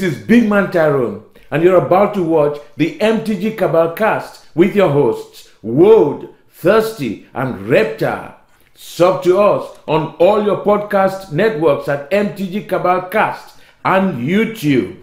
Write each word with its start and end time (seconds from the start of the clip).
This 0.00 0.16
is 0.16 0.22
Big 0.26 0.48
Man 0.48 0.70
Tyrone, 0.70 1.24
and 1.50 1.62
you're 1.62 1.76
about 1.76 2.14
to 2.14 2.22
watch 2.22 2.58
the 2.78 2.98
MTG 3.00 3.58
Cabal 3.58 3.92
cast 3.92 4.46
with 4.54 4.74
your 4.74 4.88
hosts, 4.88 5.50
Woad, 5.62 6.32
Thirsty, 6.48 7.26
and 7.34 7.66
Reptar. 7.66 8.34
Sub 8.72 9.22
to 9.24 9.38
us 9.38 9.78
on 9.86 10.14
all 10.14 10.42
your 10.42 10.64
podcast 10.64 11.32
networks 11.32 11.86
at 11.86 12.10
MTG 12.10 12.66
Cabal 12.66 13.10
Cast 13.10 13.58
and 13.84 14.26
YouTube. 14.26 14.96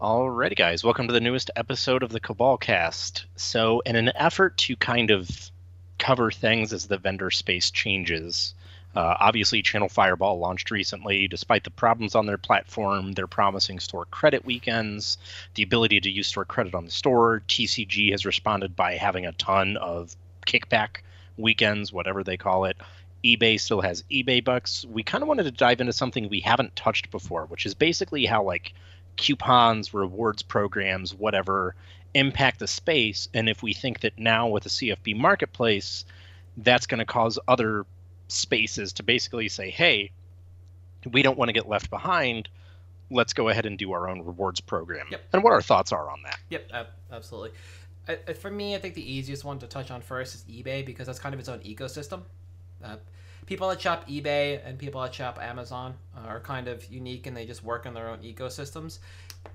Alrighty, 0.00 0.54
guys, 0.54 0.84
welcome 0.84 1.08
to 1.08 1.12
the 1.12 1.20
newest 1.20 1.50
episode 1.56 2.04
of 2.04 2.12
the 2.12 2.20
Cabal 2.20 2.56
Cast. 2.56 3.26
So, 3.34 3.80
in 3.80 3.96
an 3.96 4.12
effort 4.14 4.56
to 4.58 4.76
kind 4.76 5.10
of 5.10 5.28
cover 5.98 6.30
things 6.30 6.72
as 6.72 6.86
the 6.86 6.98
vendor 6.98 7.32
space 7.32 7.68
changes, 7.68 8.54
uh, 8.94 9.16
obviously, 9.18 9.62
Channel 9.62 9.88
Fireball 9.88 10.38
launched 10.38 10.70
recently. 10.70 11.26
Despite 11.26 11.64
the 11.64 11.70
problems 11.70 12.14
on 12.14 12.26
their 12.26 12.38
platform, 12.38 13.12
they're 13.12 13.26
promising 13.26 13.80
store 13.80 14.04
credit 14.06 14.44
weekends, 14.44 15.18
the 15.54 15.64
ability 15.64 16.00
to 16.00 16.10
use 16.10 16.28
store 16.28 16.44
credit 16.44 16.74
on 16.74 16.84
the 16.84 16.90
store. 16.90 17.42
TCG 17.48 18.12
has 18.12 18.24
responded 18.24 18.76
by 18.76 18.94
having 18.94 19.26
a 19.26 19.32
ton 19.32 19.76
of 19.76 20.14
kickback 20.46 20.98
weekends, 21.36 21.92
whatever 21.92 22.22
they 22.22 22.36
call 22.36 22.66
it. 22.66 22.76
eBay 23.24 23.58
still 23.58 23.80
has 23.80 24.04
eBay 24.10 24.44
bucks. 24.44 24.84
We 24.84 25.02
kind 25.02 25.22
of 25.22 25.28
wanted 25.28 25.44
to 25.44 25.50
dive 25.50 25.80
into 25.80 25.92
something 25.92 26.28
we 26.28 26.40
haven't 26.40 26.76
touched 26.76 27.10
before, 27.10 27.46
which 27.46 27.66
is 27.66 27.74
basically 27.74 28.26
how 28.26 28.44
like 28.44 28.74
coupons, 29.16 29.92
rewards 29.92 30.42
programs, 30.42 31.14
whatever 31.14 31.74
impact 32.14 32.60
the 32.60 32.66
space 32.68 33.28
and 33.34 33.48
if 33.48 33.60
we 33.60 33.72
think 33.72 34.00
that 34.00 34.16
now 34.16 34.46
with 34.46 34.62
the 34.62 34.68
CFB 34.68 35.16
marketplace 35.16 36.04
that's 36.56 36.86
going 36.86 37.00
to 37.00 37.04
cause 37.04 37.40
other 37.48 37.84
spaces 38.28 38.92
to 38.94 39.02
basically 39.02 39.48
say, 39.48 39.70
hey, 39.70 40.10
we 41.12 41.22
don't 41.22 41.38
want 41.38 41.48
to 41.48 41.52
get 41.52 41.68
left 41.68 41.90
behind. 41.90 42.48
Let's 43.10 43.32
go 43.32 43.48
ahead 43.48 43.66
and 43.66 43.78
do 43.78 43.92
our 43.92 44.08
own 44.08 44.22
rewards 44.22 44.60
program. 44.60 45.06
Yep. 45.10 45.20
And 45.32 45.42
what 45.44 45.52
our 45.52 45.62
thoughts 45.62 45.92
are 45.92 46.10
on 46.10 46.22
that. 46.22 46.38
Yep, 46.50 46.68
ab- 46.72 46.86
absolutely. 47.12 47.50
I- 48.08 48.32
for 48.32 48.50
me, 48.50 48.74
I 48.74 48.78
think 48.78 48.94
the 48.94 49.12
easiest 49.12 49.44
one 49.44 49.58
to 49.60 49.66
touch 49.66 49.90
on 49.90 50.00
first 50.00 50.34
is 50.34 50.44
eBay 50.44 50.84
because 50.84 51.06
that's 51.06 51.18
kind 51.18 51.34
of 51.34 51.40
its 51.40 51.48
own 51.48 51.60
ecosystem. 51.60 52.22
Uh, 52.82 52.96
people 53.46 53.68
that 53.68 53.80
shop 53.80 54.08
eBay 54.08 54.60
and 54.64 54.78
people 54.78 55.00
that 55.02 55.14
shop 55.14 55.38
Amazon 55.40 55.94
are 56.26 56.40
kind 56.40 56.68
of 56.68 56.84
unique 56.90 57.26
and 57.26 57.36
they 57.36 57.44
just 57.46 57.62
work 57.62 57.86
in 57.86 57.94
their 57.94 58.08
own 58.08 58.18
ecosystems. 58.18 58.98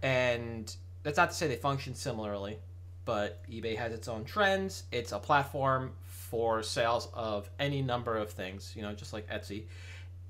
And 0.02 0.76
that's 1.04 1.18
not 1.18 1.32
to 1.32 1.36
say 1.36 1.48
they 1.48 1.56
function 1.56 1.96
similarly, 1.96 2.60
but 3.06 3.42
eBay 3.50 3.76
has 3.78 3.94
its 3.94 4.08
own 4.08 4.26
trends. 4.26 4.84
It's 4.92 5.12
a 5.12 5.20
platform 5.20 5.94
for 6.30 6.62
sales 6.62 7.10
of 7.14 7.50
any 7.60 7.82
number 7.82 8.18
of 8.18 8.30
things, 8.32 8.74
you 8.76 8.84
know, 8.84 8.94
just 8.94 9.14
like 9.14 9.28
Etsy. 9.30 9.64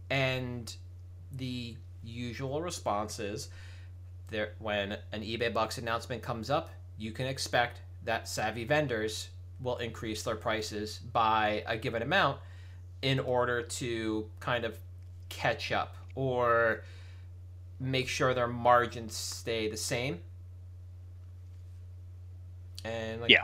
And 0.09 0.73
the 1.33 1.75
usual 2.03 2.61
response 2.61 3.19
is 3.19 3.49
there 4.29 4.53
when 4.59 4.93
an 5.11 5.21
eBay 5.21 5.53
Bucks 5.53 5.77
announcement 5.77 6.21
comes 6.23 6.49
up, 6.49 6.69
you 6.97 7.11
can 7.11 7.25
expect 7.25 7.81
that 8.05 8.27
savvy 8.29 8.63
vendors 8.63 9.29
will 9.59 9.77
increase 9.77 10.23
their 10.23 10.37
prices 10.37 10.99
by 11.11 11.63
a 11.67 11.77
given 11.77 12.01
amount 12.01 12.39
in 13.01 13.19
order 13.19 13.61
to 13.61 14.29
kind 14.39 14.63
of 14.63 14.77
catch 15.27 15.71
up 15.71 15.95
or 16.15 16.83
make 17.79 18.07
sure 18.07 18.33
their 18.33 18.47
margins 18.47 19.15
stay 19.15 19.69
the 19.69 19.77
same. 19.77 20.19
And 22.85 23.21
like, 23.21 23.29
Yeah. 23.29 23.43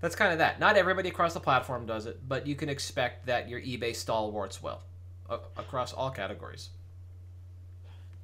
That's 0.00 0.16
kind 0.16 0.32
of 0.32 0.38
that. 0.38 0.58
Not 0.60 0.76
everybody 0.76 1.08
across 1.08 1.34
the 1.34 1.40
platform 1.40 1.86
does 1.86 2.06
it, 2.06 2.20
but 2.28 2.46
you 2.46 2.54
can 2.54 2.68
expect 2.68 3.26
that 3.26 3.48
your 3.48 3.60
eBay 3.60 3.94
stalwarts 3.94 4.62
will 4.62 4.80
a- 5.28 5.38
across 5.56 5.92
all 5.92 6.10
categories. 6.10 6.70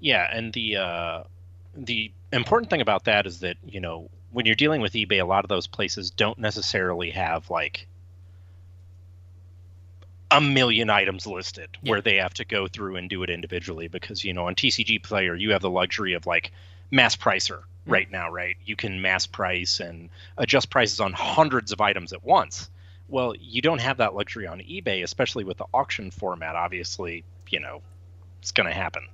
Yeah, 0.01 0.29
and 0.33 0.53
the 0.53 0.77
uh, 0.77 1.23
the 1.75 2.13
important 2.33 2.71
thing 2.71 2.81
about 2.81 3.05
that 3.05 3.27
is 3.27 3.41
that 3.41 3.57
you 3.65 3.81
know 3.81 4.11
when 4.33 4.47
you're 4.47 4.55
dealing 4.55 4.81
with 4.81 4.93
eBay, 4.93 5.21
a 5.21 5.25
lot 5.27 5.45
of 5.45 5.49
those 5.49 5.67
places 5.67 6.11
don't 6.11 6.39
necessarily 6.39 7.11
have 7.11 7.49
like 7.51 7.87
a 10.31 10.41
million 10.41 10.91
items 10.91 11.27
listed 11.27 11.69
Yeah. 11.83 11.93
where 11.93 12.01
they 12.01 12.17
have 12.17 12.35
to 12.35 12.45
go 12.45 12.67
through 12.67 12.97
and 12.97 13.09
do 13.09 13.23
it 13.23 13.31
individually 13.31 13.89
because 13.89 14.25
you 14.25 14.33
know 14.33 14.47
on 14.47 14.55
TCG 14.55 15.03
Player 15.03 15.35
you 15.35 15.53
have 15.53 15.63
the 15.63 15.71
luxury 15.71 16.15
of 16.15 16.27
like 16.27 16.53
mass 16.91 17.15
pricer 17.17 17.63
right 17.87 18.11
now, 18.11 18.31
right? 18.31 18.57
You 18.65 18.77
can 18.77 19.01
mass 19.01 19.27
price 19.27 19.81
and 19.81 20.11
adjust 20.37 20.71
prices 20.71 21.01
on 21.01 21.13
hundreds 21.13 21.73
of 21.73 21.81
items 21.81 22.13
at 22.13 22.25
once. 22.25 22.71
Well, 23.09 23.35
you 23.41 23.63
don't 23.63 23.81
have 23.81 23.99
that 23.99 24.15
luxury 24.15 24.47
on 24.47 24.59
eBay, 24.59 25.03
especially 25.03 25.45
with 25.45 25.59
the 25.59 25.67
auction 25.73 26.11
format. 26.11 26.57
Obviously, 26.57 27.25
you 27.49 27.61
know, 27.61 27.83
it's 28.41 28.51
going 28.51 28.69
to 28.69 28.75
happen. 28.75 29.07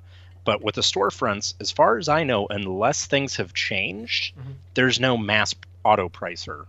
But 0.44 0.62
with 0.62 0.74
the 0.74 0.80
storefronts, 0.80 1.54
as 1.60 1.70
far 1.70 1.98
as 1.98 2.08
I 2.08 2.24
know, 2.24 2.46
unless 2.48 3.06
things 3.06 3.36
have 3.36 3.54
changed, 3.54 4.34
Mhm. 4.36 4.54
there's 4.74 4.98
no 4.98 5.16
mass 5.16 5.54
auto 5.84 6.08
pricer 6.08 6.66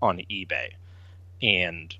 on 0.00 0.18
eBay. 0.30 0.70
And 1.42 1.94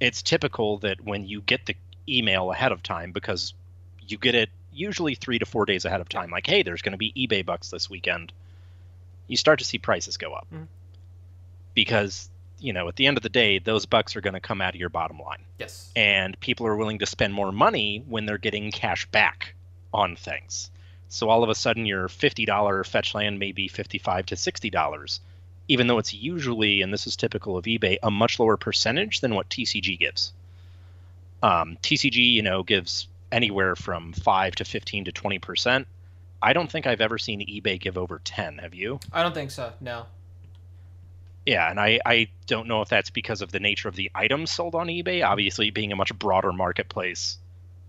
it's 0.00 0.22
typical 0.22 0.78
that 0.78 1.00
when 1.00 1.26
you 1.26 1.40
get 1.40 1.66
the 1.66 1.76
email 2.08 2.50
ahead 2.50 2.72
of 2.72 2.82
time, 2.82 3.12
because 3.12 3.54
you 4.06 4.18
get 4.18 4.34
it 4.34 4.50
usually 4.72 5.14
three 5.14 5.38
to 5.38 5.46
four 5.46 5.64
days 5.64 5.84
ahead 5.84 6.00
of 6.00 6.08
time, 6.08 6.30
like, 6.30 6.46
hey, 6.46 6.62
there's 6.62 6.82
going 6.82 6.92
to 6.92 6.98
be 6.98 7.12
eBay 7.12 7.44
bucks 7.44 7.70
this 7.70 7.88
weekend, 7.88 8.32
you 9.28 9.36
start 9.36 9.58
to 9.60 9.64
see 9.64 9.78
prices 9.78 10.16
go 10.16 10.32
up. 10.34 10.46
Mhm. 10.52 10.66
Because, 11.74 12.28
you 12.58 12.72
know, 12.72 12.88
at 12.88 12.96
the 12.96 13.06
end 13.06 13.16
of 13.16 13.22
the 13.22 13.28
day, 13.28 13.58
those 13.58 13.86
bucks 13.86 14.16
are 14.16 14.20
going 14.20 14.34
to 14.34 14.40
come 14.40 14.60
out 14.60 14.74
of 14.74 14.80
your 14.80 14.88
bottom 14.88 15.18
line 15.20 15.44
Yes. 15.58 15.92
and 15.94 16.38
people 16.40 16.66
are 16.66 16.76
willing 16.76 16.98
to 16.98 17.06
spend 17.06 17.32
more 17.32 17.52
money 17.52 18.02
when 18.06 18.26
they're 18.26 18.38
getting 18.38 18.70
cash 18.72 19.06
back 19.06 19.54
on 19.94 20.16
things. 20.16 20.70
So 21.08 21.28
all 21.30 21.42
of 21.42 21.48
a 21.50 21.54
sudden, 21.54 21.86
your 21.86 22.08
$50 22.08 22.84
fetch 22.86 23.14
land 23.14 23.38
may 23.38 23.52
be 23.52 23.68
55 23.68 24.26
to 24.26 24.34
$60, 24.36 25.20
even 25.68 25.86
though 25.86 25.98
it's 25.98 26.12
usually, 26.12 26.82
and 26.82 26.92
this 26.92 27.06
is 27.06 27.16
typical 27.16 27.56
of 27.56 27.64
eBay, 27.64 27.98
a 28.02 28.10
much 28.10 28.38
lower 28.38 28.56
percentage 28.56 29.20
than 29.20 29.34
what 29.34 29.48
TCG 29.48 29.96
gives. 29.98 30.32
Um, 31.42 31.78
TCG, 31.82 32.16
you 32.32 32.42
know, 32.42 32.62
gives 32.62 33.06
anywhere 33.30 33.76
from 33.76 34.12
5 34.12 34.56
to 34.56 34.64
15 34.64 35.04
to 35.04 35.12
20%. 35.12 35.86
I 36.42 36.52
don't 36.52 36.70
think 36.70 36.86
I've 36.86 37.00
ever 37.00 37.18
seen 37.18 37.40
eBay 37.40 37.80
give 37.80 37.98
over 37.98 38.20
10. 38.24 38.58
Have 38.58 38.74
you? 38.74 39.00
I 39.12 39.22
don't 39.22 39.34
think 39.34 39.50
so. 39.50 39.72
No. 39.80 40.06
Yeah, 41.46 41.70
and 41.70 41.80
I, 41.80 41.98
I 42.04 42.28
don't 42.46 42.68
know 42.68 42.82
if 42.82 42.88
that's 42.88 43.10
because 43.10 43.40
of 43.40 43.52
the 43.52 43.60
nature 43.60 43.88
of 43.88 43.96
the 43.96 44.10
items 44.14 44.50
sold 44.50 44.74
on 44.74 44.88
eBay. 44.88 45.24
Obviously, 45.26 45.70
being 45.70 45.92
a 45.92 45.96
much 45.96 46.16
broader 46.18 46.52
marketplace, 46.52 47.38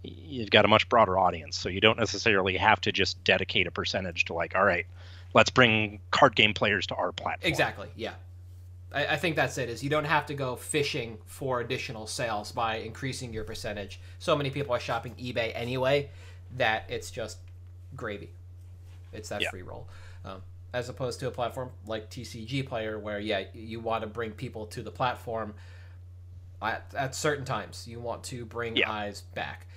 you've 0.02 0.50
got 0.50 0.64
a 0.64 0.70
much 0.70 0.88
broader 0.88 1.18
audience. 1.18 1.58
So 1.58 1.68
you 1.68 1.82
don't 1.82 2.00
necessarily 2.00 2.56
have 2.58 2.80
to 2.82 2.92
just 2.92 3.22
dedicate 3.24 3.68
a 3.68 3.72
percentage 3.72 4.26
to, 4.26 4.34
like, 4.34 4.56
all 4.56 4.64
right, 4.64 4.86
let's 5.34 5.50
bring 5.50 6.00
card 6.12 6.36
game 6.36 6.54
players 6.54 6.88
to 6.88 6.96
our 6.96 7.12
platform. 7.12 7.50
Exactly. 7.50 7.90
Yeah. 7.96 8.14
I, 8.94 9.08
I 9.08 9.18
think 9.18 9.36
that's 9.36 9.58
it. 9.58 9.70
Is 9.70 9.84
you 9.84 9.90
don't 9.90 10.06
have 10.06 10.26
to 10.28 10.34
go 10.34 10.56
fishing 10.56 11.18
for 11.26 11.60
additional 11.60 12.08
sales 12.08 12.52
by 12.52 12.78
increasing 12.78 13.34
your 13.34 13.44
percentage. 13.44 14.00
So 14.20 14.36
many 14.36 14.50
people 14.50 14.74
are 14.74 14.80
shopping 14.80 15.16
eBay 15.16 15.52
anyway 15.54 16.10
that 16.56 16.86
it's 16.88 17.12
just 17.12 17.40
gravy. 17.96 18.32
It's 19.14 19.30
that 19.30 19.42
Yeah. 19.42 19.50
free 19.50 19.62
roll, 19.62 19.88
um, 20.26 20.42
as 20.74 20.90
opposed 20.90 21.20
to 21.22 21.28
a 21.28 21.32
platform 21.32 21.72
like 21.86 22.10
TCG 22.10 22.64
Player 22.68 23.00
where 23.00 23.20
yeah 23.20 23.46
you 23.54 23.80
want 23.80 24.02
to 24.02 24.08
bring 24.08 24.32
people 24.32 24.66
to 24.68 24.82
the 24.84 24.92
platform 24.92 25.54
at, 26.62 26.94
at 26.96 27.16
certain 27.16 27.46
times. 27.46 27.88
You 27.88 28.00
want 28.00 28.24
to 28.26 28.46
bring 28.46 28.76
Yeah. 28.76 28.92
eyes 28.92 29.22
back. 29.34 29.68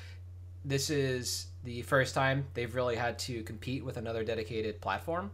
This 0.64 0.90
is 0.90 1.46
the 1.64 1.82
first 1.82 2.14
time 2.14 2.46
they've 2.54 2.74
really 2.74 2.96
had 2.96 3.18
to 3.20 3.42
compete 3.44 3.84
with 3.84 3.96
another 3.96 4.24
dedicated 4.24 4.80
platform. 4.80 5.30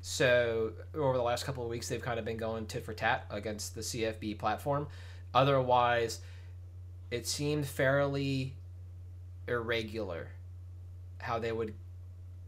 So 0.00 0.72
over 0.94 1.16
the 1.16 1.22
last 1.22 1.44
couple 1.44 1.62
of 1.62 1.70
weeks, 1.70 1.88
they've 1.88 2.02
kind 2.02 2.18
of 2.18 2.24
been 2.24 2.36
going 2.36 2.66
tit 2.66 2.84
for 2.84 2.92
tat 2.92 3.24
against 3.30 3.74
the 3.74 3.82
CFB 3.82 4.34
platform. 4.38 4.88
Otherwise, 5.32 6.20
it 7.10 7.26
seemed 7.26 7.66
fairly 7.66 8.56
irregular 9.46 10.28
how 11.18 11.38
they 11.38 11.52
would 11.52 11.74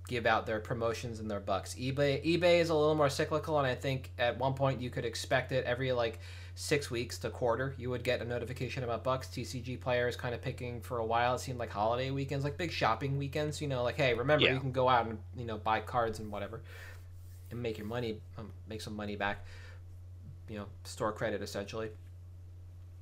give 0.06 0.26
out 0.26 0.44
their 0.46 0.60
promotions 0.60 1.18
and 1.20 1.30
their 1.30 1.40
bucks. 1.40 1.74
eBay 1.76 2.22
eBay 2.24 2.60
is 2.60 2.68
a 2.70 2.74
little 2.74 2.94
more 2.94 3.08
cyclical, 3.10 3.58
and 3.58 3.66
I 3.66 3.74
think 3.74 4.10
at 4.18 4.38
one 4.38 4.54
point 4.54 4.80
you 4.80 4.90
could 4.90 5.04
expect 5.04 5.50
it 5.52 5.64
every 5.64 5.92
like 5.92 6.18
six 6.56 6.88
weeks 6.88 7.18
to 7.18 7.30
quarter 7.30 7.74
you 7.78 7.90
would 7.90 8.04
get 8.04 8.20
a 8.22 8.24
notification 8.24 8.84
about 8.84 9.02
bucks. 9.02 9.26
TCG 9.28 9.80
players 9.80 10.14
kind 10.14 10.34
of 10.34 10.40
picking 10.42 10.80
for 10.80 10.98
a 10.98 11.04
while. 11.04 11.34
It 11.34 11.40
seemed 11.40 11.58
like 11.58 11.70
holiday 11.70 12.10
weekends, 12.10 12.44
like 12.44 12.56
big 12.56 12.70
shopping 12.70 13.18
weekends. 13.18 13.60
You 13.60 13.68
know, 13.68 13.82
like 13.82 13.96
hey, 13.96 14.14
remember 14.14 14.44
Yeah. 14.44 14.52
you 14.54 14.60
can 14.60 14.72
go 14.72 14.88
out 14.88 15.06
and 15.06 15.18
you 15.36 15.46
know 15.46 15.56
buy 15.58 15.80
cards 15.80 16.18
and 16.18 16.30
whatever 16.30 16.60
and 17.50 17.62
make 17.62 17.78
your 17.78 17.86
money 17.86 18.20
um, 18.38 18.50
make 18.68 18.80
some 18.80 18.96
money 18.96 19.16
back 19.16 19.44
you 20.48 20.58
know 20.58 20.66
store 20.84 21.12
credit 21.12 21.40
essentially 21.42 21.88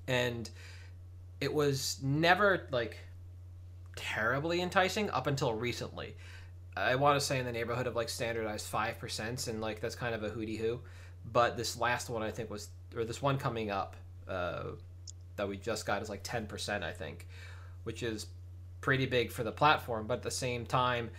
and 0.09 0.51
it 1.41 1.53
was 1.53 1.99
never 2.03 2.67
like 2.71 2.99
terribly 3.97 4.61
enticing 4.61 5.11
up 5.11 5.27
until 5.27 5.53
recently 5.55 6.15
i 6.77 6.95
want 6.95 7.19
to 7.19 7.25
say 7.25 7.39
in 7.39 7.45
the 7.45 7.53
neighborhood 7.53 7.87
of 7.87 7.97
like 7.97 8.09
standardized 8.09 8.71
5% 8.71 9.49
and 9.49 9.61
like 9.61 9.81
that's 9.81 9.95
kind 9.95 10.15
of 10.15 10.23
a 10.23 10.29
hooty 10.29 10.57
hoo 10.57 10.81
but 11.33 11.57
this 11.57 11.79
last 11.79 12.11
one 12.11 12.23
i 12.23 12.31
think 12.31 12.51
was 12.51 12.69
or 12.97 13.05
this 13.05 13.23
one 13.23 13.39
coming 13.39 13.71
up 13.71 13.97
uh, 14.29 14.65
that 15.37 15.49
we 15.49 15.57
just 15.57 15.87
got 15.87 16.03
is 16.03 16.09
like 16.09 16.23
10% 16.23 16.83
i 16.83 16.93
think 16.93 17.27
which 17.85 18.03
is 18.03 18.27
pretty 18.81 19.07
big 19.07 19.31
for 19.31 19.45
the 19.45 19.53
platform 19.53 20.07
but 20.07 20.15
at 20.15 20.23
the 20.23 20.31
same 20.31 20.67
time 20.67 21.11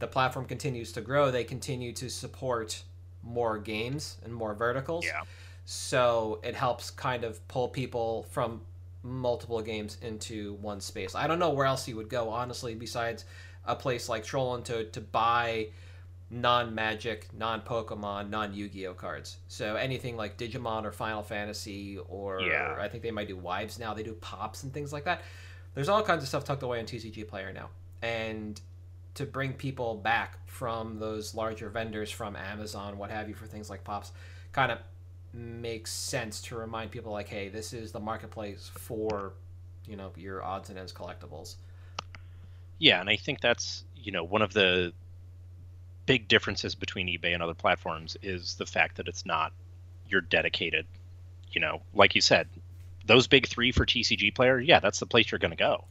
the 0.00 0.06
platform 0.06 0.46
continues 0.46 0.92
to 0.92 1.00
grow, 1.00 1.30
they 1.30 1.44
continue 1.44 1.92
to 1.92 2.10
support 2.10 2.82
more 3.22 3.58
games 3.58 4.16
and 4.24 4.34
more 4.34 4.54
verticals. 4.54 5.04
Yeah. 5.04 5.22
So 5.66 6.40
it 6.42 6.56
helps 6.56 6.90
kind 6.90 7.22
of 7.22 7.46
pull 7.46 7.68
people 7.68 8.26
from 8.30 8.62
multiple 9.02 9.60
games 9.60 9.98
into 10.02 10.54
one 10.54 10.80
space. 10.80 11.14
I 11.14 11.26
don't 11.26 11.38
know 11.38 11.50
where 11.50 11.66
else 11.66 11.86
you 11.86 11.96
would 11.96 12.08
go, 12.08 12.30
honestly, 12.30 12.74
besides 12.74 13.24
a 13.64 13.76
place 13.76 14.08
like 14.08 14.24
Troll 14.24 14.54
and 14.54 14.64
Toad 14.64 14.92
to 14.94 15.00
buy 15.00 15.68
non 16.30 16.74
Magic, 16.74 17.28
non 17.36 17.60
Pokemon, 17.60 18.30
non 18.30 18.54
Yu 18.54 18.68
Gi 18.68 18.86
Oh 18.86 18.94
cards. 18.94 19.38
So 19.48 19.76
anything 19.76 20.16
like 20.16 20.38
Digimon 20.38 20.84
or 20.84 20.92
Final 20.92 21.22
Fantasy, 21.22 21.98
or 22.08 22.40
Yeah. 22.40 22.76
I 22.78 22.88
think 22.88 23.02
they 23.02 23.10
might 23.10 23.28
do 23.28 23.36
Wives 23.36 23.78
now. 23.78 23.94
They 23.94 24.02
do 24.02 24.14
Pops 24.14 24.62
and 24.62 24.72
things 24.72 24.92
like 24.92 25.04
that. 25.04 25.22
There's 25.74 25.88
all 25.88 26.02
kinds 26.02 26.22
of 26.22 26.28
stuff 26.28 26.44
tucked 26.44 26.62
away 26.62 26.80
in 26.80 26.86
TCG 26.86 27.26
Player 27.28 27.52
now, 27.52 27.68
and 28.02 28.60
to 29.14 29.26
bring 29.26 29.52
people 29.52 29.96
back 29.96 30.38
from 30.48 30.98
those 30.98 31.34
larger 31.34 31.68
vendors, 31.68 32.10
from 32.10 32.36
Amazon, 32.36 32.96
what 32.96 33.10
have 33.10 33.28
you, 33.28 33.34
for 33.34 33.46
things 33.46 33.68
like 33.68 33.82
Pops, 33.84 34.12
kind 34.52 34.70
of 34.72 34.78
makes 35.32 35.92
sense 35.92 36.40
to 36.42 36.56
remind 36.56 36.90
people 36.90 37.12
like, 37.12 37.28
hey, 37.28 37.48
this 37.48 37.72
is 37.72 37.92
the 37.92 38.00
marketplace 38.00 38.70
for, 38.72 39.34
you 39.86 39.96
know, 39.96 40.12
your 40.16 40.42
odds 40.42 40.70
and 40.70 40.78
ends 40.78 40.92
collectibles. 40.92 41.56
Yeah, 42.80 43.00
and 43.00 43.08
I 43.08 43.14
think 43.16 43.40
that's 43.40 43.84
you 43.94 44.10
know 44.10 44.24
one 44.24 44.42
of 44.42 44.52
the 44.52 44.92
big 46.06 46.26
differences 46.26 46.74
between 46.74 47.06
eBay 47.06 47.34
and 47.34 47.42
other 47.42 47.54
platforms 47.54 48.16
is 48.22 48.56
the 48.56 48.66
fact 48.66 48.96
that 48.96 49.06
it's 49.06 49.24
not 49.24 49.52
your 50.08 50.20
dedicated, 50.20 50.84
you 51.52 51.60
know, 51.60 51.82
like 51.94 52.16
you 52.16 52.20
said, 52.20 52.48
those 53.06 53.28
big 53.28 53.46
three 53.46 53.70
for 53.70 53.86
TCG 53.86 54.34
player, 54.34 54.58
yeah, 54.58 54.80
that's 54.80 54.98
the 54.98 55.06
place 55.06 55.30
you're 55.30 55.38
going 55.38 55.52
to 55.52 55.56
go. 55.56 55.84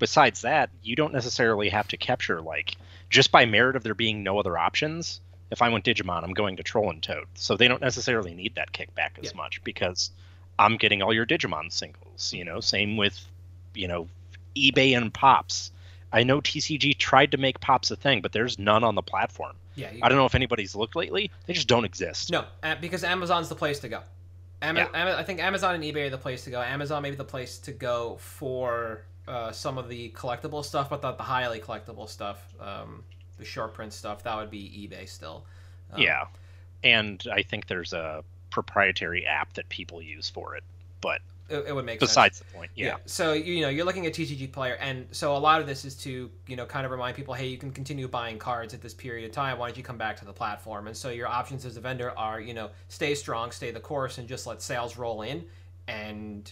Besides 0.00 0.40
that, 0.42 0.70
you 0.82 0.96
don't 0.96 1.12
necessarily 1.12 1.68
have 1.68 1.86
to 1.88 1.96
capture 1.96 2.40
like 2.40 2.74
just 3.08 3.30
by 3.30 3.46
merit 3.46 3.76
of 3.76 3.84
there 3.84 3.94
being 3.94 4.24
no 4.24 4.38
other 4.38 4.58
options. 4.58 5.20
If 5.52 5.62
I 5.62 5.68
went 5.68 5.84
Digimon, 5.84 6.24
I'm 6.24 6.32
going 6.32 6.56
to 6.56 6.62
Troll 6.64 6.90
and 6.90 7.02
Toad, 7.02 7.26
so 7.34 7.56
they 7.56 7.68
don't 7.68 7.82
necessarily 7.82 8.34
need 8.34 8.54
that 8.56 8.72
kickback 8.72 9.18
as 9.22 9.26
Yeah. 9.26 9.36
much 9.36 9.62
because 9.62 10.10
I'm 10.58 10.76
getting 10.76 11.02
all 11.02 11.12
your 11.12 11.26
Digimon 11.26 11.70
singles. 11.70 12.32
You 12.32 12.44
know, 12.44 12.58
same 12.60 12.96
with 12.96 13.20
you 13.74 13.86
know 13.86 14.08
eBay 14.56 14.96
and 14.96 15.12
Pops. 15.12 15.70
I 16.12 16.22
know 16.22 16.40
TCG 16.40 16.98
tried 16.98 17.30
to 17.32 17.38
make 17.38 17.60
Pops 17.60 17.90
a 17.90 17.96
thing, 17.96 18.20
but 18.20 18.32
there's 18.32 18.58
none 18.58 18.84
on 18.84 18.94
the 18.94 19.02
platform. 19.02 19.56
Yeah, 19.74 19.90
you, 19.90 20.00
I 20.02 20.08
don't 20.08 20.18
know 20.18 20.26
if 20.26 20.34
anybody's 20.34 20.74
looked 20.74 20.94
lately. 20.96 21.30
They 21.46 21.54
just 21.54 21.68
don't 21.68 21.84
exist. 21.84 22.30
No, 22.30 22.44
uh, 22.62 22.74
because 22.80 23.02
Amazon's 23.04 23.48
the 23.48 23.54
place 23.54 23.78
to 23.80 23.88
go. 23.88 24.00
Ama- 24.60 24.80
Yeah. 24.80 24.88
Ama- 24.94 25.16
I 25.16 25.22
think 25.22 25.40
Amazon 25.40 25.74
and 25.74 25.82
eBay 25.82 26.06
are 26.06 26.10
the 26.10 26.18
place 26.18 26.44
to 26.44 26.50
go. 26.50 26.60
Amazon 26.60 27.02
may 27.02 27.10
be 27.10 27.16
the 27.16 27.24
place 27.24 27.58
to 27.60 27.72
go 27.72 28.16
for 28.20 29.04
uh, 29.26 29.50
some 29.52 29.78
of 29.78 29.88
the 29.88 30.10
collectible 30.10 30.64
stuff, 30.64 30.90
but 30.90 31.02
not 31.02 31.16
the 31.16 31.22
highly 31.24 31.60
collectible 31.60 32.08
stuff, 32.08 32.42
um, 32.60 33.02
the 33.38 33.44
short 33.44 33.72
print 33.72 33.92
stuff. 33.92 34.22
That 34.24 34.36
would 34.36 34.50
be 34.50 34.88
eBay 34.90 35.08
still. 35.08 35.46
Um, 35.92 36.02
Yeah. 36.02 36.24
And 36.84 37.24
I 37.32 37.42
think 37.42 37.68
there's 37.68 37.92
a 37.92 38.22
proprietary 38.50 39.24
app 39.26 39.52
that 39.54 39.68
people 39.68 40.02
use 40.02 40.28
for 40.28 40.56
it. 40.56 40.64
But 41.00 41.20
it, 41.52 41.68
it 41.68 41.74
would 41.74 41.84
make 41.84 42.00
sense. 42.00 42.10
besides 42.10 42.38
the 42.38 42.44
point, 42.46 42.70
yeah. 42.74 42.96
So 43.06 43.32
you 43.32 43.60
know 43.60 43.68
you're 43.68 43.84
looking 43.84 44.06
at 44.06 44.14
TCG 44.14 44.50
Player, 44.52 44.76
and 44.80 45.06
so 45.10 45.36
a 45.36 45.38
lot 45.38 45.60
of 45.60 45.66
this 45.66 45.84
is 45.84 45.94
to 45.96 46.30
you 46.46 46.56
know 46.56 46.66
kind 46.66 46.84
of 46.84 46.92
remind 46.92 47.16
people, 47.16 47.34
hey, 47.34 47.46
you 47.46 47.58
can 47.58 47.70
continue 47.70 48.08
buying 48.08 48.38
cards 48.38 48.74
at 48.74 48.80
this 48.80 48.94
period 48.94 49.24
of 49.26 49.32
time. 49.32 49.58
Why 49.58 49.68
don't 49.68 49.76
you 49.76 49.82
come 49.82 49.98
back 49.98 50.16
to 50.18 50.24
the 50.24 50.32
platform? 50.32 50.86
And 50.86 50.96
so 50.96 51.10
your 51.10 51.28
options 51.28 51.64
as 51.64 51.76
a 51.76 51.80
vendor 51.80 52.12
are 52.16 52.40
you 52.40 52.54
know 52.54 52.70
stay 52.88 53.14
strong, 53.14 53.50
stay 53.50 53.70
the 53.70 53.80
course, 53.80 54.18
and 54.18 54.28
just 54.28 54.46
let 54.46 54.62
sales 54.62 54.96
roll 54.96 55.22
in, 55.22 55.44
and 55.88 56.50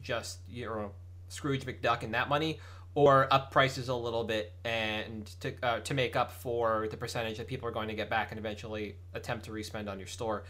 just 0.00 0.38
you 0.48 0.66
know 0.66 0.92
Scrooge 1.28 1.64
McDuck 1.64 2.02
and 2.02 2.14
that 2.14 2.28
money, 2.28 2.60
or 2.94 3.32
up 3.32 3.50
prices 3.50 3.88
a 3.88 3.94
little 3.94 4.24
bit 4.24 4.52
and 4.64 5.26
to 5.40 5.54
uh, 5.62 5.80
to 5.80 5.94
make 5.94 6.16
up 6.16 6.30
for 6.30 6.88
the 6.90 6.96
percentage 6.96 7.38
that 7.38 7.46
people 7.46 7.68
are 7.68 7.72
going 7.72 7.88
to 7.88 7.94
get 7.94 8.10
back 8.10 8.30
and 8.30 8.38
eventually 8.38 8.96
attempt 9.14 9.46
to 9.46 9.52
respend 9.52 9.88
on 9.88 9.98
your 9.98 10.08
store. 10.08 10.44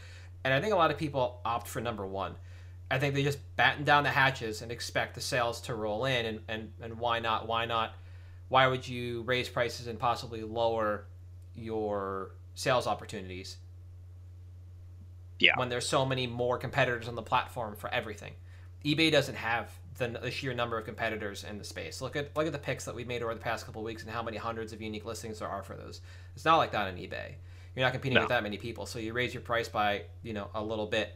And 0.44 0.52
I 0.52 0.60
think 0.60 0.72
a 0.72 0.76
lot 0.76 0.90
of 0.90 0.98
people 0.98 1.40
opt 1.44 1.68
for 1.68 1.80
number 1.80 2.06
one. 2.06 2.34
I 2.92 2.98
think 2.98 3.14
they 3.14 3.22
just 3.22 3.38
batten 3.56 3.84
down 3.84 4.04
the 4.04 4.10
hatches 4.10 4.60
and 4.62 4.70
expect 4.70 5.14
the 5.14 5.20
sales 5.20 5.60
to 5.62 5.74
roll 5.74 6.04
in, 6.04 6.26
and, 6.26 6.40
and, 6.48 6.72
and 6.82 6.98
why 6.98 7.20
not? 7.20 7.48
Why 7.48 7.64
not? 7.64 7.94
Why 8.48 8.66
would 8.66 8.86
you 8.86 9.22
raise 9.22 9.48
prices 9.48 9.86
and 9.86 9.98
possibly 9.98 10.42
lower 10.42 11.06
your 11.54 12.32
sales 12.54 12.86
opportunities 12.86 13.56
Yeah. 15.38 15.52
when 15.56 15.68
there's 15.70 15.88
so 15.88 16.04
many 16.04 16.26
more 16.26 16.58
competitors 16.58 17.08
on 17.08 17.14
the 17.14 17.22
platform 17.22 17.76
for 17.76 17.88
everything? 17.92 18.34
eBay 18.84 19.10
doesn't 19.10 19.36
have 19.36 19.70
the, 19.96 20.08
the 20.08 20.30
sheer 20.30 20.52
number 20.52 20.76
of 20.76 20.84
competitors 20.84 21.44
in 21.44 21.56
the 21.56 21.64
space. 21.64 22.00
Look 22.02 22.16
at 22.16 22.36
look 22.36 22.46
at 22.46 22.52
the 22.52 22.58
picks 22.58 22.84
that 22.84 22.94
we 22.94 23.04
made 23.04 23.22
over 23.22 23.32
the 23.34 23.40
past 23.40 23.64
couple 23.64 23.80
of 23.80 23.86
weeks 23.86 24.02
and 24.02 24.10
how 24.10 24.22
many 24.22 24.36
hundreds 24.36 24.72
of 24.72 24.82
unique 24.82 25.04
listings 25.04 25.38
there 25.38 25.48
are 25.48 25.62
for 25.62 25.74
those. 25.74 26.00
It's 26.34 26.44
not 26.44 26.56
like 26.58 26.72
that 26.72 26.88
on 26.88 26.96
eBay. 26.96 27.34
You're 27.74 27.86
not 27.86 27.92
competing 27.92 28.16
No. 28.16 28.20
with 28.22 28.28
that 28.30 28.42
many 28.42 28.58
people, 28.58 28.84
so 28.84 28.98
you 28.98 29.12
raise 29.14 29.32
your 29.32 29.42
price 29.42 29.68
by 29.68 30.02
you 30.22 30.32
know 30.34 30.48
a 30.54 30.62
little 30.62 30.86
bit, 30.86 31.14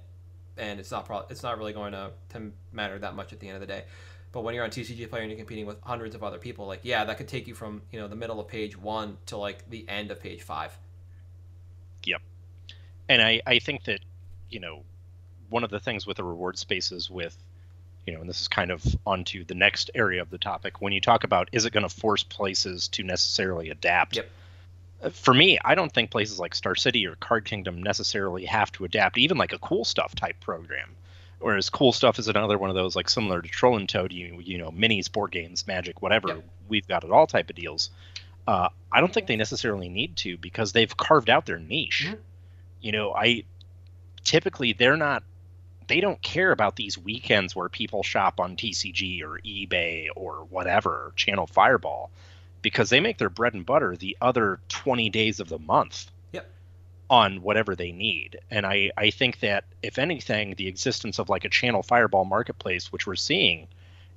and 0.58 0.80
it's 0.80 0.90
not 0.90 1.06
pro- 1.06 1.26
it's 1.30 1.42
not 1.42 1.58
really 1.58 1.72
going 1.72 1.92
to, 1.92 2.10
to 2.30 2.52
matter 2.72 2.98
that 2.98 3.14
much 3.14 3.32
at 3.32 3.40
the 3.40 3.48
end 3.48 3.56
of 3.56 3.60
the 3.60 3.66
day. 3.66 3.84
But 4.32 4.42
when 4.42 4.54
you're 4.54 4.64
on 4.64 4.70
TCG 4.70 5.08
Player 5.08 5.22
and 5.22 5.30
you're 5.30 5.38
competing 5.38 5.66
with 5.66 5.80
hundreds 5.82 6.14
of 6.14 6.22
other 6.22 6.38
people, 6.38 6.66
like 6.66 6.80
yeah, 6.82 7.04
that 7.04 7.16
could 7.16 7.28
take 7.28 7.46
you 7.46 7.54
from 7.54 7.82
you 7.90 7.98
know 7.98 8.08
the 8.08 8.16
middle 8.16 8.40
of 8.40 8.48
page 8.48 8.76
one 8.76 9.16
to 9.26 9.36
like 9.36 9.68
the 9.70 9.88
end 9.88 10.10
of 10.10 10.20
page 10.20 10.42
five. 10.42 10.76
Yep, 12.04 12.22
And 13.08 13.20
I, 13.20 13.42
I 13.44 13.58
think 13.58 13.84
that, 13.84 13.98
you 14.48 14.60
know, 14.60 14.84
one 15.48 15.64
of 15.64 15.70
the 15.70 15.80
things 15.80 16.06
with 16.06 16.18
the 16.18 16.24
reward 16.24 16.56
spaces 16.56 17.10
with 17.10 17.36
you 18.06 18.14
know, 18.14 18.20
and 18.20 18.28
this 18.28 18.40
is 18.40 18.46
kind 18.46 18.70
of 18.70 18.84
onto 19.04 19.44
the 19.44 19.54
next 19.54 19.90
area 19.94 20.22
of 20.22 20.30
the 20.30 20.38
topic. 20.38 20.80
When 20.80 20.92
you 20.92 21.00
talk 21.00 21.24
about 21.24 21.48
is 21.50 21.64
it 21.64 21.72
going 21.72 21.82
to 21.82 21.94
force 21.94 22.22
places 22.22 22.86
to 22.88 23.02
necessarily 23.02 23.70
adapt? 23.70 24.16
Yep. 24.16 24.30
For 25.12 25.34
me, 25.34 25.58
I 25.64 25.74
don't 25.74 25.92
think 25.92 26.10
places 26.10 26.38
like 26.38 26.54
Star 26.54 26.74
City 26.74 27.06
or 27.06 27.16
Card 27.16 27.44
Kingdom 27.44 27.82
necessarily 27.82 28.44
have 28.46 28.72
to 28.72 28.84
adapt, 28.84 29.18
even 29.18 29.36
like 29.36 29.52
a 29.52 29.58
cool 29.58 29.84
stuff 29.84 30.14
type 30.14 30.40
program. 30.40 30.90
Whereas 31.38 31.68
cool 31.68 31.92
stuff 31.92 32.18
is 32.18 32.28
another 32.28 32.56
one 32.56 32.70
of 32.70 32.76
those 32.76 32.96
like 32.96 33.10
similar 33.10 33.42
to 33.42 33.48
Troll 33.48 33.76
and 33.76 33.88
Toad, 33.88 34.12
you 34.12 34.40
you 34.42 34.58
know, 34.58 34.70
minis, 34.70 35.10
board 35.10 35.32
games, 35.32 35.66
Magic, 35.66 36.00
whatever. 36.00 36.28
Yep. 36.28 36.44
We've 36.68 36.88
got 36.88 37.04
it 37.04 37.10
all 37.10 37.26
type 37.26 37.50
of 37.50 37.56
deals. 37.56 37.90
Uh, 38.46 38.68
I 38.90 39.00
don't 39.00 39.12
think 39.12 39.26
they 39.26 39.36
necessarily 39.36 39.88
need 39.88 40.16
to 40.18 40.38
because 40.38 40.72
they've 40.72 40.96
carved 40.96 41.28
out 41.28 41.46
their 41.46 41.58
niche. 41.58 42.06
Mhm. 42.08 42.18
You 42.80 42.92
know, 42.92 43.12
I 43.12 43.44
typically 44.24 44.72
they're 44.72 44.96
not 44.96 45.22
they 45.88 46.00
don't 46.00 46.20
care 46.20 46.50
about 46.50 46.74
these 46.76 46.98
weekends 46.98 47.54
where 47.54 47.68
people 47.68 48.02
shop 48.02 48.40
on 48.40 48.56
TCG 48.56 49.22
or 49.22 49.38
eBay 49.44 50.08
or 50.16 50.44
whatever, 50.50 51.12
Channel 51.16 51.46
Fireball, 51.46 52.10
because 52.66 52.90
they 52.90 52.98
make 52.98 53.16
their 53.16 53.30
bread 53.30 53.54
and 53.54 53.64
butter 53.64 53.94
the 53.94 54.16
other 54.20 54.58
20 54.70 55.08
days 55.10 55.38
of 55.38 55.48
the 55.48 55.58
month 55.60 56.10
Yep. 56.32 56.50
on 57.08 57.40
whatever 57.40 57.76
they 57.76 57.92
need. 57.92 58.40
And 58.50 58.66
I, 58.66 58.90
I 58.96 59.10
think 59.10 59.38
that, 59.38 59.62
if 59.84 60.00
anything, 60.00 60.56
the 60.56 60.66
existence 60.66 61.20
of 61.20 61.28
like 61.28 61.44
a 61.44 61.48
Channel 61.48 61.84
Fireball 61.84 62.24
marketplace, 62.24 62.90
which 62.90 63.06
we're 63.06 63.14
seeing, 63.14 63.68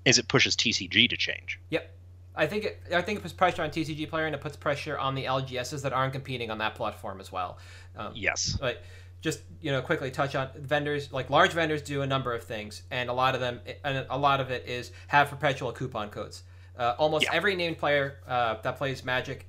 is 0.03 0.17
it 0.17 0.27
pushes 0.27 0.55
TCG 0.55 1.07
to 1.11 1.15
change. 1.15 1.59
Yep. 1.69 1.95
I 2.35 2.47
think 2.47 2.63
it, 2.63 2.81
I 2.91 3.03
think 3.03 3.19
it 3.19 3.21
puts 3.21 3.35
pressure 3.35 3.61
on 3.61 3.69
TCG 3.69 4.09
player 4.09 4.25
and 4.25 4.33
it 4.33 4.41
puts 4.41 4.57
pressure 4.57 4.97
on 4.97 5.13
the 5.13 5.25
LGSs 5.25 5.83
that 5.83 5.93
aren't 5.93 6.13
competing 6.13 6.49
on 6.49 6.57
that 6.57 6.73
platform 6.73 7.19
as 7.19 7.31
well. 7.31 7.59
Um, 7.95 8.13
Yes. 8.15 8.57
But 8.59 8.81
just 9.21 9.41
you 9.61 9.71
know, 9.71 9.83
quickly 9.83 10.09
touch 10.09 10.33
on 10.33 10.49
vendors. 10.57 11.13
Like 11.13 11.29
large 11.29 11.51
vendors 11.51 11.83
do 11.83 12.01
a 12.01 12.07
number 12.07 12.33
of 12.33 12.45
things, 12.45 12.81
and 12.89 13.11
a 13.11 13.13
lot 13.13 13.35
of 13.35 13.41
them, 13.41 13.59
and 13.83 14.07
a 14.09 14.17
lot 14.17 14.39
of 14.39 14.49
it 14.49 14.67
is 14.67 14.91
have 15.07 15.29
perpetual 15.29 15.71
coupon 15.71 16.09
codes. 16.09 16.41
Uh, 16.79 16.95
almost 16.97 17.25
Yeah. 17.25 17.33
every 17.33 17.55
named 17.55 17.77
player 17.77 18.19
uh, 18.27 18.55
that 18.61 18.77
plays 18.77 19.03
Magic 19.03 19.47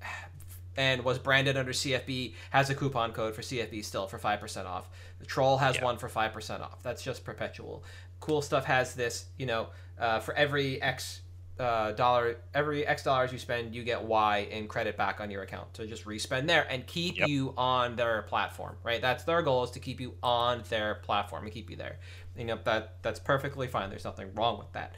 and 0.77 1.05
was 1.05 1.19
branded 1.19 1.57
under 1.57 1.73
CFB 1.73 2.35
has 2.51 2.69
a 2.71 2.75
coupon 2.75 3.13
code 3.13 3.35
for 3.35 3.43
CFB 3.43 3.85
still 3.85 4.07
for 4.09 4.19
five 4.19 4.41
percent 4.41 4.67
off. 4.67 4.89
The 5.21 5.27
Troll 5.27 5.59
has 5.59 5.77
Yeah. 5.77 5.85
one 5.85 5.97
for 5.99 6.09
five 6.09 6.33
percent 6.33 6.63
off. 6.63 6.83
That's 6.83 7.03
just 7.03 7.25
perpetual. 7.25 7.85
Cool 8.21 8.43
stuff 8.43 8.65
has 8.65 8.95
this. 8.95 9.27
You 9.39 9.47
know, 9.47 9.69
uh, 9.99 10.19
for 10.21 10.35
every 10.35 10.83
X 10.83 11.21
uh, 11.59 11.93
dollar, 11.93 12.39
every 12.55 12.87
X 12.87 13.03
dollars 13.03 13.31
you 13.33 13.39
spend, 13.39 13.75
you 13.75 13.85
get 13.85 14.03
Y 14.03 14.49
in 14.51 14.67
credit 14.67 14.97
back 14.97 15.21
on 15.21 15.31
your 15.31 15.43
account. 15.43 15.77
So 15.77 15.85
just 15.87 16.07
respend 16.07 16.49
there 16.49 16.67
and 16.71 16.87
keep 16.87 17.19
Yep. 17.19 17.29
you 17.29 17.53
on 17.59 17.97
their 17.97 18.23
platform, 18.23 18.77
right? 18.83 19.01
That's 19.03 19.25
their 19.25 19.43
goal 19.43 19.65
is 19.65 19.71
to 19.73 19.79
keep 19.79 20.01
you 20.01 20.15
on 20.23 20.63
their 20.71 20.95
platform 20.97 21.45
and 21.45 21.53
keep 21.53 21.69
you 21.69 21.77
there. 21.77 21.99
You 22.37 22.47
know 22.47 22.59
that 22.65 23.03
that's 23.03 23.21
perfectly 23.21 23.69
fine. 23.69 23.91
There's 23.91 24.05
nothing 24.07 24.33
wrong 24.35 24.59
with 24.59 24.73
that. 24.73 24.95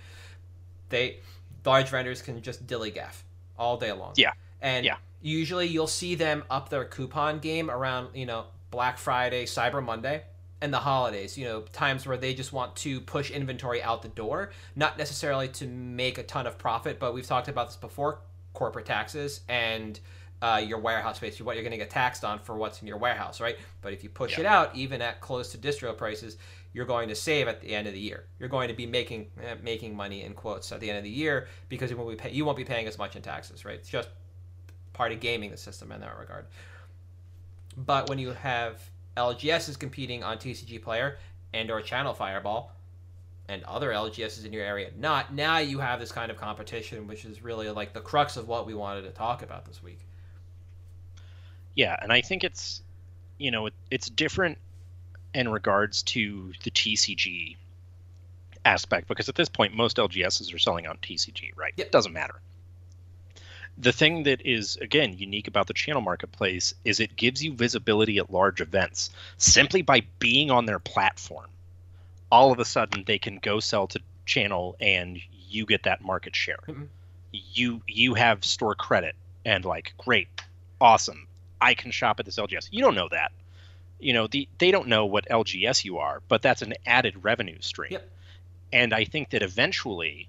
They 0.89 1.19
large 1.64 1.88
vendors 1.88 2.23
can 2.23 2.40
just 2.42 2.66
dilly 2.66 2.90
gaff 2.90 3.25
all 3.59 3.76
day 3.76 3.92
long. 3.92 4.14
Yeah. 4.16 4.33
And 4.61 4.85
Yeah. 4.85 4.97
usually 5.21 5.66
you'll 5.69 5.87
see 5.87 6.14
them 6.14 6.45
up 6.50 6.69
their 6.69 6.85
coupon 6.85 7.38
game 7.38 7.71
around, 7.71 8.14
you 8.14 8.26
know, 8.26 8.47
Black 8.71 8.99
Friday, 8.99 9.45
Cyber 9.45 9.85
Monday, 9.85 10.23
and 10.61 10.73
the 10.73 10.78
holidays, 10.78 11.37
you 11.37 11.45
know, 11.45 11.62
times 11.73 12.07
where 12.07 12.16
they 12.16 12.35
just 12.35 12.52
want 12.52 12.76
to 12.76 13.00
push 13.00 13.31
inventory 13.31 13.83
out 13.83 14.02
the 14.02 14.09
door, 14.09 14.52
not 14.76 14.97
necessarily 14.97 15.49
to 15.49 15.66
make 15.66 16.19
a 16.19 16.23
ton 16.23 16.47
of 16.47 16.57
profit, 16.57 16.99
but 16.99 17.12
we've 17.12 17.26
talked 17.26 17.49
about 17.49 17.69
this 17.69 17.76
before 17.76 18.21
corporate 18.54 18.87
taxes 18.87 19.40
and 19.49 19.99
uh, 20.42 20.61
your 20.62 20.78
warehouse 20.78 21.16
space, 21.16 21.40
what 21.40 21.54
you're 21.54 21.62
going 21.62 21.70
to 21.70 21.78
get 21.78 21.88
taxed 21.88 22.25
on 22.25 22.38
for 22.40 22.56
what's 22.56 22.82
in 22.82 22.88
your 22.88 22.96
warehouse, 22.99 23.40
right? 23.40 23.56
But 23.80 23.92
if 23.92 24.02
you 24.02 24.11
push 24.11 24.32
Yeah. 24.32 24.40
it 24.40 24.46
out, 24.46 24.75
even 24.75 25.00
at 25.00 25.20
close 25.20 25.52
to 25.52 25.58
distro 25.58 25.96
prices, 25.96 26.37
you're 26.72 26.84
going 26.84 27.08
to 27.08 27.14
save 27.14 27.46
at 27.46 27.61
the 27.61 27.72
end 27.72 27.87
of 27.87 27.94
the 27.94 28.00
year. 28.00 28.25
You're 28.40 28.49
going 28.49 28.68
to 28.68 28.75
be 28.75 28.84
making 28.84 29.30
eh, 29.40 29.54
making 29.62 29.94
money 29.94 30.25
in 30.25 30.34
quotes 30.34 30.72
at 30.72 30.80
the 30.80 30.90
end 30.90 30.99
of 30.99 31.04
the 31.04 31.11
year 31.11 31.46
because 31.68 31.90
you 31.90 31.96
won't 31.96 32.11
be 32.11 32.16
pay, 32.16 32.30
you 32.32 32.44
won't 32.44 32.56
be 32.56 32.64
paying 32.64 32.87
as 32.88 32.99
much 32.99 33.14
in 33.14 33.22
taxes, 33.22 33.64
right? 33.64 33.76
It's 33.76 33.88
just 33.88 34.08
part 34.92 35.12
of 35.12 35.20
gaming 35.20 35.50
the 35.52 35.56
system 35.56 35.92
in 35.92 36.00
that 36.00 36.18
regard. 36.18 36.46
But 37.76 38.08
when 38.08 38.18
you 38.18 38.32
have 38.32 38.80
LGSs 39.16 39.78
competing 39.78 40.25
on 40.25 40.38
TCG 40.38 40.82
Player 40.82 41.18
and 41.54 41.70
or 41.70 41.80
Channel 41.82 42.14
Fireball 42.14 42.72
and 43.49 43.62
other 43.64 43.90
LGSs 43.90 44.44
in 44.44 44.52
your 44.52 44.64
area 44.64 44.90
not, 44.96 45.32
now 45.34 45.58
you 45.58 45.78
have 45.78 46.00
this 46.00 46.11
kind 46.11 46.30
of 46.30 46.37
competition, 46.37 47.06
which 47.06 47.25
is 47.25 47.42
really 47.42 47.70
like 47.70 47.92
the 47.92 48.00
crux 48.00 48.37
of 48.37 48.49
what 48.49 48.66
we 48.66 48.75
wanted 48.75 49.02
to 49.02 49.11
talk 49.11 49.42
about 49.42 49.66
this 49.66 49.82
week. 49.82 50.00
Yeah, 51.75 51.97
and 52.00 52.12
I 52.12 52.21
think 52.21 52.45
it's 52.45 52.83
you 53.38 53.50
know 53.50 53.67
it, 53.67 53.75
it's 53.91 54.09
different 54.09 54.59
in 55.35 55.49
regards 55.49 56.02
to 56.02 56.52
the 56.64 56.71
TCG 56.71 57.57
aspect 58.64 59.09
because 59.09 59.29
at 59.29 59.35
this 59.35 59.49
point 59.49 59.75
most 59.75 59.97
LGSs 59.97 60.55
are 60.55 60.59
selling 60.59 60.87
on 60.87 60.97
TCG, 60.99 61.57
right? 61.57 61.73
Yep. 61.76 61.87
It 61.87 61.93
doesn't 61.93 62.12
matter. 62.12 62.41
The 63.79 63.93
thing 63.93 64.25
that 64.25 64.45
is 64.45 64.76
again 64.76 65.17
unique 65.17 65.49
about 65.49 65.67
the 65.67 65.73
channel 65.75 66.02
marketplace 66.02 66.75
is 66.85 67.00
it 67.00 67.17
gives 67.17 67.43
you 67.43 67.55
visibility 67.55 68.19
at 68.19 68.31
large 68.31 68.61
events 68.61 69.11
simply 69.38 69.83
by 69.83 70.02
being 70.19 70.50
on 70.50 70.67
their 70.67 70.79
platform. 70.79 71.49
All 72.31 72.52
of 72.52 72.59
a 72.59 72.64
sudden 72.64 73.05
they 73.07 73.19
can 73.19 73.38
go 73.38 73.61
sell 73.61 73.87
to 73.88 74.00
channel 74.26 74.76
and 74.81 75.19
you 75.49 75.67
get 75.67 75.85
that 75.85 76.02
market 76.02 76.37
share. 76.37 76.61
Mhm. 76.69 76.88
You 77.33 77.83
you 77.87 78.14
have 78.14 78.45
store 78.45 78.75
credit 78.75 79.17
and 79.45 79.64
like 79.64 79.95
great, 79.97 80.29
awesome. 80.81 81.26
I 81.62 81.75
can 81.75 81.90
shop 81.92 82.19
at 82.19 82.26
this 82.26 82.37
LGS. 82.37 82.69
You 82.71 82.83
don't 82.83 82.97
know 82.97 83.09
that. 83.11 83.33
You 84.00 84.12
know, 84.12 84.26
the 84.26 84.49
they 84.59 84.73
don't 84.73 84.88
know 84.88 85.07
what 85.07 85.28
LGS 85.28 85.85
you 85.85 85.99
are, 85.99 86.23
but 86.28 86.42
that's 86.42 86.62
an 86.62 86.75
added 86.85 87.23
revenue 87.25 87.59
stream. 87.61 87.92
Yep. 87.92 88.11
And 88.73 88.92
I 88.92 89.04
think 89.04 89.31
that 89.31 89.42
eventually, 89.42 90.28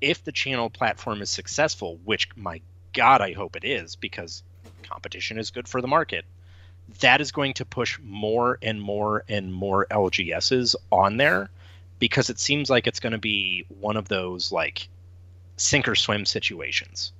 if 0.00 0.22
the 0.22 0.32
channel 0.32 0.68
platform 0.68 1.22
is 1.22 1.30
successful, 1.30 1.98
which 2.04 2.28
my 2.36 2.60
God, 2.92 3.22
I 3.22 3.32
hope 3.32 3.56
it 3.56 3.64
is, 3.64 3.96
because 3.96 4.42
competition 4.82 5.38
is 5.38 5.50
good 5.50 5.66
for 5.66 5.80
the 5.80 5.88
market, 5.88 6.24
that 7.00 7.20
is 7.20 7.32
going 7.32 7.54
to 7.54 7.64
push 7.64 7.98
more 8.02 8.58
and 8.60 8.82
more 8.82 9.24
and 9.28 9.54
more 9.54 9.86
LGSs 9.90 10.74
on 10.90 11.16
there 11.16 11.48
because 11.98 12.30
it 12.30 12.38
seems 12.38 12.68
like 12.68 12.86
it's 12.86 13.00
going 13.00 13.12
to 13.12 13.18
be 13.18 13.64
one 13.68 13.96
of 13.96 14.08
those 14.08 14.50
like 14.50 14.88
sink 15.56 15.88
or 15.88 15.94
swim 15.94 16.26
situations. 16.26 17.12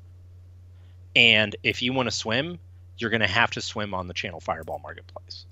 And 1.14 1.54
if 1.62 1.82
you 1.82 1.92
want 1.92 2.08
to 2.08 2.14
swim, 2.14 2.58
you're 3.00 3.10
going 3.10 3.20
to 3.20 3.26
have 3.26 3.50
to 3.52 3.60
swim 3.60 3.94
on 3.94 4.06
the 4.06 4.14
channel 4.14 4.40
fireball 4.40 4.78
marketplace. 4.82 5.46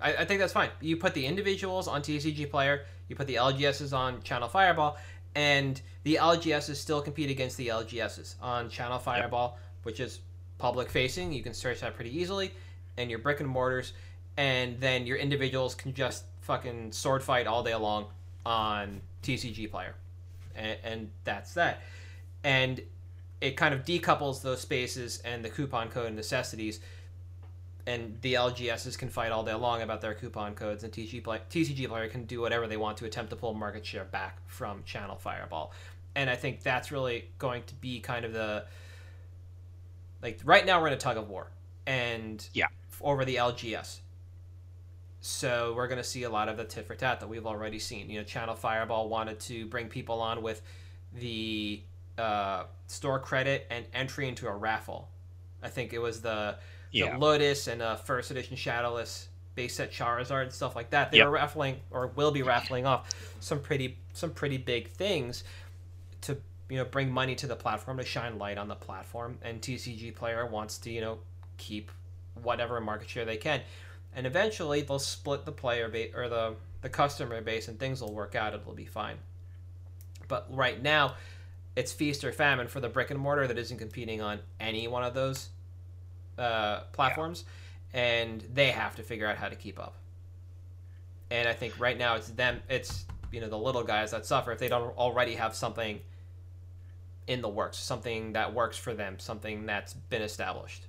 I, 0.00 0.14
I 0.14 0.24
think 0.24 0.40
that's 0.40 0.52
fine. 0.52 0.70
You 0.80 0.96
put 0.96 1.14
the 1.14 1.26
individuals 1.26 1.88
on 1.88 2.02
TCG 2.02 2.50
Player, 2.50 2.84
you 3.08 3.16
put 3.16 3.26
the 3.26 3.36
LGSs 3.36 3.96
on 3.96 4.22
Channel 4.22 4.48
Fireball, 4.48 4.96
and 5.34 5.80
the 6.04 6.16
LGSs 6.16 6.76
still 6.76 7.00
compete 7.00 7.30
against 7.30 7.56
the 7.56 7.68
LGSs 7.68 8.34
on 8.40 8.68
Channel 8.68 8.98
Fireball, 8.98 9.58
which 9.82 10.00
is 10.00 10.20
public 10.58 10.90
facing. 10.90 11.32
You 11.32 11.42
can 11.42 11.54
search 11.54 11.80
that 11.80 11.94
pretty 11.94 12.16
easily, 12.16 12.52
and 12.96 13.10
your 13.10 13.18
brick 13.18 13.40
and 13.40 13.48
mortars, 13.48 13.92
and 14.36 14.78
then 14.80 15.06
your 15.06 15.16
individuals 15.16 15.74
can 15.74 15.94
just 15.94 16.24
fucking 16.40 16.92
sword 16.92 17.22
fight 17.22 17.46
all 17.46 17.62
day 17.62 17.74
long 17.74 18.06
on 18.46 19.00
TCG 19.22 19.70
Player, 19.70 19.94
and, 20.56 20.78
and 20.82 21.10
that's 21.24 21.54
that. 21.54 21.82
And 22.42 22.80
it 23.40 23.56
kind 23.56 23.74
of 23.74 23.84
decouples 23.84 24.42
those 24.42 24.60
spaces 24.60 25.22
and 25.24 25.44
the 25.44 25.48
coupon 25.48 25.88
code 25.88 26.14
necessities 26.14 26.80
and 27.86 28.18
the 28.20 28.34
LGSs 28.34 28.96
can 28.98 29.08
fight 29.08 29.32
all 29.32 29.42
day 29.42 29.54
long 29.54 29.82
about 29.82 30.00
their 30.00 30.14
coupon 30.14 30.54
codes, 30.54 30.84
and 30.84 30.92
TCG, 30.92 31.24
play, 31.24 31.40
TCG 31.50 31.88
player 31.88 32.08
can 32.08 32.24
do 32.24 32.40
whatever 32.40 32.66
they 32.66 32.76
want 32.76 32.98
to 32.98 33.04
attempt 33.06 33.30
to 33.30 33.36
pull 33.36 33.54
market 33.54 33.84
share 33.84 34.04
back 34.04 34.38
from 34.46 34.82
Channel 34.84 35.16
Fireball. 35.16 35.72
And 36.14 36.28
I 36.28 36.36
think 36.36 36.62
that's 36.62 36.92
really 36.92 37.30
going 37.38 37.62
to 37.64 37.74
be 37.74 38.00
kind 38.00 38.24
of 38.24 38.32
the 38.32 38.64
like 40.22 40.40
right 40.44 40.66
now 40.66 40.80
we're 40.80 40.88
in 40.88 40.92
a 40.92 40.98
tug 40.98 41.16
of 41.16 41.28
war, 41.28 41.50
and 41.86 42.46
Yeah. 42.52 42.66
over 43.00 43.24
the 43.24 43.36
LGS. 43.36 44.00
So 45.22 45.72
we're 45.76 45.88
going 45.88 45.98
to 45.98 46.04
see 46.04 46.22
a 46.24 46.30
lot 46.30 46.48
of 46.48 46.56
the 46.56 46.64
tit 46.64 46.86
for 46.86 46.94
tat 46.94 47.20
that 47.20 47.28
we've 47.28 47.46
already 47.46 47.78
seen. 47.78 48.08
You 48.10 48.18
know, 48.18 48.24
Channel 48.24 48.54
Fireball 48.54 49.08
wanted 49.08 49.40
to 49.40 49.66
bring 49.66 49.88
people 49.88 50.20
on 50.20 50.42
with 50.42 50.62
the 51.14 51.82
uh, 52.20 52.64
store 52.86 53.18
credit 53.18 53.66
and 53.70 53.84
entry 53.94 54.28
into 54.28 54.46
a 54.46 54.54
raffle. 54.54 55.08
I 55.62 55.68
think 55.68 55.92
it 55.92 55.98
was 55.98 56.20
the 56.22 56.56
Yeah. 56.92 57.12
the 57.12 57.18
Lotus 57.18 57.66
and 57.66 57.82
uh, 57.82 57.96
first 57.96 58.30
edition 58.30 58.56
Shadowless 58.56 59.28
base 59.54 59.74
set 59.74 59.90
Charizard 59.92 60.42
and 60.44 60.52
stuff 60.52 60.76
like 60.76 60.90
that. 60.90 61.10
They 61.10 61.18
Yep. 61.18 61.26
are 61.26 61.30
raffling 61.30 61.80
or 61.90 62.06
will 62.08 62.30
be 62.30 62.42
raffling 62.42 62.86
off 62.86 63.10
some 63.40 63.60
pretty 63.60 63.98
some 64.12 64.30
pretty 64.30 64.56
big 64.58 64.88
things 64.88 65.44
to 66.22 66.38
you 66.68 66.76
know 66.78 66.84
bring 66.84 67.10
money 67.10 67.34
to 67.36 67.46
the 67.46 67.56
platform 67.56 67.98
to 67.98 68.04
shine 68.04 68.38
light 68.38 68.58
on 68.58 68.68
the 68.68 68.76
platform. 68.76 69.38
And 69.42 69.60
TCG 69.60 70.14
player 70.14 70.46
wants 70.46 70.78
to 70.78 70.90
you 70.90 71.00
know 71.00 71.18
keep 71.58 71.90
whatever 72.42 72.80
market 72.80 73.08
share 73.08 73.24
they 73.24 73.36
can, 73.36 73.60
and 74.14 74.26
eventually 74.26 74.80
they'll 74.82 74.98
split 74.98 75.44
the 75.44 75.52
player 75.52 75.88
base 75.88 76.14
or 76.14 76.28
the 76.28 76.54
the 76.82 76.88
customer 76.88 77.40
base 77.42 77.68
and 77.68 77.78
things 77.78 78.00
will 78.00 78.14
work 78.14 78.34
out. 78.34 78.54
It'll 78.54 78.72
be 78.72 78.86
fine. 78.86 79.18
But 80.28 80.46
right 80.48 80.80
now, 80.80 81.16
it's 81.80 81.92
feast 81.92 82.24
or 82.24 82.30
famine 82.30 82.68
for 82.68 82.78
the 82.78 82.88
brick 82.88 83.10
and 83.10 83.18
mortar 83.18 83.46
that 83.46 83.56
isn't 83.56 83.78
competing 83.78 84.20
on 84.20 84.38
any 84.60 84.86
one 84.86 85.02
of 85.02 85.14
those 85.14 85.48
uh, 86.38 86.80
platforms, 86.92 87.44
and 87.94 88.44
they 88.52 88.70
have 88.70 88.94
to 88.96 89.02
figure 89.02 89.26
out 89.26 89.38
how 89.38 89.48
to 89.48 89.56
keep 89.56 89.78
up. 89.78 89.94
And 91.30 91.48
I 91.48 91.54
think 91.54 91.80
right 91.80 91.96
now 91.96 92.16
it's 92.16 92.28
them, 92.28 92.60
it's 92.68 93.06
you 93.32 93.40
know 93.40 93.48
the 93.48 93.58
little 93.58 93.82
guys 93.82 94.10
that 94.10 94.26
suffer 94.26 94.52
if 94.52 94.58
they 94.58 94.68
don't 94.68 94.96
already 94.98 95.34
have 95.36 95.54
something 95.54 96.00
in 97.26 97.40
the 97.40 97.48
works, 97.48 97.78
something 97.78 98.34
that 98.34 98.52
works 98.52 98.76
for 98.76 98.92
them, 98.92 99.18
something 99.18 99.64
that's 99.64 99.94
been 99.94 100.22
established. 100.22 100.86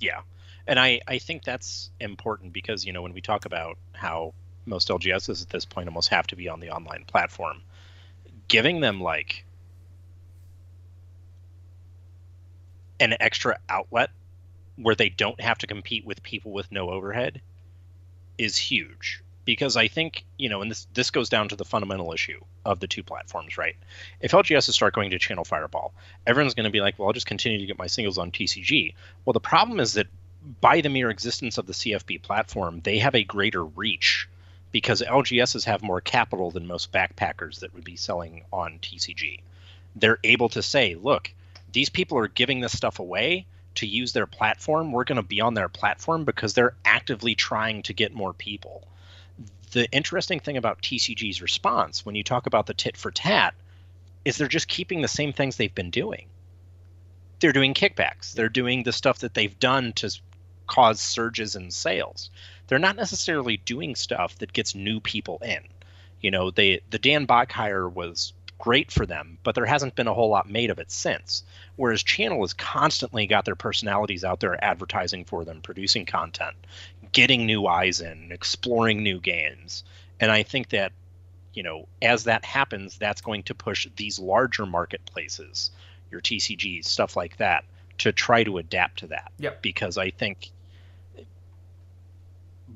Yeah. 0.00 0.22
And 0.66 0.80
I, 0.80 1.00
I 1.06 1.18
think 1.18 1.44
that's 1.44 1.90
important 2.00 2.52
because, 2.52 2.84
you 2.84 2.92
know, 2.92 3.02
when 3.02 3.12
we 3.12 3.20
talk 3.20 3.44
about 3.44 3.76
how 3.92 4.32
most 4.64 4.88
LGSs 4.88 5.42
at 5.42 5.50
this 5.50 5.64
point 5.64 5.88
almost 5.88 6.08
have 6.08 6.26
to 6.28 6.36
be 6.36 6.48
on 6.48 6.60
the 6.60 6.70
online 6.70 7.04
platform, 7.06 7.60
giving 8.48 8.80
them 8.80 9.00
like 9.00 9.44
an 13.02 13.16
extra 13.20 13.58
outlet 13.68 14.10
where 14.76 14.94
they 14.94 15.08
don't 15.08 15.40
have 15.40 15.58
to 15.58 15.66
compete 15.66 16.06
with 16.06 16.22
people 16.22 16.52
with 16.52 16.70
no 16.72 16.90
overhead 16.90 17.40
is 18.38 18.56
huge 18.56 19.22
because 19.44 19.76
I 19.76 19.88
think 19.88 20.24
you 20.38 20.48
know, 20.48 20.62
and 20.62 20.70
this 20.70 20.86
this 20.94 21.10
goes 21.10 21.28
down 21.28 21.48
to 21.48 21.56
the 21.56 21.64
fundamental 21.64 22.12
issue 22.12 22.40
of 22.64 22.80
the 22.80 22.86
two 22.86 23.02
platforms, 23.02 23.58
right? 23.58 23.76
If 24.20 24.32
LGSs 24.32 24.72
start 24.72 24.94
going 24.94 25.10
to 25.10 25.18
Channel 25.18 25.44
Fireball, 25.44 25.92
everyone's 26.26 26.54
going 26.54 26.64
to 26.64 26.70
be 26.70 26.80
like, 26.80 26.98
well, 26.98 27.08
I'll 27.08 27.12
just 27.12 27.26
continue 27.26 27.58
to 27.58 27.66
get 27.66 27.78
my 27.78 27.88
singles 27.88 28.18
on 28.18 28.30
TCG. 28.30 28.94
Well, 29.24 29.32
the 29.32 29.40
problem 29.40 29.80
is 29.80 29.94
that 29.94 30.06
by 30.60 30.80
the 30.80 30.88
mere 30.88 31.10
existence 31.10 31.58
of 31.58 31.66
the 31.66 31.72
CFB 31.72 32.22
platform, 32.22 32.80
they 32.82 32.98
have 32.98 33.14
a 33.14 33.24
greater 33.24 33.64
reach 33.64 34.28
because 34.70 35.02
LGSs 35.02 35.64
have 35.64 35.82
more 35.82 36.00
capital 36.00 36.50
than 36.50 36.66
most 36.66 36.90
backpackers 36.92 37.60
that 37.60 37.74
would 37.74 37.84
be 37.84 37.96
selling 37.96 38.44
on 38.52 38.78
TCG. 38.80 39.40
They're 39.94 40.18
able 40.24 40.48
to 40.50 40.62
say, 40.62 40.94
look, 40.94 41.32
these 41.72 41.88
people 41.88 42.18
are 42.18 42.28
giving 42.28 42.60
this 42.60 42.76
stuff 42.76 42.98
away 42.98 43.46
to 43.76 43.86
use 43.86 44.12
their 44.12 44.26
platform. 44.26 44.92
We're 44.92 45.04
going 45.04 45.16
to 45.16 45.22
be 45.22 45.40
on 45.40 45.54
their 45.54 45.68
platform 45.68 46.24
because 46.24 46.54
they're 46.54 46.74
actively 46.84 47.34
trying 47.34 47.82
to 47.84 47.94
get 47.94 48.12
more 48.12 48.32
people. 48.32 48.86
The 49.72 49.90
interesting 49.90 50.40
thing 50.40 50.56
about 50.56 50.82
TCG's 50.82 51.40
response 51.40 52.04
when 52.04 52.14
you 52.14 52.22
talk 52.22 52.46
about 52.46 52.66
the 52.66 52.74
tit 52.74 52.96
for 52.96 53.10
tat 53.10 53.54
is 54.24 54.36
they're 54.36 54.48
just 54.48 54.68
keeping 54.68 55.00
the 55.00 55.08
same 55.08 55.32
things 55.32 55.56
they've 55.56 55.74
been 55.74 55.90
doing. 55.90 56.26
They're 57.40 57.52
doing 57.52 57.74
kickbacks. 57.74 58.34
They're 58.34 58.48
doing 58.48 58.82
the 58.82 58.92
stuff 58.92 59.20
that 59.20 59.34
they've 59.34 59.58
done 59.58 59.94
to 59.94 60.10
cause 60.66 61.00
surges 61.00 61.56
in 61.56 61.70
sales. 61.70 62.30
They're 62.66 62.78
not 62.78 62.96
necessarily 62.96 63.56
doing 63.56 63.94
stuff 63.94 64.38
that 64.38 64.52
gets 64.52 64.74
new 64.74 65.00
people 65.00 65.38
in. 65.38 65.62
You 66.20 66.30
know, 66.30 66.50
they 66.50 66.82
the 66.90 66.98
Dan 66.98 67.24
Bach 67.24 67.50
hire 67.50 67.88
was 67.88 68.32
great 68.62 68.92
for 68.92 69.04
them, 69.06 69.38
but 69.42 69.56
there 69.56 69.66
hasn't 69.66 69.96
been 69.96 70.06
a 70.06 70.14
whole 70.14 70.28
lot 70.28 70.48
made 70.48 70.70
of 70.70 70.78
it 70.78 70.88
since. 70.88 71.42
Whereas 71.74 72.00
Channel 72.00 72.42
has 72.42 72.54
constantly 72.54 73.26
got 73.26 73.44
their 73.44 73.56
personalities 73.56 74.22
out 74.22 74.38
there 74.38 74.62
advertising 74.64 75.24
for 75.24 75.44
them, 75.44 75.60
producing 75.62 76.06
content, 76.06 76.54
getting 77.10 77.44
new 77.44 77.66
eyes 77.66 78.00
in, 78.00 78.30
exploring 78.30 79.02
new 79.02 79.18
games. 79.18 79.82
And 80.20 80.30
I 80.30 80.44
think 80.44 80.68
that, 80.68 80.92
you 81.52 81.64
know, 81.64 81.88
as 82.00 82.22
that 82.24 82.44
happens, 82.44 82.96
that's 82.98 83.20
going 83.20 83.42
to 83.44 83.54
push 83.56 83.88
these 83.96 84.20
larger 84.20 84.64
marketplaces, 84.64 85.72
your 86.12 86.20
TCGs, 86.20 86.84
stuff 86.84 87.16
like 87.16 87.38
that, 87.38 87.64
to 87.98 88.12
try 88.12 88.44
to 88.44 88.58
adapt 88.58 89.00
to 89.00 89.08
that. 89.08 89.32
Yep. 89.40 89.60
Because 89.60 89.98
I 89.98 90.10
think 90.10 90.52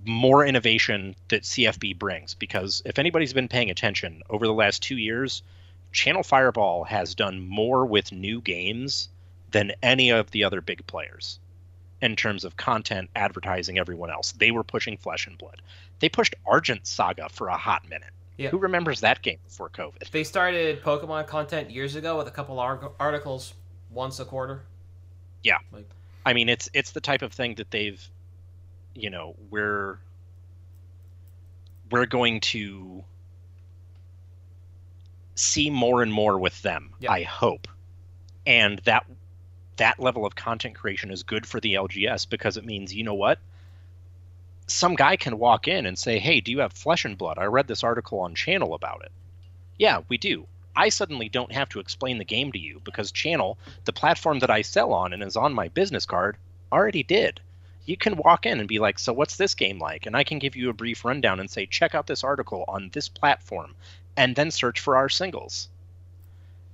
more 0.05 0.45
innovation 0.45 1.15
that 1.29 1.43
CFB 1.43 1.97
brings. 1.97 2.35
Because 2.35 2.83
if 2.85 2.99
anybody's 2.99 3.33
been 3.33 3.47
paying 3.47 3.71
attention 3.71 4.25
over 4.29 4.49
the 4.49 4.53
last 4.53 4.83
two 4.83 4.97
years, 4.97 5.45
Channel 5.93 6.23
Fireball 6.23 6.85
has 6.85 7.15
done 7.15 7.41
more 7.41 7.87
with 7.87 8.13
new 8.13 8.41
games 8.41 9.09
than 9.51 9.73
any 9.83 10.11
of 10.11 10.31
the 10.31 10.45
other 10.45 10.61
big 10.61 10.87
players 10.87 11.39
in 12.03 12.17
terms 12.17 12.45
of 12.45 12.57
content, 12.57 13.09
advertising, 13.17 13.79
everyone 13.79 14.11
else. 14.11 14.33
They 14.33 14.51
were 14.51 14.65
pushing 14.65 14.97
Flesh 14.97 15.27
and 15.27 15.39
Blood. 15.39 15.63
They 16.01 16.09
pushed 16.09 16.35
Argent 16.47 16.87
Saga 16.87 17.29
for 17.31 17.49
a 17.49 17.57
hot 17.57 17.89
minute. 17.89 18.11
Yeah. 18.37 18.51
Who 18.51 18.59
remembers 18.59 19.01
that 19.01 19.23
game 19.23 19.39
before 19.45 19.71
COVID? 19.71 20.11
They 20.11 20.25
started 20.25 20.83
Pokemon 20.83 21.27
content 21.27 21.71
years 21.71 21.97
ago 21.97 22.19
with 22.19 22.29
a 22.29 22.31
couple 22.31 22.59
articles 22.61 23.55
once 23.91 24.21
a 24.21 24.27
quarter. 24.27 24.63
Yeah. 25.43 25.59
Like 25.73 25.89
I 26.27 26.33
mean, 26.33 26.49
it's 26.49 26.69
it's 26.75 26.91
the 26.91 27.01
type 27.01 27.23
of 27.23 27.33
thing 27.33 27.55
that 27.55 27.71
they've, 27.71 28.05
you 28.95 29.11
know, 29.11 29.37
we're 29.49 29.99
we're 31.91 32.07
going 32.07 32.41
to 32.41 33.05
see 35.37 35.71
more 35.71 36.03
and 36.03 36.13
more 36.13 36.39
with 36.39 36.61
them. 36.63 36.91
Yeah. 36.99 37.13
I 37.13 37.23
hope, 37.23 37.69
and 38.45 38.81
that 38.81 39.07
that 39.77 40.01
level 40.01 40.25
of 40.27 40.35
content 40.35 40.75
creation 40.75 41.11
is 41.11 41.23
good 41.23 41.47
for 41.47 41.61
the 41.61 41.75
LGS 41.75 42.29
because 42.29 42.57
it 42.57 42.65
means 42.65 42.95
you 42.95 43.05
know 43.05 43.15
what. 43.15 43.39
Some 44.67 44.95
guy 44.97 45.17
can 45.17 45.39
walk 45.39 45.69
in 45.69 45.87
and 45.87 45.97
say, 45.97 46.19
"Hey, 46.19 46.41
do 46.41 46.51
you 46.51 46.61
have 46.61 46.73
Flesh 46.73 47.05
and 47.05 47.17
Blood? 47.17 47.39
I 47.39 47.45
read 47.45 47.69
this 47.69 47.85
article 47.85 48.21
on 48.21 48.35
Channel 48.35 48.75
about 48.75 49.05
it." 49.05 49.13
Yeah, 49.79 50.01
we 50.09 50.19
do. 50.19 50.49
I 50.75 50.89
suddenly 50.91 51.29
don't 51.29 51.53
have 51.53 51.69
to 51.71 51.81
explain 51.81 52.19
the 52.19 52.25
game 52.25 52.53
to 52.53 52.59
you 52.59 52.81
because 52.85 53.13
Channel, 53.13 53.59
the 53.85 53.93
platform 53.93 54.41
that 54.41 54.51
I 54.51 54.63
sell 54.63 54.93
on 54.93 55.13
and 55.13 55.23
is 55.23 55.37
on 55.37 55.55
my 55.55 55.69
business 55.69 56.05
card, 56.05 56.37
already 56.73 57.03
did. 57.03 57.41
You 57.85 57.97
can 57.97 58.17
walk 58.17 58.45
in 58.47 58.59
and 58.59 58.69
be 58.69 58.79
like, 58.79 58.99
So 58.99 59.13
what's 59.13 59.37
this 59.37 59.55
game 59.55 59.79
like? 59.79 60.07
And 60.07 60.17
I 60.17 60.25
can 60.25 60.39
give 60.39 60.57
you 60.57 60.69
a 60.69 60.75
brief 60.75 61.05
rundown 61.05 61.41
and 61.41 61.51
say, 61.51 61.67
Check 61.67 61.95
out 61.95 62.07
this 62.07 62.25
article 62.25 62.65
on 62.69 62.91
this 62.93 63.09
platform, 63.09 63.75
and 64.17 64.35
then 64.35 64.51
search 64.51 64.81
for 64.81 64.97
our 64.97 65.09
singles. 65.09 65.69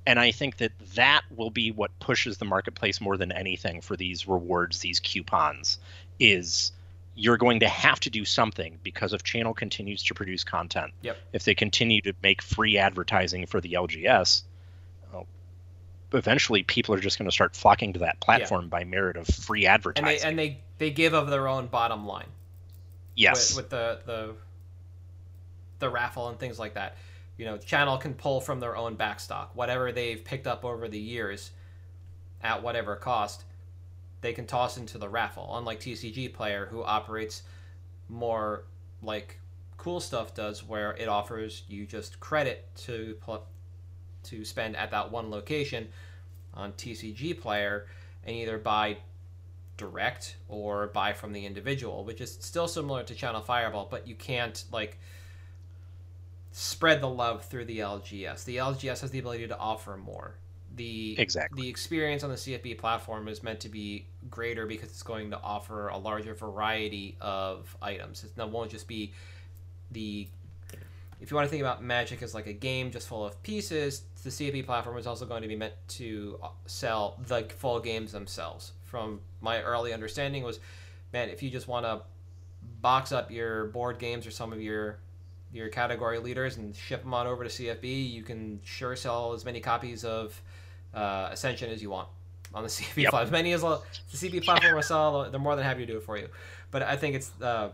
And 0.06 0.18
I 0.18 0.32
think 0.32 0.56
that 0.56 0.72
that 0.94 1.22
will 1.34 1.50
be 1.50 1.70
what 1.70 1.96
pushes 2.00 2.38
the 2.38 2.44
marketplace 2.44 3.00
more 3.00 3.16
than 3.16 3.30
anything 3.30 3.80
for 3.80 3.96
these 3.96 4.26
rewards, 4.26 4.80
these 4.80 4.98
coupons, 4.98 5.78
is 6.18 6.72
you're 7.14 7.36
going 7.36 7.60
to 7.60 7.68
have 7.68 8.00
to 8.00 8.10
do 8.10 8.24
something 8.24 8.78
because 8.82 9.12
if 9.12 9.22
channel 9.22 9.54
continues 9.54 10.02
to 10.02 10.14
produce 10.14 10.44
content 10.44 10.92
Yep. 11.02 11.18
if 11.34 11.44
they 11.44 11.54
continue 11.54 12.00
to 12.00 12.14
make 12.22 12.40
free 12.40 12.78
advertising 12.78 13.44
for 13.44 13.60
the 13.60 13.74
lgs 13.74 14.42
well, 15.12 15.26
eventually 16.14 16.62
people 16.62 16.94
are 16.94 17.00
just 17.00 17.18
going 17.18 17.28
to 17.28 17.32
start 17.34 17.54
flocking 17.54 17.92
to 17.92 17.98
that 17.98 18.18
platform 18.20 18.70
by 18.70 18.84
merit 18.84 19.18
of 19.18 19.26
free 19.26 19.66
and 19.66 19.74
advertising 19.74 20.06
they 20.06 20.26
and 20.26 20.38
they 20.38 20.58
they 20.78 20.90
give 20.90 21.12
of 21.12 21.28
their 21.28 21.48
own 21.48 21.66
bottom 21.66 22.06
line. 22.06 22.28
yes 23.14 23.54
with, 23.54 23.64
with 23.64 23.70
the 23.70 24.00
the 24.06 24.34
the 25.82 25.90
raffle 25.90 26.28
and 26.28 26.38
things 26.38 26.58
like 26.58 26.74
that. 26.74 26.96
You 27.36 27.46
know, 27.46 27.56
channel 27.58 27.98
can 27.98 28.14
pull 28.14 28.40
from 28.40 28.60
their 28.60 28.76
own 28.76 28.96
backstock, 28.96 29.48
whatever 29.54 29.90
they've 29.90 30.22
picked 30.22 30.46
up 30.46 30.64
over 30.64 30.88
the 30.88 30.98
years, 30.98 31.50
at 32.42 32.62
whatever 32.62 32.96
cost, 32.96 33.44
they 34.20 34.32
can 34.32 34.46
toss 34.46 34.76
into 34.76 34.98
the 34.98 35.08
raffle. 35.08 35.56
Unlike 35.56 35.80
TCG 35.80 36.32
Player, 36.32 36.66
who 36.66 36.82
operates 36.82 37.42
more 38.08 38.64
like 39.02 39.38
Cool 39.76 40.00
Stuff 40.00 40.34
does, 40.34 40.62
where 40.62 40.92
it 40.92 41.08
offers 41.08 41.62
you 41.68 41.86
just 41.86 42.20
credit 42.20 42.68
to 42.76 43.16
pl- 43.20 43.46
to 44.24 44.44
spend 44.44 44.76
at 44.76 44.90
that 44.90 45.10
one 45.10 45.30
location. 45.30 45.88
On 46.54 46.72
TCG 46.72 47.40
Player, 47.40 47.86
and 48.24 48.36
either 48.36 48.58
buy 48.58 48.98
direct 49.76 50.36
or 50.48 50.88
buy 50.88 51.12
from 51.12 51.32
the 51.32 51.46
individual, 51.46 52.04
which 52.04 52.20
is 52.20 52.36
still 52.40 52.68
similar 52.68 53.02
to 53.02 53.14
Channel 53.14 53.40
Fireball, 53.40 53.88
but 53.90 54.06
you 54.06 54.14
can't 54.14 54.64
like 54.70 54.98
spread 56.52 57.00
the 57.00 57.08
love 57.08 57.44
through 57.46 57.64
the 57.64 57.80
LGS. 57.80 58.44
The 58.44 58.56
LGS 58.56 59.00
has 59.00 59.10
the 59.10 59.18
ability 59.18 59.48
to 59.48 59.58
offer 59.58 59.96
more. 59.96 60.36
The 60.74 61.16
Exactly. 61.18 61.62
the 61.62 61.68
experience 61.68 62.22
on 62.22 62.30
the 62.30 62.36
CFB 62.36 62.78
platform 62.78 63.28
is 63.28 63.42
meant 63.42 63.60
to 63.60 63.68
be 63.68 64.06
greater 64.30 64.66
because 64.66 64.88
it's 64.88 65.02
going 65.02 65.30
to 65.30 65.40
offer 65.40 65.88
a 65.88 65.98
larger 65.98 66.34
variety 66.34 67.16
of 67.20 67.76
items. 67.82 68.24
It 68.24 68.48
won't 68.48 68.70
just 68.70 68.88
be 68.88 69.12
the 69.90 70.28
if 71.22 71.30
you 71.30 71.36
want 71.36 71.46
to 71.46 71.50
think 71.50 71.62
about 71.62 71.84
Magic 71.84 72.20
as 72.20 72.34
like 72.34 72.48
a 72.48 72.52
game 72.52 72.90
just 72.90 73.06
full 73.06 73.24
of 73.24 73.40
pieces, 73.44 74.02
the 74.24 74.30
CFB 74.30 74.66
platform 74.66 74.98
is 74.98 75.06
also 75.06 75.24
going 75.24 75.42
to 75.42 75.48
be 75.48 75.54
meant 75.54 75.74
to 75.86 76.36
uh, 76.42 76.48
sell 76.66 77.20
the 77.28 77.44
full 77.56 77.78
games 77.78 78.10
themselves. 78.10 78.72
From 78.82 79.20
my 79.40 79.62
early 79.62 79.92
understanding 79.92 80.42
was, 80.42 80.58
man, 81.12 81.28
if 81.28 81.40
you 81.40 81.48
just 81.48 81.68
want 81.68 81.86
to 81.86 82.02
box 82.80 83.12
up 83.12 83.30
your 83.30 83.66
board 83.66 84.00
games 84.00 84.26
or 84.26 84.32
some 84.32 84.52
of 84.52 84.60
your 84.60 84.98
your 85.52 85.68
category 85.68 86.18
leaders 86.18 86.56
and 86.56 86.74
ship 86.74 87.02
them 87.02 87.12
on 87.14 87.26
over 87.26 87.44
to 87.44 87.50
CFB, 87.50 88.10
you 88.12 88.22
can 88.22 88.60
sure 88.64 88.96
sell 88.96 89.32
as 89.32 89.44
many 89.44 89.60
copies 89.60 90.04
of 90.04 90.40
uh, 90.94 91.28
Ascension 91.32 91.70
as 91.70 91.82
you 91.82 91.90
want 91.90 92.08
on 92.54 92.62
the 92.62 92.68
CFB 92.70 93.02
Yep. 93.02 93.10
platform. 93.10 93.26
As 93.26 93.30
many 93.32 93.52
as 93.52 93.60
the 93.62 93.80
CFB 94.14 94.44
platform 94.44 94.74
will 94.74 94.82
sell, 94.82 95.30
they're 95.30 95.40
more 95.40 95.56
than 95.56 95.64
happy 95.64 95.86
to 95.86 95.92
do 95.92 95.98
it 95.98 96.02
for 96.04 96.16
you. 96.18 96.28
But 96.70 96.82
I 96.82 96.96
think 96.96 97.14
it's 97.16 97.30
uh, 97.40 97.70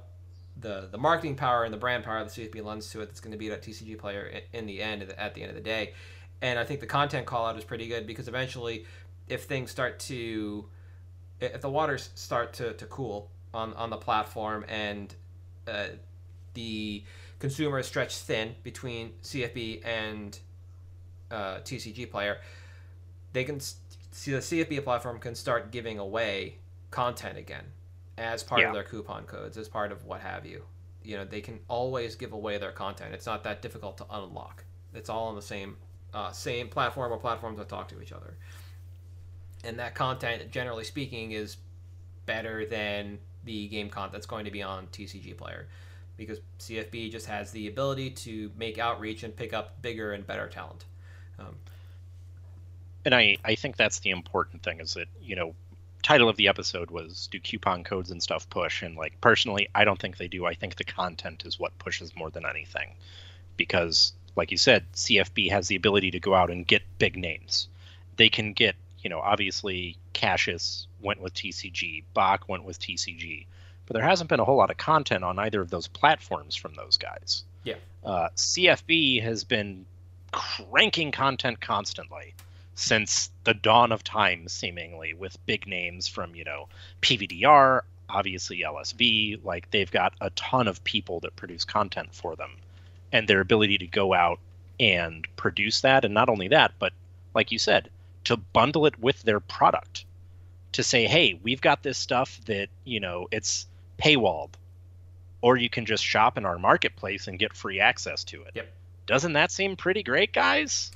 the 0.60 0.88
the 0.90 0.98
marketing 0.98 1.36
power 1.36 1.64
and 1.64 1.72
the 1.72 1.78
brand 1.78 2.02
power 2.04 2.18
of 2.18 2.34
the 2.34 2.48
CFB 2.48 2.64
lends 2.64 2.90
to 2.90 3.00
it 3.00 3.06
that's 3.06 3.20
going 3.20 3.32
to 3.32 3.38
beat 3.38 3.50
that 3.50 3.62
TCG 3.62 3.96
player 3.98 4.30
i- 4.34 4.56
in 4.56 4.66
the 4.66 4.82
end 4.82 5.02
at 5.02 5.34
the 5.34 5.42
end 5.42 5.50
of 5.50 5.54
the 5.56 5.62
day. 5.62 5.94
And 6.42 6.58
I 6.58 6.64
think 6.64 6.80
the 6.80 6.86
content 6.86 7.26
call 7.26 7.46
out 7.46 7.56
is 7.56 7.64
pretty 7.64 7.86
good 7.88 8.06
because 8.06 8.28
eventually, 8.28 8.86
if 9.28 9.44
things 9.44 9.70
start 9.70 9.98
to, 10.00 10.64
if 11.40 11.60
the 11.60 11.70
waters 11.70 12.10
start 12.14 12.52
to, 12.54 12.72
to 12.74 12.86
cool 12.86 13.30
on, 13.54 13.72
on 13.74 13.90
the 13.90 13.96
platform 13.96 14.64
and 14.68 15.12
uh, 15.66 15.86
the 16.54 17.02
consumer 17.38 17.78
is 17.78 17.86
stretched 17.86 18.18
thin 18.20 18.54
between 18.62 19.12
CFB 19.22 19.86
and 19.86 20.38
uh, 21.30 21.58
TCG 21.58 22.10
player, 22.10 22.38
they 23.32 23.44
can 23.44 23.60
see 23.60 24.32
the 24.32 24.38
CFB 24.38 24.82
platform 24.84 25.18
can 25.18 25.34
start 25.34 25.70
giving 25.70 25.98
away 25.98 26.56
content 26.90 27.38
again 27.38 27.64
as 28.16 28.42
part 28.42 28.62
Yeah. 28.62 28.68
of 28.68 28.74
their 28.74 28.82
coupon 28.84 29.24
codes, 29.24 29.56
as 29.56 29.68
part 29.68 29.92
of 29.92 30.04
what 30.04 30.20
have 30.20 30.44
you. 30.46 30.64
You 31.04 31.18
know, 31.18 31.24
they 31.24 31.40
can 31.40 31.60
always 31.68 32.16
give 32.16 32.32
away 32.32 32.58
their 32.58 32.72
content. 32.72 33.14
It's 33.14 33.26
not 33.26 33.44
that 33.44 33.62
difficult 33.62 33.98
to 33.98 34.06
unlock. 34.10 34.64
It's 34.94 35.08
all 35.08 35.28
on 35.28 35.34
the 35.36 35.42
same 35.42 35.76
uh, 36.14 36.32
same 36.32 36.68
platform 36.68 37.12
or 37.12 37.18
platforms 37.18 37.58
that 37.58 37.68
talk 37.68 37.88
to 37.88 38.00
each 38.00 38.12
other. 38.12 38.38
And 39.62 39.78
that 39.78 39.94
content, 39.94 40.50
generally 40.50 40.84
speaking, 40.84 41.32
is 41.32 41.58
better 42.24 42.64
than 42.64 43.18
the 43.44 43.68
game 43.68 43.90
content 43.90 44.12
that's 44.12 44.26
going 44.26 44.46
to 44.46 44.50
be 44.50 44.62
on 44.62 44.86
TCG 44.86 45.36
Player, 45.36 45.68
because 46.18 46.40
CFB 46.58 47.10
just 47.10 47.26
has 47.26 47.52
the 47.52 47.68
ability 47.68 48.10
to 48.10 48.50
make 48.58 48.78
outreach 48.78 49.22
and 49.22 49.34
pick 49.34 49.54
up 49.54 49.80
bigger 49.80 50.12
and 50.12 50.26
better 50.26 50.48
talent. 50.48 50.84
Um, 51.38 51.54
and 53.04 53.14
I, 53.14 53.38
I 53.44 53.54
think 53.54 53.76
that's 53.76 54.00
the 54.00 54.10
important 54.10 54.62
thing 54.62 54.80
is 54.80 54.94
that 54.94 55.06
you 55.22 55.36
know 55.36 55.54
title 56.02 56.28
of 56.28 56.36
the 56.36 56.48
episode 56.48 56.90
was 56.90 57.28
do 57.30 57.40
coupon 57.40 57.84
codes 57.84 58.10
and 58.10 58.22
stuff 58.22 58.50
push? 58.50 58.82
And 58.82 58.96
like 58.96 59.18
personally 59.20 59.68
i 59.74 59.84
don't 59.84 59.98
think 59.98 60.18
they 60.18 60.28
do. 60.28 60.44
I 60.44 60.54
think 60.54 60.76
the 60.76 60.84
content 60.84 61.44
is 61.46 61.58
what 61.58 61.78
pushes 61.78 62.14
more 62.14 62.30
than 62.30 62.44
anything 62.44 62.94
because 63.56 64.12
like 64.36 64.50
you 64.50 64.58
said 64.58 64.84
cfb 64.92 65.50
has 65.50 65.68
the 65.68 65.76
ability 65.76 66.10
to 66.12 66.20
go 66.20 66.34
out 66.34 66.50
and 66.50 66.66
get 66.66 66.82
big 66.98 67.16
names. 67.16 67.68
They 68.16 68.28
can 68.28 68.52
get 68.52 68.74
you 69.00 69.08
know 69.08 69.20
obviously 69.20 69.96
cassius 70.12 70.88
went 71.00 71.20
with 71.20 71.32
tcg 71.32 72.02
bach 72.12 72.48
went 72.48 72.64
with 72.64 72.80
tcg 72.80 73.46
but 73.88 73.94
there 73.94 74.06
hasn't 74.06 74.28
been 74.30 74.38
a 74.40 74.44
whole 74.44 74.56
lot 74.56 74.70
of 74.70 74.76
content 74.76 75.24
on 75.24 75.38
either 75.40 75.60
of 75.60 75.70
those 75.70 75.88
platforms 75.88 76.54
from 76.54 76.74
those 76.74 76.96
guys 76.96 77.42
Yeah. 77.64 77.74
uh, 78.04 78.28
cfb 78.36 79.22
has 79.22 79.42
been 79.42 79.84
cranking 80.30 81.10
content 81.10 81.60
constantly 81.60 82.34
since 82.74 83.30
the 83.42 83.54
dawn 83.54 83.90
of 83.90 84.04
time, 84.04 84.46
seemingly, 84.46 85.12
with 85.12 85.36
big 85.46 85.66
names 85.66 86.06
from, 86.06 86.36
you 86.36 86.44
know, 86.44 86.68
PVDR, 87.02 87.80
obviously 88.08 88.60
LSV. 88.60 89.44
Like, 89.44 89.68
they've 89.72 89.90
got 89.90 90.14
a 90.20 90.30
ton 90.30 90.68
of 90.68 90.84
people 90.84 91.18
that 91.20 91.34
produce 91.34 91.64
content 91.64 92.14
for 92.14 92.36
them. 92.36 92.52
And 93.10 93.26
their 93.26 93.40
ability 93.40 93.78
to 93.78 93.86
go 93.88 94.14
out 94.14 94.38
and 94.78 95.26
produce 95.34 95.80
that, 95.80 96.04
and 96.04 96.14
not 96.14 96.28
only 96.28 96.46
that, 96.48 96.72
but 96.78 96.92
like 97.34 97.50
you 97.50 97.58
said, 97.58 97.90
to 98.24 98.36
bundle 98.36 98.86
it 98.86 98.96
with 99.00 99.22
their 99.22 99.40
product. 99.40 100.04
To 100.72 100.84
say, 100.84 101.06
hey, 101.06 101.40
we've 101.42 101.60
got 101.60 101.82
this 101.82 101.98
stuff 101.98 102.38
that, 102.46 102.68
you 102.84 103.00
know, 103.00 103.26
it's 103.32 103.66
paywalled, 103.98 104.50
or 105.42 105.56
you 105.56 105.68
can 105.68 105.86
just 105.86 106.04
shop 106.04 106.38
in 106.38 106.44
our 106.44 106.58
marketplace 106.58 107.28
and 107.28 107.38
get 107.38 107.54
free 107.54 107.80
access 107.80 108.24
to 108.24 108.42
it. 108.42 108.52
Yep. 108.54 108.72
Doesn't 109.06 109.32
that 109.34 109.50
seem 109.50 109.76
pretty 109.76 110.02
great, 110.02 110.32
guys? 110.32 110.92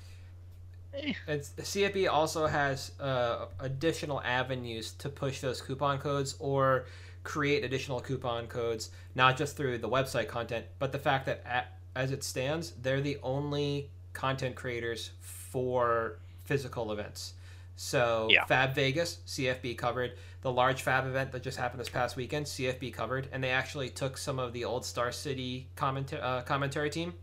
It's 0.95 1.51
CFB 1.51 2.09
also 2.11 2.47
has 2.47 2.93
uh, 3.01 3.47
additional 3.61 4.21
avenues 4.23 4.93
to 4.95 5.09
push 5.09 5.41
those 5.41 5.63
coupon 5.63 5.99
codes 5.99 6.37
or 6.39 6.85
create 7.25 7.65
additional 7.65 8.01
coupon 8.01 8.47
codes, 8.47 8.91
not 9.15 9.37
just 9.37 9.57
through 9.57 9.79
the 9.79 9.89
website 9.89 10.29
content, 10.29 10.67
but 10.79 10.93
the 10.93 10.99
fact 10.99 11.27
that 11.27 11.43
at, 11.47 11.79
as 11.95 12.13
it 12.13 12.23
stands, 12.23 12.73
they're 12.83 13.01
the 13.01 13.19
only 13.23 13.89
content 14.13 14.55
creators 14.55 15.13
for 15.21 16.19
physical 16.45 16.93
events. 16.93 17.35
So 17.77 18.29
Yeah. 18.31 18.45
Fab 18.45 18.75
Vegas, 18.75 19.19
CFB 19.27 19.75
covered 19.77 20.13
the 20.43 20.53
large 20.53 20.83
Fab 20.83 21.07
event 21.07 21.33
that 21.33 21.43
just 21.43 21.59
happened 21.59 21.81
this 21.81 21.89
past 21.89 22.17
weekend. 22.17 22.47
CFB 22.47 22.91
covered, 22.93 23.29
and 23.33 23.43
they 23.43 23.51
actually 23.51 23.91
took 23.91 24.17
some 24.19 24.39
of 24.39 24.53
the 24.53 24.65
old 24.65 24.85
Star 24.85 25.13
City 25.13 25.69
commenta- 25.77 26.23
uh, 26.23 26.43
commentary 26.43 26.91
team. 26.91 27.15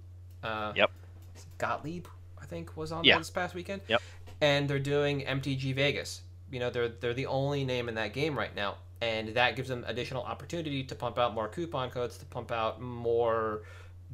Uh, 0.43 0.71
Yep. 0.75 0.91
Gottlieb, 1.57 2.07
I 2.41 2.45
think, 2.45 2.75
was 2.77 2.91
on 2.91 3.03
Yeah. 3.03 3.17
this 3.17 3.29
past 3.29 3.53
weekend. 3.55 3.81
Yep. 3.87 4.01
And 4.41 4.69
they're 4.69 4.79
doing 4.79 5.25
MTG 5.25 5.73
Vegas. 5.73 6.21
You 6.51 6.59
know, 6.59 6.69
they're 6.69 6.87
they're 6.87 7.13
the 7.13 7.27
only 7.27 7.63
name 7.65 7.89
in 7.89 7.95
that 7.95 8.13
game 8.13 8.37
right 8.37 8.55
now, 8.55 8.77
and 9.01 9.29
that 9.35 9.55
gives 9.55 9.69
them 9.69 9.83
additional 9.87 10.23
opportunity 10.23 10.83
to 10.85 10.95
pump 10.95 11.19
out 11.19 11.33
more 11.33 11.47
coupon 11.47 11.89
codes, 11.91 12.17
to 12.17 12.25
pump 12.25 12.51
out 12.51 12.81
more 12.81 13.63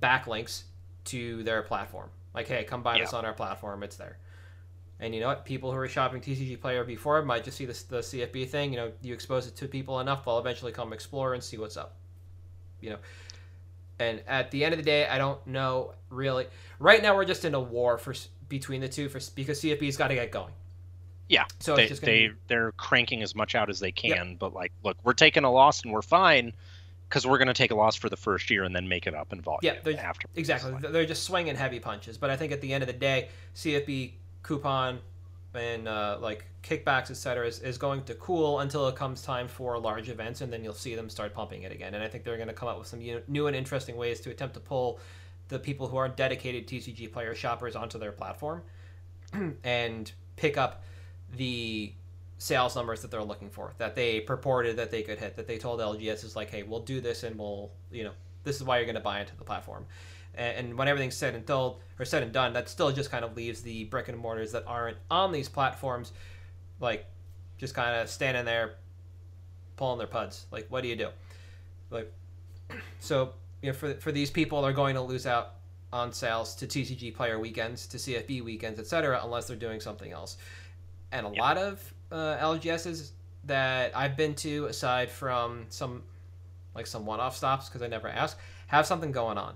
backlinks 0.02 0.64
to 1.06 1.44
their 1.44 1.62
platform. 1.62 2.10
Like, 2.34 2.48
hey, 2.48 2.64
come 2.66 2.84
buy 2.84 2.98
this 3.00 3.14
on 3.14 3.24
our 3.24 3.34
platform. 3.34 3.84
It's 3.84 3.96
there. 3.96 4.18
And 5.00 5.14
you 5.14 5.20
know 5.20 5.28
what? 5.28 5.46
People 5.46 5.72
who 5.72 5.78
are 5.78 5.88
shopping 5.88 6.22
TCG 6.22 6.60
Player 6.60 6.84
before 6.84 7.22
might 7.22 7.44
just 7.44 7.58
see 7.58 7.66
the, 7.66 7.84
the 7.90 8.00
CFB 8.00 8.48
thing. 8.48 8.72
You 8.72 8.78
know, 8.78 8.92
you 9.02 9.14
expose 9.14 9.46
it 9.46 9.56
to 9.58 9.68
people 9.68 10.00
enough, 10.00 10.24
they'll 10.24 10.40
eventually 10.40 10.72
come 10.72 10.94
explore 10.94 11.34
and 11.34 11.44
see 11.44 11.58
what's 11.58 11.76
up. 11.76 11.96
You 12.80 12.92
know, 12.92 12.98
and 14.00 14.22
at 14.28 14.52
the 14.52 14.64
end 14.64 14.74
of 14.74 14.78
the 14.78 14.86
day, 14.86 15.08
I 15.08 15.18
don't 15.18 15.46
know 15.48 15.94
really. 16.10 16.48
Right 16.80 17.02
now, 17.02 17.16
we're 17.16 17.26
just 17.26 17.46
in 17.46 17.54
a 17.54 17.60
war 17.60 17.98
for 17.98 18.14
between 18.48 18.82
the 18.82 18.90
two 18.90 19.10
for 19.10 19.20
because 19.36 19.62
CFB's 19.62 19.98
got 19.98 20.10
to 20.10 20.16
get 20.16 20.32
going. 20.32 20.54
Yeah, 21.28 21.46
so 21.60 21.76
they 21.76 21.88
they 21.88 22.28
be... 22.28 22.34
they're 22.48 22.72
cranking 22.74 23.24
as 23.24 23.36
much 23.36 23.56
out 23.56 23.70
as 23.70 23.80
they 23.80 23.92
can, 23.92 24.30
yep. 24.30 24.40
but 24.40 24.54
like, 24.54 24.72
look, 24.84 24.98
we're 25.04 25.14
taking 25.14 25.44
a 25.44 25.52
loss 25.52 25.82
and 25.82 25.92
we're 25.92 26.04
fine 26.04 26.54
because 27.10 27.26
we're 27.26 27.38
going 27.38 27.48
to 27.48 27.54
take 27.54 27.72
a 27.72 27.76
loss 27.76 27.96
for 27.96 28.10
the 28.10 28.18
first 28.18 28.50
year 28.50 28.64
and 28.64 28.76
then 28.76 28.88
make 28.88 29.08
it 29.08 29.16
up 29.16 29.34
in 29.34 29.42
volume. 29.42 29.60
Yeah, 29.62 29.92
after 29.94 30.28
exactly. 30.36 30.74
They're 30.80 31.06
just 31.06 31.24
swinging 31.24 31.56
heavy 31.56 31.80
punches, 31.80 32.18
but 32.18 32.30
I 32.30 32.38
think 32.38 32.52
at 32.52 32.62
the 32.62 32.74
end 32.74 32.84
of 32.84 32.88
the 32.88 32.94
day, 32.94 33.30
CFB 33.56 34.12
coupon 34.46 35.00
and 35.56 35.88
uh, 35.88 36.18
like 36.22 36.46
kickbacks, 36.64 37.10
etc., 37.10 37.48
is, 37.48 37.60
is 37.60 37.78
going 37.78 38.04
to 38.04 38.14
cool 38.16 38.60
until 38.60 38.88
it 38.88 38.96
comes 38.96 39.22
time 39.22 39.48
for 39.48 39.80
large 39.80 40.10
events, 40.10 40.42
and 40.42 40.52
then 40.52 40.64
you'll 40.64 40.74
see 40.74 40.96
them 40.96 41.10
start 41.10 41.34
pumping 41.34 41.64
it 41.64 41.72
again. 41.72 41.94
And 41.94 42.04
I 42.04 42.08
think 42.08 42.24
they're 42.24 42.36
going 42.36 42.50
to 42.50 42.54
come 42.54 42.68
up 42.68 42.78
with 42.78 42.88
some 42.88 43.00
new 43.28 43.48
and 43.48 43.56
interesting 43.56 43.96
ways 43.96 44.20
to 44.22 44.30
attempt 44.32 44.54
to 44.56 44.60
pull 44.60 45.00
the 45.48 45.60
people 45.60 45.88
who 45.88 45.98
aren't 45.98 46.18
dedicated 46.18 46.68
TCG 46.68 47.12
player 47.12 47.36
shoppers 47.36 47.76
onto 47.76 47.98
their 47.98 48.12
platform 48.12 48.64
and 49.64 50.12
pick 50.36 50.58
up 50.58 50.84
the 51.36 51.94
sales 52.38 52.76
numbers 52.76 53.02
that 53.02 53.10
they're 53.10 53.24
looking 53.24 53.50
for 53.50 53.74
that 53.78 53.96
they 53.96 54.20
purported 54.20 54.76
that 54.76 54.92
they 54.92 55.02
could 55.02 55.18
hit 55.18 55.36
that 55.38 55.48
they 55.48 55.58
told 55.58 55.80
LGS 55.80 56.26
is 56.26 56.36
like 56.36 56.50
hey 56.50 56.64
we'll 56.64 56.82
do 56.82 57.00
this 57.00 57.24
and 57.24 57.38
we'll 57.40 57.72
you 57.92 58.04
know 58.04 58.12
this 58.44 58.58
is 58.58 58.64
why 58.64 58.78
you're 58.78 58.86
going 58.86 58.96
to 58.96 59.02
buy 59.02 59.22
into 59.22 59.36
the 59.38 59.44
platform 59.44 59.86
and 60.38 60.78
when 60.78 60.88
everything's 60.88 61.16
said 61.16 61.36
and 61.36 61.46
told 61.46 61.82
or 62.00 62.06
said 62.06 62.24
and 62.24 62.32
done 62.32 62.54
that 62.54 62.70
still 62.70 62.92
just 62.92 63.12
kind 63.12 63.26
of 63.26 63.36
leaves 63.36 63.62
the 63.62 63.86
brick 63.86 64.08
and 64.08 64.18
mortars 64.18 64.52
that 64.52 64.64
aren't 64.68 64.98
on 65.10 65.32
these 65.32 65.50
platforms 65.50 66.12
like 66.80 67.06
just 67.58 67.74
kind 67.74 68.00
of 68.02 68.10
standing 68.10 68.46
there 68.46 68.76
pulling 69.78 69.98
their 69.98 70.08
puds 70.08 70.46
like 70.52 70.66
what 70.70 70.82
do 70.82 70.90
you 70.90 70.96
do 70.96 71.10
like 71.90 72.12
so 73.00 73.34
you 73.62 73.70
know 73.70 73.74
for, 73.74 73.94
for 73.96 74.12
these 74.12 74.30
people 74.30 74.62
they're 74.62 74.74
going 74.74 74.96
to 74.96 75.02
lose 75.02 75.26
out 75.26 75.54
on 75.94 76.12
sales 76.12 76.56
to 76.56 76.68
tcg 76.68 77.14
player 77.16 77.40
weekends 77.40 77.88
to 77.88 77.98
cfb 77.98 78.44
weekends 78.44 78.80
etc 78.80 79.20
unless 79.24 79.48
they're 79.48 79.56
doing 79.56 79.80
something 79.80 80.12
else 80.12 80.38
and 81.12 81.26
a 81.26 81.30
yep. 81.30 81.40
lot 81.40 81.58
of 81.58 81.94
uh, 82.12 82.38
LGSs 82.38 83.12
that 83.46 83.96
I've 83.96 84.18
been 84.18 84.36
to, 84.36 84.66
aside 84.66 85.10
from 85.10 85.66
some 85.70 86.04
like 86.74 86.88
some 86.88 87.06
one-off 87.06 87.38
stops 87.38 87.70
because 87.70 87.82
I 87.82 87.88
never 87.88 88.10
ask, 88.10 88.38
have 88.68 88.86
something 88.86 89.12
going 89.12 89.38
on. 89.38 89.56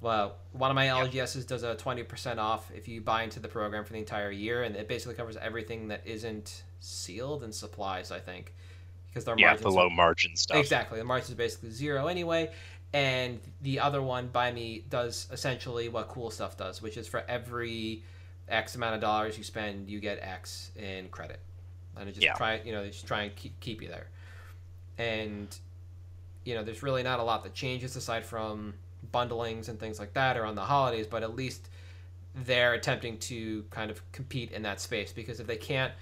Well, 0.00 0.36
one 0.52 0.70
of 0.70 0.74
my. 0.74 0.86
LGSs 0.86 1.46
does 1.46 1.62
a 1.64 1.74
twenty 1.74 2.02
percent 2.02 2.38
off 2.38 2.70
if 2.74 2.86
you 2.86 3.00
buy 3.00 3.24
into 3.24 3.40
the 3.40 3.48
program 3.48 3.84
for 3.84 3.92
the 3.92 3.98
entire 3.98 4.30
year, 4.30 4.62
and 4.62 4.76
it 4.76 4.88
basically 4.88 5.14
covers 5.14 5.36
everything 5.36 5.88
that 5.88 6.02
isn't 6.04 6.62
sealed 6.80 7.42
and 7.42 7.52
supplies. 7.54 8.12
I 8.12 8.20
think 8.20 8.54
because 9.08 9.24
their 9.24 9.34
yeah, 9.38 9.56
the 9.56 9.70
low 9.70 9.90
margin 9.90 10.36
stuff. 10.36 10.58
Exactly, 10.58 10.98
the 10.98 11.04
margin 11.04 11.30
is 11.30 11.34
basically 11.34 11.70
zero 11.70 12.06
anyway. 12.06 12.50
And 12.92 13.40
the 13.60 13.80
other 13.80 14.00
one, 14.00 14.28
Buy 14.28 14.50
Me, 14.50 14.84
does 14.88 15.26
essentially 15.30 15.90
what 15.90 16.08
Cool 16.08 16.30
Stuff 16.30 16.56
does, 16.56 16.80
which 16.80 16.96
is 16.96 17.06
for 17.06 17.22
every 17.28 18.02
X 18.48 18.76
amount 18.76 18.94
of 18.94 19.00
dollars 19.00 19.36
you 19.36 19.44
spend, 19.44 19.90
you 19.90 20.00
get 20.00 20.18
X 20.22 20.70
in 20.74 21.08
credit, 21.08 21.40
and 21.96 22.08
it 22.08 22.12
just 22.12 22.24
yeah. 22.24 22.34
try 22.34 22.60
you 22.64 22.72
know 22.72 22.82
they 22.82 22.90
just 22.90 23.06
try 23.06 23.22
and 23.22 23.34
keep 23.36 23.58
keep 23.60 23.82
you 23.82 23.88
there, 23.88 24.06
and 24.96 25.58
you 26.44 26.54
know 26.54 26.62
there's 26.62 26.82
really 26.82 27.02
not 27.02 27.18
a 27.18 27.22
lot 27.22 27.42
that 27.42 27.52
changes 27.52 27.96
aside 27.96 28.24
from 28.24 28.74
bundlings 29.12 29.68
and 29.68 29.78
things 29.78 29.98
like 29.98 30.12
that 30.14 30.36
or 30.36 30.44
on 30.44 30.54
the 30.54 30.62
holidays, 30.62 31.06
but 31.06 31.22
at 31.22 31.34
least 31.34 31.68
they're 32.44 32.74
attempting 32.74 33.18
to 33.18 33.64
kind 33.70 33.90
of 33.90 34.00
compete 34.12 34.52
in 34.52 34.62
that 34.62 34.80
space 34.80 35.12
because 35.12 35.40
if 35.40 35.46
they 35.46 35.56
can't 35.56 35.92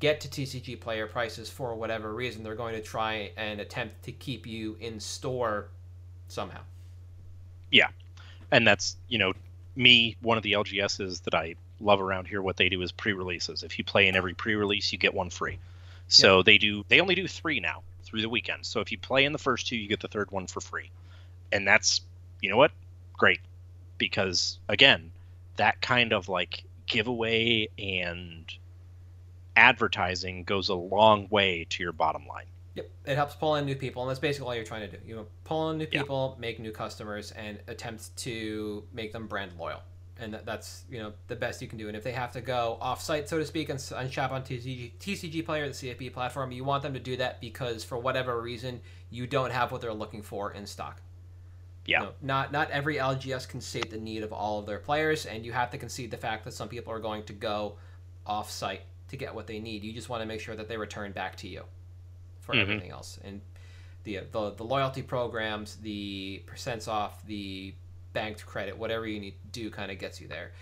get 0.00 0.20
to 0.20 0.28
TCG 0.28 0.80
player 0.80 1.06
prices 1.06 1.48
for 1.48 1.74
whatever 1.74 2.12
reason, 2.14 2.42
they're 2.42 2.54
going 2.54 2.74
to 2.74 2.82
try 2.82 3.30
and 3.36 3.60
attempt 3.60 4.02
to 4.02 4.12
keep 4.12 4.46
you 4.46 4.76
in 4.80 4.98
store 4.98 5.68
somehow. 6.28 6.60
Yeah. 7.70 7.88
And 8.50 8.66
that's, 8.66 8.96
you 9.08 9.18
know, 9.18 9.32
me, 9.76 10.16
one 10.20 10.36
of 10.36 10.42
the 10.42 10.52
LGSs 10.52 11.22
that 11.22 11.34
I 11.34 11.54
love 11.80 12.00
around 12.00 12.26
here 12.26 12.42
what 12.42 12.56
they 12.56 12.68
do 12.68 12.80
is 12.82 12.92
pre-releases. 12.92 13.62
If 13.62 13.78
you 13.78 13.84
play 13.84 14.08
in 14.08 14.16
every 14.16 14.34
pre-release, 14.34 14.92
you 14.92 14.98
get 14.98 15.14
one 15.14 15.30
free. 15.30 15.58
So 16.08 16.42
they 16.42 16.58
do 16.58 16.84
they 16.88 17.00
only 17.00 17.14
do 17.14 17.26
3 17.26 17.60
now 17.60 17.82
through 18.04 18.22
the 18.22 18.28
weekend. 18.28 18.66
So 18.66 18.80
if 18.80 18.92
you 18.92 18.98
play 18.98 19.24
in 19.24 19.32
the 19.32 19.38
first 19.38 19.66
two, 19.66 19.76
you 19.76 19.88
get 19.88 20.00
the 20.00 20.08
third 20.08 20.30
one 20.30 20.46
for 20.46 20.60
free. 20.60 20.90
And 21.52 21.66
that's 21.66 22.02
you 22.42 22.50
know 22.50 22.58
what? 22.58 22.72
Great. 23.14 23.40
Because 23.96 24.58
again, 24.68 25.12
that 25.56 25.80
kind 25.80 26.12
of 26.12 26.28
like 26.28 26.64
giveaway 26.86 27.68
and 27.78 28.44
advertising 29.56 30.44
goes 30.44 30.68
a 30.68 30.74
long 30.74 31.28
way 31.30 31.66
to 31.70 31.82
your 31.82 31.92
bottom 31.92 32.26
line. 32.26 32.46
Yep, 32.74 32.90
it 33.06 33.16
helps 33.16 33.34
pull 33.34 33.56
in 33.56 33.66
new 33.66 33.76
people, 33.76 34.02
and 34.02 34.10
that's 34.10 34.18
basically 34.18 34.46
all 34.48 34.54
you're 34.54 34.64
trying 34.64 34.90
to 34.90 34.96
do. 34.96 35.06
You 35.06 35.16
know, 35.16 35.26
pull 35.44 35.70
in 35.70 35.78
new 35.78 35.86
people, 35.86 36.34
yeah. 36.36 36.40
make 36.40 36.58
new 36.58 36.72
customers, 36.72 37.30
and 37.32 37.58
attempt 37.68 38.16
to 38.18 38.84
make 38.92 39.12
them 39.12 39.26
brand 39.26 39.52
loyal 39.58 39.80
and 40.22 40.38
that's 40.44 40.84
you 40.90 40.98
know 40.98 41.12
the 41.28 41.36
best 41.36 41.60
you 41.60 41.68
can 41.68 41.78
do. 41.78 41.88
And 41.88 41.96
if 41.96 42.04
they 42.04 42.12
have 42.12 42.32
to 42.32 42.40
go 42.40 42.78
off-site, 42.80 43.28
so 43.28 43.38
to 43.38 43.44
speak, 43.44 43.68
and, 43.68 43.92
and 43.96 44.12
shop 44.12 44.30
on 44.30 44.42
TCG, 44.42 44.92
TCG 44.98 45.44
Player, 45.44 45.68
the 45.68 45.74
CFB 45.74 46.12
platform, 46.12 46.52
you 46.52 46.64
want 46.64 46.82
them 46.82 46.94
to 46.94 47.00
do 47.00 47.16
that 47.16 47.40
because 47.40 47.84
for 47.84 47.98
whatever 47.98 48.40
reason 48.40 48.80
you 49.10 49.26
don't 49.26 49.50
have 49.50 49.72
what 49.72 49.80
they're 49.80 49.92
looking 49.92 50.22
for 50.22 50.52
in 50.52 50.66
stock. 50.66 51.02
Yeah. 51.84 52.00
Know, 52.00 52.12
not 52.22 52.52
not 52.52 52.70
every 52.70 52.96
LGS 52.96 53.48
can 53.48 53.60
state 53.60 53.90
the 53.90 53.98
need 53.98 54.22
of 54.22 54.32
all 54.32 54.58
of 54.58 54.66
their 54.66 54.78
players, 54.78 55.26
and 55.26 55.44
you 55.44 55.52
have 55.52 55.70
to 55.70 55.78
concede 55.78 56.10
the 56.10 56.16
fact 56.16 56.44
that 56.44 56.52
some 56.52 56.68
people 56.68 56.92
are 56.92 57.00
going 57.00 57.24
to 57.24 57.32
go 57.32 57.76
off-site 58.24 58.82
to 59.08 59.16
get 59.16 59.34
what 59.34 59.46
they 59.46 59.58
need. 59.58 59.82
You 59.82 59.92
just 59.92 60.08
want 60.08 60.22
to 60.22 60.26
make 60.26 60.40
sure 60.40 60.54
that 60.54 60.68
they 60.68 60.76
return 60.76 61.12
back 61.12 61.36
to 61.36 61.48
you 61.48 61.64
for 62.40 62.52
mm-hmm. 62.52 62.62
everything 62.62 62.90
else. 62.90 63.18
And 63.24 63.40
the, 64.04 64.20
the 64.30 64.50
the 64.52 64.64
loyalty 64.64 65.02
programs, 65.02 65.76
the 65.76 66.42
percents 66.46 66.88
off, 66.88 67.24
the 67.26 67.74
banked 68.12 68.44
credit, 68.46 68.76
whatever 68.76 69.06
you 69.06 69.20
need 69.20 69.34
to 69.52 69.60
do, 69.60 69.70
kind 69.70 69.90
of 69.90 69.98
gets 69.98 70.20
you 70.20 70.28
there. 70.28 70.52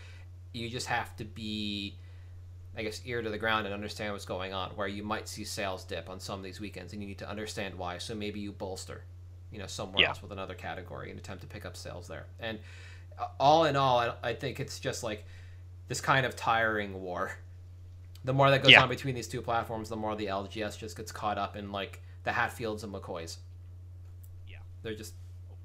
You 0.53 0.69
just 0.69 0.87
have 0.87 1.15
to 1.17 1.25
be, 1.25 1.97
I 2.77 2.83
guess, 2.83 3.01
ear 3.05 3.23
to 3.23 3.31
the 3.31 3.39
ground 3.39 3.67
and 3.67 3.75
understand 3.75 4.13
what's 4.13 4.25
going 4.25 4.53
on. 4.53 4.71
Where 4.71 4.89
you 4.89 5.03
might 5.03 5.29
see 5.29 5.45
sales 5.45 5.85
dip 5.85 6.09
on 6.09 6.21
some 6.21 6.39
of 6.39 6.45
these 6.45 6.61
weekends, 6.61 6.93
and 6.93 7.03
you 7.03 7.09
need 7.09 7.19
to 7.19 7.29
understand 7.29 7.75
why. 7.77 7.99
So 7.99 8.15
maybe 8.15 8.41
you 8.41 8.53
bolster, 8.53 9.05
you 9.53 9.59
know, 9.59 9.67
somewhere 9.67 10.03
yeah. 10.03 10.09
else 10.09 10.23
with 10.23 10.33
another 10.33 10.55
category 10.55 11.11
and 11.11 11.19
attempt 11.19 11.43
to 11.43 11.49
pick 11.49 11.65
up 11.65 11.77
sales 11.77 12.09
there. 12.09 12.27
And 12.39 12.59
uh, 13.19 13.27
all 13.39 13.65
in 13.65 13.77
all, 13.77 13.99
I, 13.99 14.13
I 14.23 14.35
think 14.35 14.61
it's 14.61 14.79
just 14.79 15.03
like 15.03 15.25
this 15.89 16.01
kind 16.01 16.25
of 16.25 16.37
tiring 16.37 17.03
war. 17.03 17.33
The 18.25 18.33
more 18.33 18.51
that 18.51 18.63
goes 18.63 18.73
yeah. 18.73 18.83
on 18.83 18.89
between 18.89 19.15
these 19.15 19.29
two 19.29 19.41
platforms, 19.41 19.89
the 19.89 19.97
more 19.97 20.15
the 20.15 20.27
LGS 20.27 20.79
just 20.79 20.97
gets 20.97 21.11
caught 21.11 21.39
up 21.39 21.57
in 21.57 21.73
like 21.73 22.01
the 22.25 22.33
Hatfields 22.33 22.85
and 22.85 22.93
McCoys. 22.93 23.39
Yeah, 24.47 24.59
they're 24.83 24.95
just 24.95 25.15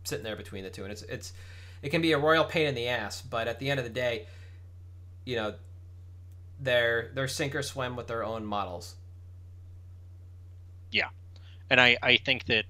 sitting 0.04 0.24
there 0.24 0.36
between 0.36 0.64
the 0.64 0.70
two, 0.70 0.84
and 0.84 0.92
it's 0.92 1.02
it's 1.04 1.34
it 1.82 1.90
can 1.90 2.02
be 2.02 2.14
a 2.14 2.18
royal 2.18 2.46
pain 2.46 2.68
in 2.68 2.76
the 2.76 2.88
ass. 2.88 3.22
But 3.22 3.48
at 3.48 3.60
the 3.60 3.70
end 3.70 3.80
of 3.80 3.86
the 3.86 3.92
day, 3.92 4.26
you 5.26 5.36
know, 5.36 5.56
they're 6.60 7.12
they're 7.14 7.28
sink 7.28 7.54
or 7.56 7.62
swim 7.62 7.96
with 7.96 8.08
their 8.08 8.24
own 8.24 8.46
models. 8.46 8.96
Yeah, 10.92 11.10
and 11.70 11.82
I 11.82 11.98
I 12.02 12.18
think 12.18 12.46
that 12.46 12.66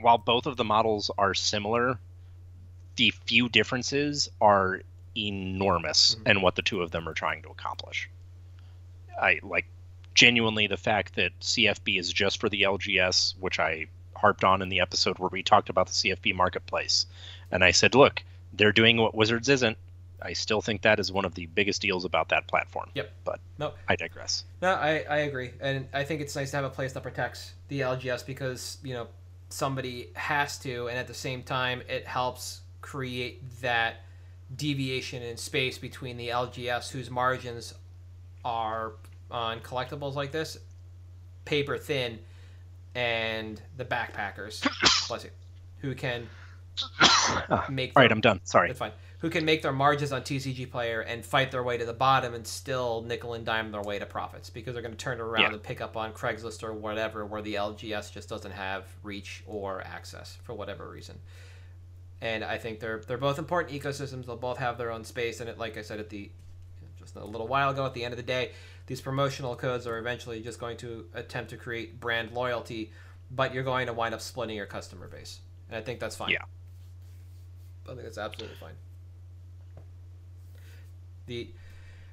while 0.00 0.18
both 0.18 0.46
of 0.46 0.56
the 0.56 0.64
models 0.64 1.10
are 1.18 1.34
similar, 1.34 1.98
the 2.96 3.10
few 3.26 3.48
differences 3.48 4.28
are 4.40 4.80
enormous 5.16 6.14
mm-hmm. 6.14 6.28
in 6.28 6.42
what 6.42 6.56
the 6.56 6.62
two 6.62 6.82
of 6.82 6.90
them 6.90 7.08
are 7.08 7.14
trying 7.14 7.42
to 7.42 7.48
accomplish. 7.48 8.08
I 9.20 9.40
like 9.42 9.66
genuinely 10.14 10.66
the 10.66 10.76
fact 10.76 11.16
that 11.16 11.38
CFB 11.40 11.98
is 11.98 12.12
just 12.12 12.40
for 12.40 12.48
the 12.48 12.62
LGS, 12.62 13.34
which 13.38 13.58
I 13.58 13.86
harped 14.14 14.44
on 14.44 14.62
in 14.62 14.68
the 14.68 14.80
episode 14.80 15.18
where 15.18 15.30
we 15.32 15.42
talked 15.42 15.70
about 15.70 15.86
the 15.86 15.92
CFB 15.92 16.34
marketplace. 16.34 17.06
And 17.50 17.64
I 17.64 17.70
said, 17.70 17.94
look, 17.94 18.22
they're 18.52 18.72
doing 18.72 18.96
what 18.96 19.14
Wizards 19.14 19.48
isn't. 19.48 19.78
I 20.22 20.34
still 20.34 20.60
think 20.60 20.82
that 20.82 21.00
is 21.00 21.10
one 21.10 21.24
of 21.24 21.34
the 21.34 21.46
biggest 21.46 21.80
deals 21.80 22.04
about 22.04 22.28
that 22.28 22.46
platform. 22.46 22.90
Yep. 22.94 23.10
But 23.24 23.40
no, 23.58 23.72
I 23.88 23.96
digress. 23.96 24.44
No, 24.60 24.74
I, 24.74 25.04
I 25.08 25.16
agree. 25.20 25.52
And 25.60 25.88
I 25.94 26.04
think 26.04 26.20
it's 26.20 26.36
nice 26.36 26.50
to 26.50 26.56
have 26.56 26.66
a 26.66 26.70
place 26.70 26.92
that 26.92 27.02
protects 27.02 27.54
the 27.68 27.80
LGS 27.80 28.26
because, 28.26 28.76
you 28.82 28.92
know, 28.92 29.06
somebody 29.50 30.10
has 30.14 30.58
to. 30.60 30.88
And 30.88 30.98
at 30.98 31.06
the 31.06 31.14
same 31.14 31.42
time, 31.42 31.82
it 31.88 32.06
helps 32.06 32.62
create 32.80 33.42
that 33.60 33.96
deviation 34.54 35.22
in 35.22 35.36
space 35.36 35.78
between 35.78 36.16
the 36.16 36.28
LGS, 36.28 36.90
whose 36.90 37.10
margins 37.10 37.74
are 38.44 38.92
on 39.30 39.60
collectibles 39.60 40.14
like 40.14 40.32
this, 40.32 40.58
paper 41.44 41.78
thin, 41.78 42.18
and 42.94 43.60
the 43.76 43.84
backpackers, 43.84 44.66
bless 45.08 45.24
you, 45.24 45.30
who 45.78 45.94
can 45.94 46.26
make. 47.68 47.92
All 47.94 48.02
right, 48.02 48.10
I'm 48.10 48.20
done. 48.20 48.40
Sorry. 48.44 48.68
That's 48.68 48.78
fine. 48.78 48.92
Who 49.20 49.30
can 49.30 49.44
make 49.44 49.62
their 49.62 49.72
margins 49.72 50.12
on 50.12 50.22
TCG 50.22 50.70
Player 50.70 51.00
and 51.00 51.24
fight 51.24 51.50
their 51.50 51.62
way 51.62 51.76
to 51.76 51.84
the 51.84 51.92
bottom 51.92 52.32
and 52.32 52.46
still 52.46 53.02
nickel 53.02 53.34
and 53.34 53.44
dime 53.44 53.70
their 53.70 53.82
way 53.82 53.98
to 53.98 54.06
profits 54.06 54.48
because 54.48 54.72
they're 54.72 54.82
going 54.82 54.94
to 54.94 54.98
turn 54.98 55.20
around 55.20 55.42
yeah. 55.42 55.52
and 55.52 55.62
pick 55.62 55.82
up 55.82 55.96
on 55.96 56.12
Craigslist 56.12 56.62
or 56.62 56.72
whatever 56.72 57.26
where 57.26 57.42
the 57.42 57.54
LGS 57.54 58.12
just 58.12 58.30
doesn't 58.30 58.52
have 58.52 58.86
reach 59.02 59.42
or 59.46 59.82
access 59.82 60.38
for 60.42 60.54
whatever 60.54 60.88
reason. 60.88 61.18
And 62.22 62.42
I 62.42 62.58
think 62.58 62.80
they're 62.80 63.00
they're 63.06 63.18
both 63.18 63.38
important 63.38 63.78
ecosystems. 63.78 64.26
They'll 64.26 64.36
both 64.36 64.58
have 64.58 64.76
their 64.76 64.90
own 64.90 65.04
space, 65.04 65.40
and 65.40 65.48
it, 65.48 65.58
like 65.58 65.78
I 65.78 65.82
said, 65.82 66.00
at 66.00 66.10
the 66.10 66.30
just 66.98 67.16
a 67.16 67.24
little 67.24 67.48
while 67.48 67.70
ago. 67.70 67.84
At 67.86 67.94
the 67.94 68.04
end 68.04 68.12
of 68.12 68.18
the 68.18 68.22
day, 68.22 68.52
these 68.86 69.00
promotional 69.00 69.56
codes 69.56 69.86
are 69.86 69.98
eventually 69.98 70.40
just 70.40 70.60
going 70.60 70.76
to 70.78 71.06
attempt 71.14 71.50
to 71.50 71.56
create 71.56 71.98
brand 71.98 72.32
loyalty, 72.32 72.92
but 73.30 73.54
you're 73.54 73.64
going 73.64 73.86
to 73.86 73.92
wind 73.92 74.14
up 74.14 74.20
splitting 74.20 74.56
your 74.56 74.66
customer 74.66 75.08
base, 75.08 75.40
and 75.68 75.76
I 75.76 75.80
think 75.80 75.98
that's 75.98 76.16
fine. 76.16 76.30
Yeah. 76.30 76.42
I 77.86 77.94
think 77.94 78.02
that's 78.02 78.18
absolutely 78.18 78.56
fine. 78.56 78.74
The, 81.30 81.48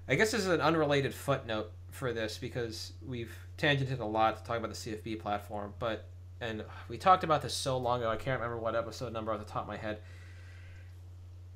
I 0.07 0.13
guess 0.13 0.29
this 0.31 0.41
is 0.41 0.47
an 0.47 0.61
unrelated 0.61 1.11
footnote 1.11 1.71
for 1.89 2.13
this 2.13 2.37
because 2.37 2.93
we've 3.03 3.35
tangented 3.57 3.99
a 3.99 4.05
lot 4.05 4.37
to 4.37 4.43
talk 4.43 4.57
about 4.59 4.69
the 4.71 4.75
CFB 4.75 5.19
platform, 5.19 5.73
but 5.79 6.05
and 6.39 6.63
we 6.87 6.99
talked 6.99 7.23
about 7.23 7.41
this 7.41 7.55
so 7.55 7.79
long 7.79 8.01
ago. 8.01 8.11
I 8.11 8.15
can't 8.15 8.39
remember 8.39 8.61
what 8.61 8.75
episode 8.75 9.11
number 9.11 9.31
off 9.33 9.39
the 9.39 9.45
top 9.45 9.63
of 9.63 9.67
my 9.67 9.75
head. 9.75 10.01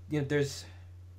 You 0.10 0.21
know, 0.21 0.28
there's 0.28 0.65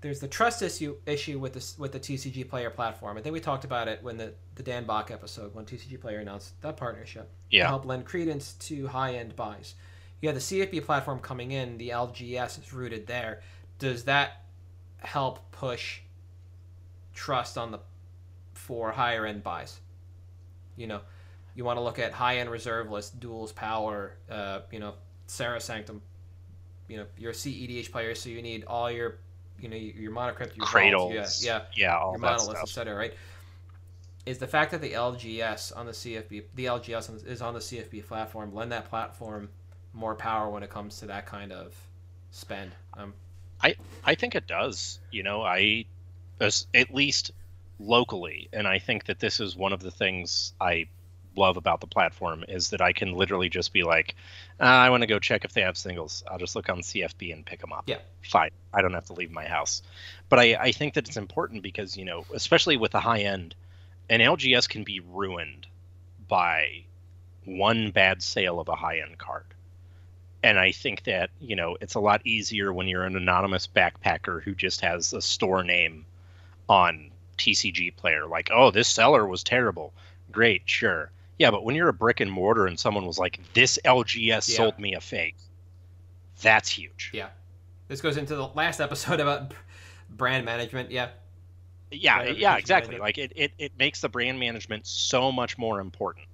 there's 0.01 0.19
the 0.19 0.27
trust 0.27 0.63
issue 0.63 0.97
issue 1.07 1.39
with 1.39 1.53
this 1.53 1.79
with 1.79 1.93
the 1.93 2.01
TCG 2.01 2.49
Player 2.49 2.71
platform. 2.71 3.17
I 3.17 3.21
think 3.21 3.35
we 3.35 3.39
talked 3.41 3.65
about 3.65 3.87
it 3.87 4.03
when 4.03 4.17
the 4.17 4.35
the 4.57 4.65
Dan 4.65 4.85
Bach 4.85 5.13
episode 5.13 5.55
when 5.55 5.65
TCG 5.65 6.01
Player 6.01 6.19
announced 6.19 6.61
that 6.63 6.77
partnership 6.77 7.31
Yeah. 7.51 7.63
to 7.63 7.69
help 7.69 7.85
lend 7.85 8.05
credence 8.05 8.55
to 8.67 8.89
high 8.89 9.15
end 9.15 9.37
buys. 9.37 9.77
You 10.21 10.29
have 10.29 10.35
the 10.35 10.41
CFB 10.43 10.85
platform 10.85 11.21
coming 11.21 11.53
in. 11.53 11.79
The 11.79 11.91
LGS 11.91 12.59
is 12.59 12.73
rooted 12.73 13.07
there. 13.07 13.43
Does 13.79 14.03
that 14.05 14.43
help 14.99 15.53
push 15.53 16.01
trust 17.15 17.59
on 17.59 17.71
the 17.71 17.79
for 18.55 18.93
higher 18.93 19.27
end 19.27 19.43
buys? 19.43 19.81
You 20.77 20.87
know, 20.87 21.01
you 21.55 21.65
want 21.65 21.77
to 21.79 21.83
look 21.83 21.99
at 21.99 22.13
high 22.13 22.39
end 22.39 22.51
reserve 22.51 22.91
list, 22.91 23.21
duels, 23.21 23.53
power, 23.53 24.17
uh, 24.31 24.61
you 24.71 24.79
know, 24.79 24.95
Serra's 25.27 25.65
Sanctum. 25.65 26.01
You 26.89 26.99
know, 26.99 27.07
you're 27.17 27.31
a 27.31 27.35
CEDH 27.35 27.91
player, 27.91 28.15
so 28.15 28.29
you 28.29 28.43
need 28.43 28.65
all 28.65 28.91
your, 28.91 29.19
you 29.61 29.69
know, 29.69 29.77
your 29.77 30.11
Mana 30.13 30.33
Crypt, 30.33 30.57
your 30.57 30.67
vault, 30.67 30.73
Cradles. 30.73 31.43
yeah, 31.45 31.63
yeah, 31.75 31.87
Yeah, 31.89 31.97
all 31.99 32.13
your 32.13 32.19
that 32.21 32.21
monoliths, 32.21 32.45
stuff. 32.71 32.85
etc. 32.85 32.95
Right? 32.95 33.15
Is 34.27 34.39
the 34.39 34.47
fact 34.47 34.71
that 34.73 34.81
the 34.81 34.93
LGS 34.93 35.73
on 35.77 35.87
the 35.87 35.93
CFB, 35.93 36.45
the 36.55 36.67
LGS 36.67 37.09
on- 37.11 37.21
is 37.27 37.43
on 37.43 37.55
the 37.55 37.61
CFB 37.61 38.03
platform, 38.07 38.55
lend 38.55 38.71
that 38.73 38.89
platform 38.89 39.49
more 39.95 40.15
power 40.15 40.49
when 40.51 40.63
it 40.63 40.71
comes 40.71 40.99
to 41.01 41.07
that 41.07 41.27
kind 41.27 41.51
of 41.53 41.75
spend? 42.31 42.73
Um, 42.95 43.15
I 43.63 43.75
I 44.05 44.15
think 44.15 44.35
it 44.35 44.47
does. 44.47 45.01
You 45.11 45.23
know, 45.23 45.43
I 45.43 45.87
at 46.75 46.95
least 46.95 47.33
locally, 47.79 48.49
and 48.53 48.67
I 48.67 48.79
think 48.79 49.07
that 49.07 49.19
this 49.19 49.41
is 49.41 49.57
one 49.57 49.73
of 49.73 49.81
the 49.81 49.91
things 49.91 50.53
I 50.61 50.87
love 51.37 51.57
about 51.57 51.81
the 51.81 51.87
platform 51.87 52.45
is 52.49 52.71
that 52.71 52.81
I 52.81 52.93
can 52.93 53.15
literally 53.15 53.49
just 53.49 53.73
be 53.73 53.83
like, 53.83 54.15
ah, 54.61 54.83
I 54.83 54.91
want 54.91 55.03
to 55.03 55.07
go 55.07 55.19
check 55.19 55.45
if 55.45 55.53
they 55.53 55.63
have 55.63 55.77
singles. 55.77 56.23
I'll 56.31 56.39
just 56.39 56.55
look 56.55 56.69
on 56.69 56.81
CFB 56.81 57.33
and 57.33 57.47
pick 57.47 57.61
them 57.61 57.73
up. 57.73 57.85
Yeah. 57.87 57.99
fine. 58.23 58.51
I 58.73 58.83
don't 58.83 58.93
have 58.93 59.07
to 59.07 59.15
leave 59.15 59.31
my 59.31 59.47
house. 59.47 59.83
But 60.29 60.39
I, 60.39 60.55
I 60.55 60.73
think 60.73 60.95
that 60.95 61.09
it's 61.09 61.17
important 61.17 61.63
because 61.63 61.97
you 61.97 62.05
know, 62.05 62.25
especially 62.35 62.77
with 62.77 62.93
the 62.93 63.01
high 63.01 63.21
end, 63.21 63.55
an 64.11 64.21
LGS 64.21 64.69
can 64.69 64.85
be 64.85 65.01
ruined 65.01 65.67
by 66.29 66.85
one 67.45 67.91
bad 67.91 68.23
sale 68.23 68.61
of 68.61 68.69
a 68.69 68.75
high 68.75 68.99
end 69.01 69.19
card. 69.19 69.45
And 70.45 70.59
I 70.59 70.73
think 70.73 71.05
that, 71.05 71.31
you 71.41 71.55
know, 71.55 71.77
it's 71.81 71.95
a 71.95 72.01
lot 72.01 72.21
easier 72.25 72.73
when 72.73 72.89
you're 72.89 73.05
an 73.05 73.17
anonymous 73.17 73.69
backpacker 73.69 74.43
who 74.43 74.55
just 74.55 74.81
has 74.81 75.13
a 75.13 75.23
store 75.23 75.63
name 75.63 76.05
on 76.73 77.11
TCG 77.37 77.95
player. 77.97 78.27
Like, 78.27 78.51
oh, 78.51 78.71
this 78.71 78.89
seller 78.89 79.27
was 79.27 79.45
terrible. 79.45 79.93
Great, 80.31 80.63
sure. 80.65 81.11
Yeah, 81.39 81.51
but 81.51 81.65
when 81.65 81.75
you're 81.75 81.89
a 81.89 81.93
brick 81.93 82.21
and 82.21 82.31
mortar 82.31 82.67
and 82.67 82.79
someone 82.81 83.07
was 83.07 83.19
like, 83.19 83.41
this 83.53 83.79
LGS 83.85 84.49
Yeah. 84.49 84.57
sold 84.57 84.79
me 84.79 84.95
a 84.95 85.01
fake, 85.01 85.37
that's 86.41 86.71
huge. 86.71 87.11
yeah, 87.13 87.29
this 87.89 88.01
goes 88.01 88.17
into 88.17 88.35
the 88.35 88.47
last 88.49 88.81
episode 88.81 89.21
about 89.21 89.53
brand 90.09 90.45
management. 90.47 90.91
Yeah, 90.91 91.11
Yeah, 91.91 92.23
yeah, 92.31 92.57
exactly. 92.57 92.97
management. 92.97 93.01
Like 93.01 93.19
it, 93.19 93.33
it, 93.37 93.53
it 93.59 93.73
makes 93.79 94.01
the 94.01 94.09
brand 94.09 94.41
management 94.41 94.87
so 94.87 95.31
much 95.31 95.59
more 95.59 95.79
important. 95.81 96.27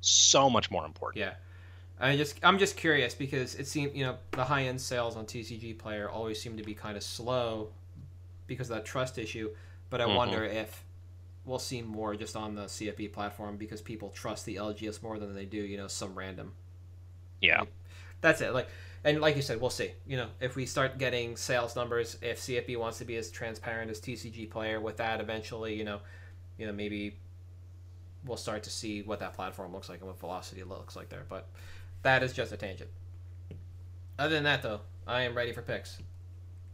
So 0.00 0.48
much 0.48 0.70
more 0.70 0.84
important. 0.86 1.20
Yeah, 1.20 1.34
I 2.00 2.16
just 2.16 2.38
I'm 2.42 2.58
just 2.58 2.76
curious 2.76 3.14
because 3.14 3.54
it 3.56 3.66
seemed 3.66 3.94
you 3.94 4.04
know 4.04 4.16
the 4.32 4.44
high 4.44 4.64
end 4.64 4.80
sales 4.80 5.16
on 5.16 5.26
TCG 5.26 5.78
Player 5.78 6.08
always 6.08 6.40
seem 6.40 6.56
to 6.56 6.62
be 6.62 6.74
kind 6.74 6.96
of 6.96 7.02
slow 7.02 7.68
because 8.46 8.70
of 8.70 8.76
that 8.76 8.84
trust 8.84 9.18
issue. 9.18 9.54
But 9.90 10.00
I 10.00 10.06
Mhm. 10.06 10.16
wonder 10.16 10.44
if 10.44 10.84
we'll 11.44 11.58
see 11.58 11.82
more 11.82 12.16
just 12.16 12.36
on 12.36 12.54
the 12.54 12.68
CFB 12.68 13.08
platform 13.08 13.56
because 13.56 13.82
people 13.82 14.10
trust 14.10 14.46
the 14.46 14.56
LGS 14.56 15.02
more 15.02 15.18
than 15.18 15.34
they 15.34 15.44
do 15.44 15.58
you 15.58 15.76
know 15.76 15.88
some 15.88 16.14
random. 16.14 16.54
Yeah. 17.40 17.64
That's 18.20 18.40
it. 18.40 18.52
Like 18.52 18.68
and 19.04 19.20
like 19.20 19.36
you 19.36 19.42
said, 19.42 19.60
we'll 19.60 19.68
see. 19.68 19.92
You 20.06 20.16
know, 20.16 20.30
if 20.40 20.56
we 20.56 20.64
start 20.64 20.96
getting 20.96 21.36
sales 21.36 21.76
numbers, 21.76 22.16
if 22.22 22.38
CFB 22.38 22.76
wants 22.76 22.98
to 22.98 23.04
be 23.04 23.16
as 23.16 23.30
transparent 23.30 23.90
as 23.90 24.00
TCG 24.00 24.46
Player, 24.50 24.80
with 24.80 24.96
that 24.96 25.20
eventually, 25.20 25.74
you 25.74 25.84
know, 25.84 26.00
you 26.56 26.66
know 26.66 26.72
maybe 26.72 27.18
we'll 28.24 28.38
start 28.38 28.62
to 28.62 28.70
see 28.70 29.02
what 29.02 29.20
that 29.20 29.34
platform 29.34 29.72
looks 29.72 29.90
like 29.90 29.98
and 29.98 30.08
what 30.08 30.18
velocity 30.18 30.64
looks 30.64 30.96
like 30.96 31.10
there. 31.10 31.26
But 31.28 31.46
that 32.02 32.22
is 32.22 32.32
just 32.32 32.52
a 32.52 32.56
tangent. 32.56 32.90
Other 34.18 34.34
than 34.34 34.44
that, 34.44 34.62
though, 34.62 34.80
I 35.06 35.22
am 35.22 35.36
ready 35.36 35.52
for 35.52 35.60
picks. 35.60 36.00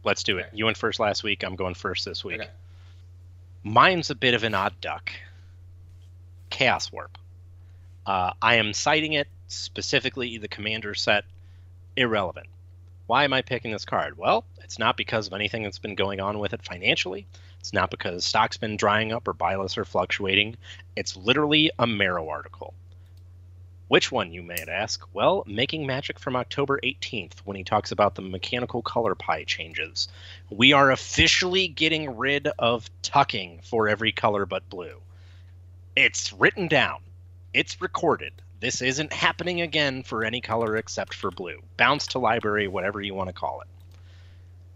Let's 0.03 0.23
do 0.23 0.37
it. 0.37 0.47
Okay. 0.47 0.57
You 0.57 0.65
went 0.65 0.77
first 0.77 0.99
last 0.99 1.23
week. 1.23 1.43
I'm 1.43 1.55
going 1.55 1.75
first 1.75 2.05
this 2.05 2.23
week. 2.23 2.41
Okay. 2.41 2.49
Mine's 3.63 4.09
a 4.09 4.15
bit 4.15 4.33
of 4.33 4.43
an 4.43 4.55
odd 4.55 4.73
duck. 4.81 5.11
Chaos 6.49 6.91
Warp. 6.91 7.17
Uh, 8.05 8.33
I 8.41 8.55
am 8.55 8.73
citing 8.73 9.13
it 9.13 9.27
specifically 9.47 10.37
the 10.37 10.47
commander 10.47 10.95
set 10.95 11.25
irrelevant. 11.95 12.47
Why 13.05 13.25
am 13.25 13.33
I 13.33 13.41
picking 13.41 13.71
this 13.71 13.85
card? 13.85 14.17
Well, 14.17 14.45
it's 14.63 14.79
not 14.79 14.97
because 14.97 15.27
of 15.27 15.33
anything 15.33 15.63
that's 15.63 15.79
been 15.79 15.95
going 15.95 16.19
on 16.19 16.39
with 16.39 16.53
it 16.53 16.63
financially. 16.63 17.27
It's 17.59 17.73
not 17.73 17.91
because 17.91 18.25
stock's 18.25 18.57
been 18.57 18.77
drying 18.77 19.11
up 19.11 19.27
or 19.27 19.33
buy 19.33 19.55
lists 19.55 19.77
are 19.77 19.85
fluctuating. 19.85 20.55
It's 20.95 21.15
literally 21.15 21.71
a 21.77 21.85
Maro 21.85 22.29
article. 22.29 22.73
Which 23.91 24.09
one, 24.09 24.31
you 24.31 24.41
may 24.41 24.63
ask? 24.69 25.05
Well, 25.11 25.43
Making 25.45 25.85
Magic 25.85 26.17
from 26.17 26.37
October 26.37 26.79
18th, 26.81 27.39
when 27.43 27.57
he 27.57 27.65
talks 27.65 27.91
about 27.91 28.15
the 28.15 28.21
mechanical 28.21 28.81
color 28.81 29.15
pie 29.15 29.43
changes. 29.43 30.07
We 30.49 30.71
are 30.71 30.91
officially 30.91 31.67
getting 31.67 32.15
rid 32.15 32.47
of 32.57 32.89
tucking 33.01 33.59
for 33.63 33.89
every 33.89 34.13
color 34.13 34.45
but 34.45 34.69
blue. 34.69 35.01
It's 35.93 36.31
written 36.31 36.69
down, 36.69 37.01
it's 37.53 37.81
recorded. 37.81 38.31
This 38.61 38.81
isn't 38.81 39.11
happening 39.11 39.59
again 39.59 40.03
for 40.03 40.23
any 40.23 40.39
color 40.39 40.77
except 40.77 41.13
for 41.13 41.29
blue. 41.29 41.59
Bounce 41.75 42.07
to 42.07 42.19
library, 42.19 42.69
whatever 42.69 43.01
you 43.01 43.13
want 43.13 43.27
to 43.27 43.33
call 43.33 43.59
it. 43.59 43.67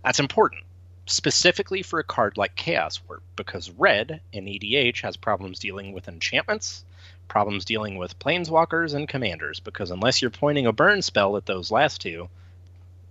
That's 0.04 0.20
important, 0.20 0.66
specifically 1.06 1.84
for 1.84 2.00
a 2.00 2.04
card 2.04 2.36
like 2.36 2.58
Chaos 2.58 3.00
Warp, 3.08 3.24
because 3.38 3.72
red 3.72 4.20
in 4.34 4.44
EDH 4.44 5.04
has 5.04 5.16
problems 5.16 5.60
dealing 5.60 5.94
with 5.94 6.10
enchantments, 6.10 6.84
problems 7.28 7.66
dealing 7.66 7.98
with 7.98 8.20
planeswalkers 8.20 8.94
and 8.94 9.08
commanders, 9.08 9.60
because 9.60 9.92
unless 9.92 10.22
you're 10.22 10.32
pointing 10.32 10.66
a 10.66 10.74
burn 10.74 11.02
spell 11.02 11.38
at 11.38 11.46
those 11.46 11.72
last 11.72 12.02
two, 12.02 12.30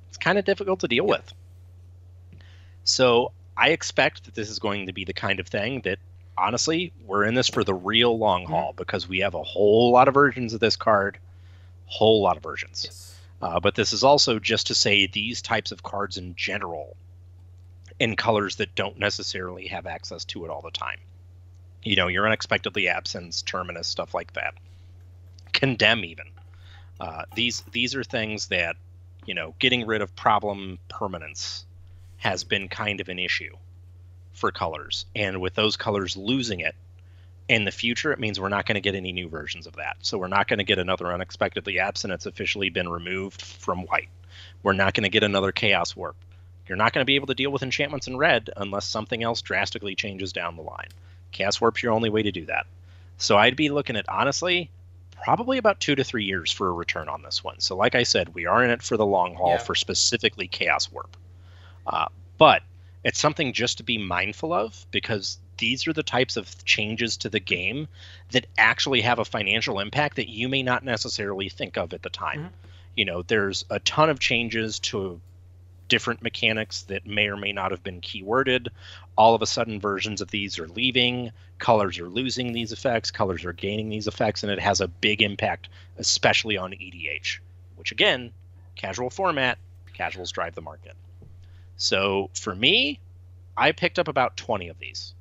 it's 0.09 0.19
kind 0.19 0.39
of 0.39 0.45
difficult 0.45 0.81
to 0.81 0.89
deal 0.89 1.07
with. 1.07 1.33
So 2.85 3.33
I 3.57 3.71
expect 3.71 4.25
that 4.25 4.35
this 4.35 4.51
is 4.51 4.59
going 4.59 4.87
to 4.87 4.93
be 4.93 5.05
the 5.05 5.13
kind 5.13 5.41
of 5.41 5.49
thing 5.49 5.81
that 5.83 5.99
honestly, 6.37 6.93
we're 7.07 7.25
in 7.25 7.35
this 7.35 7.49
for 7.49 7.65
the 7.65 7.75
real 7.75 8.17
long 8.19 8.47
haul 8.47 8.73
because 8.77 9.09
we 9.09 9.21
have 9.21 9.35
a 9.35 9.43
whole 9.43 9.91
lot 9.93 10.09
of 10.09 10.15
versions 10.15 10.53
of 10.53 10.61
this 10.61 10.77
card, 10.77 11.19
whole 11.87 12.23
lot 12.23 12.37
of 12.37 12.43
versions. 12.43 12.83
Yes. 12.85 13.21
Uh, 13.41 13.61
but 13.61 13.75
this 13.75 13.93
is 13.93 14.05
also 14.05 14.39
just 14.39 14.69
to 14.69 14.75
say 14.75 15.07
these 15.07 15.43
types 15.43 15.73
of 15.73 15.83
cards 15.83 16.17
in 16.17 16.35
general, 16.35 16.97
in 17.99 18.17
colors 18.17 18.57
that 18.57 18.75
don't 18.75 18.99
necessarily 18.99 19.67
have 19.67 19.87
access 19.87 20.25
to 20.25 20.45
it 20.45 20.51
all 20.51 20.63
the 20.63 20.71
time. 20.71 20.99
You 21.85 21.97
know, 21.97 22.09
your 22.09 22.27
unexpectedly 22.27 22.89
absence, 22.89 23.43
terminus, 23.43 23.87
stuff 23.87 24.15
like 24.15 24.33
that. 24.33 24.55
Condemn 25.53 26.05
even. 26.05 26.27
Uh, 26.99 27.25
these 27.35 27.63
these 27.73 27.95
are 27.95 28.05
things 28.05 28.49
that, 28.49 28.77
you 29.27 29.35
know, 29.35 29.55
getting 29.59 29.87
rid 29.87 30.01
of 30.01 30.17
problem 30.17 30.79
permanents 30.89 31.65
has 32.17 32.45
been 32.45 32.69
kind 32.69 33.01
of 33.01 33.09
an 33.09 33.19
issue 33.19 33.55
for 34.33 34.51
colors, 34.51 35.05
and 35.15 35.41
with 35.41 35.55
those 35.55 35.77
colors 35.77 36.17
losing 36.17 36.61
it 36.61 36.75
in 37.49 37.65
the 37.65 37.71
future, 37.71 38.13
it 38.13 38.19
means 38.19 38.41
we're 38.41 38.49
not 38.49 38.67
going 38.67 38.75
to 38.75 38.81
get 38.81 38.95
any 38.95 39.13
new 39.13 39.29
versions 39.29 39.67
of 39.67 39.77
that. 39.77 39.97
So 40.01 40.17
we're 40.19 40.29
not 40.29 40.49
going 40.49 40.59
to 40.59 40.65
get 40.65 40.79
another 40.79 41.13
unexpectedly 41.13 41.79
absent. 41.79 42.13
It's 42.13 42.27
officially 42.27 42.71
been 42.71 42.89
removed 42.89 43.43
from 43.43 43.81
white. 43.81 44.09
We're 44.63 44.73
not 44.73 44.95
going 44.95 45.05
to 45.05 45.11
get 45.11 45.23
another 45.23 45.53
chaos 45.53 45.95
warp. 45.95 46.17
You're 46.67 46.79
not 46.79 46.95
going 46.95 47.03
to 47.03 47.07
be 47.07 47.17
able 47.17 47.27
to 47.27 47.35
deal 47.35 47.51
with 47.51 47.63
enchantments 47.63 48.07
in 48.07 48.17
red 48.17 48.49
unless 48.57 48.87
something 48.87 49.23
else 49.23 49.43
drastically 49.43 49.95
changes 49.95 50.33
down 50.33 50.57
the 50.57 50.63
line. 50.63 50.89
Chaos 51.35 51.61
warp's 51.61 51.83
your 51.83 51.93
only 51.93 52.09
way 52.09 52.23
to 52.23 52.33
do 52.33 52.47
that. 52.47 52.67
So 53.19 53.37
I'd 53.37 53.57
be 53.57 53.69
looking 53.69 53.97
at 53.97 54.09
honestly 54.09 54.71
probably 55.23 55.59
about 55.59 55.81
two 55.81 55.95
to 55.95 56.05
three 56.05 56.25
years 56.25 56.51
for 56.51 56.69
a 56.69 56.73
return 56.73 57.09
on 57.09 57.23
this 57.23 57.45
one. 57.45 57.61
So 57.61 57.77
like 57.77 57.95
I 57.95 58.03
said, 58.03 58.35
we 58.35 58.47
are 58.47 58.65
in 58.65 58.71
it 58.71 58.83
for 58.83 58.97
the 58.97 59.07
long 59.07 59.35
haul 59.35 59.51
Yeah. 59.51 59.59
for 59.59 59.75
specifically 59.75 60.49
chaos 60.49 60.91
warp. 60.91 61.17
Uh, 61.87 62.07
but 62.39 62.63
it's 63.05 63.19
something 63.21 63.53
just 63.53 63.79
to 63.79 63.85
be 63.85 63.99
mindful 63.99 64.53
of 64.53 64.87
because 64.91 65.39
these 65.59 65.87
are 65.87 65.93
the 65.93 66.03
types 66.03 66.37
of 66.37 66.65
changes 66.65 67.17
to 67.19 67.29
the 67.29 67.41
game 67.41 67.87
that 68.33 68.47
actually 68.59 69.03
have 69.03 69.19
a 69.19 69.25
financial 69.25 69.79
impact 69.81 70.17
that 70.17 70.29
you 70.29 70.49
may 70.49 70.63
not 70.63 70.85
necessarily 70.85 71.49
think 71.49 71.77
of 71.79 71.93
at 71.95 72.03
the 72.03 72.11
time. 72.11 72.45
Mhm. 72.47 72.51
You 72.97 73.05
know, 73.05 73.23
there's 73.23 73.65
a 73.71 73.79
ton 73.81 74.11
of 74.11 74.19
changes 74.19 74.79
to 74.81 75.21
different 75.89 76.23
mechanics 76.23 76.83
that 76.83 77.07
may 77.07 77.29
or 77.29 77.37
may 77.37 77.53
not 77.53 77.71
have 77.71 77.83
been 77.83 78.01
keyworded. 78.01 78.69
All 79.17 79.35
of 79.35 79.43
a 79.43 79.47
sudden, 79.47 79.81
versions 79.81 80.21
of 80.21 80.31
these 80.31 80.59
are 80.59 80.69
leaving, 80.69 81.31
colors 81.59 81.99
are 81.99 82.09
losing 82.09 82.53
these 82.53 82.73
effects, 82.73 83.11
colors 83.11 83.45
are 83.45 83.53
gaining 83.53 83.89
these 83.89 84.09
effects, 84.09 84.43
and 84.43 84.53
it 84.53 84.61
has 84.61 84.81
a 84.81 84.89
big 84.89 85.23
impact, 85.23 85.69
especially 85.99 86.57
on 86.57 86.73
EDH, 86.73 87.39
which 87.77 87.93
again, 87.93 88.33
casual 88.75 89.11
format, 89.11 89.59
casuals 89.93 90.33
drive 90.33 90.55
the 90.55 90.61
market. 90.61 90.95
So 91.77 92.31
for 92.35 92.55
me, 92.55 93.01
I 93.57 93.73
picked 93.73 93.99
up 93.99 94.09
about 94.09 94.37
20 94.37 94.69
of 94.69 94.79
these. 94.79 95.15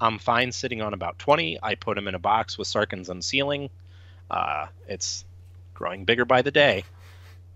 I'm 0.00 0.18
fine 0.18 0.52
sitting 0.52 0.80
on 0.80 0.94
about 0.94 1.18
20. 1.18 1.58
I 1.62 1.74
put 1.74 1.96
them 1.96 2.08
in 2.08 2.14
a 2.14 2.20
box 2.20 2.56
with 2.56 2.68
Sarkhan's 2.68 3.08
Unsealing. 3.08 3.70
Uh, 4.30 4.66
it's 4.86 5.24
growing 5.74 6.04
bigger 6.04 6.24
by 6.24 6.42
the 6.42 6.50
day. 6.50 6.84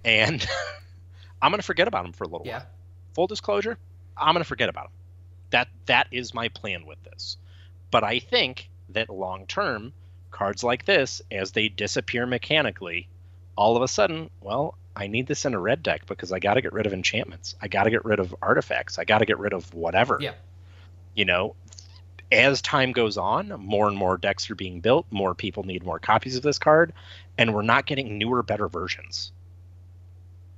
And 0.05 0.45
I'm 1.42 1.50
going 1.50 1.59
to 1.61 1.66
forget 1.66 1.88
about 1.88 2.05
them 2.05 2.12
for 2.12 2.24
a 2.24 2.28
little 2.28 2.46
Yeah. 2.46 2.59
while. 2.59 2.66
Full 3.14 3.26
disclosure, 3.26 3.76
I'm 4.16 4.33
going 4.35 4.42
to 4.44 4.48
forget 4.48 4.68
about 4.70 4.85
them. 4.85 4.92
That 5.50 5.68
that 5.87 6.07
is 6.11 6.33
my 6.33 6.48
plan 6.48 6.87
with 6.87 7.02
this. 7.02 7.37
But 7.90 8.05
I 8.05 8.20
think 8.20 8.70
that 8.90 9.11
long 9.11 9.46
term, 9.46 9.92
cards 10.31 10.64
like 10.64 10.87
this, 10.87 11.20
as 11.31 11.50
they 11.52 11.68
disappear 11.68 12.24
mechanically, 12.24 13.09
all 13.57 13.76
of 13.76 13.83
a 13.83 13.88
sudden, 13.88 14.31
well, 14.40 14.78
I 14.96 15.09
need 15.09 15.26
this 15.26 15.44
in 15.44 15.52
a 15.52 15.59
red 15.59 15.83
deck 15.83 16.07
because 16.07 16.33
I 16.33 16.38
got 16.38 16.55
to 16.55 16.62
get 16.62 16.72
rid 16.72 16.87
of 16.87 16.92
enchantments. 16.94 17.55
I 17.61 17.68
got 17.68 17.85
to 17.85 17.90
get 17.90 18.05
rid 18.05 18.18
of 18.18 18.35
artifacts. 18.40 18.98
I 18.98 19.05
got 19.05 19.18
to 19.18 19.26
get 19.26 19.38
rid 19.38 19.52
of 19.52 19.74
whatever. 19.74 20.18
Yeah. 20.20 20.35
You 21.14 21.26
know, 21.26 21.55
as 22.31 22.62
time 22.62 22.92
goes 22.92 23.18
on, 23.18 23.48
more 23.59 23.88
and 23.88 23.96
more 23.96 24.16
decks 24.16 24.50
are 24.50 24.55
being 24.55 24.81
built. 24.81 25.07
More 25.11 25.35
people 25.35 25.64
need 25.64 25.85
more 25.85 25.98
copies 25.98 26.37
of 26.37 26.42
this 26.42 26.59
card, 26.59 26.94
and 27.37 27.52
we're 27.55 27.61
not 27.62 27.85
getting 27.85 28.16
newer, 28.16 28.42
better 28.42 28.68
versions. 28.68 29.33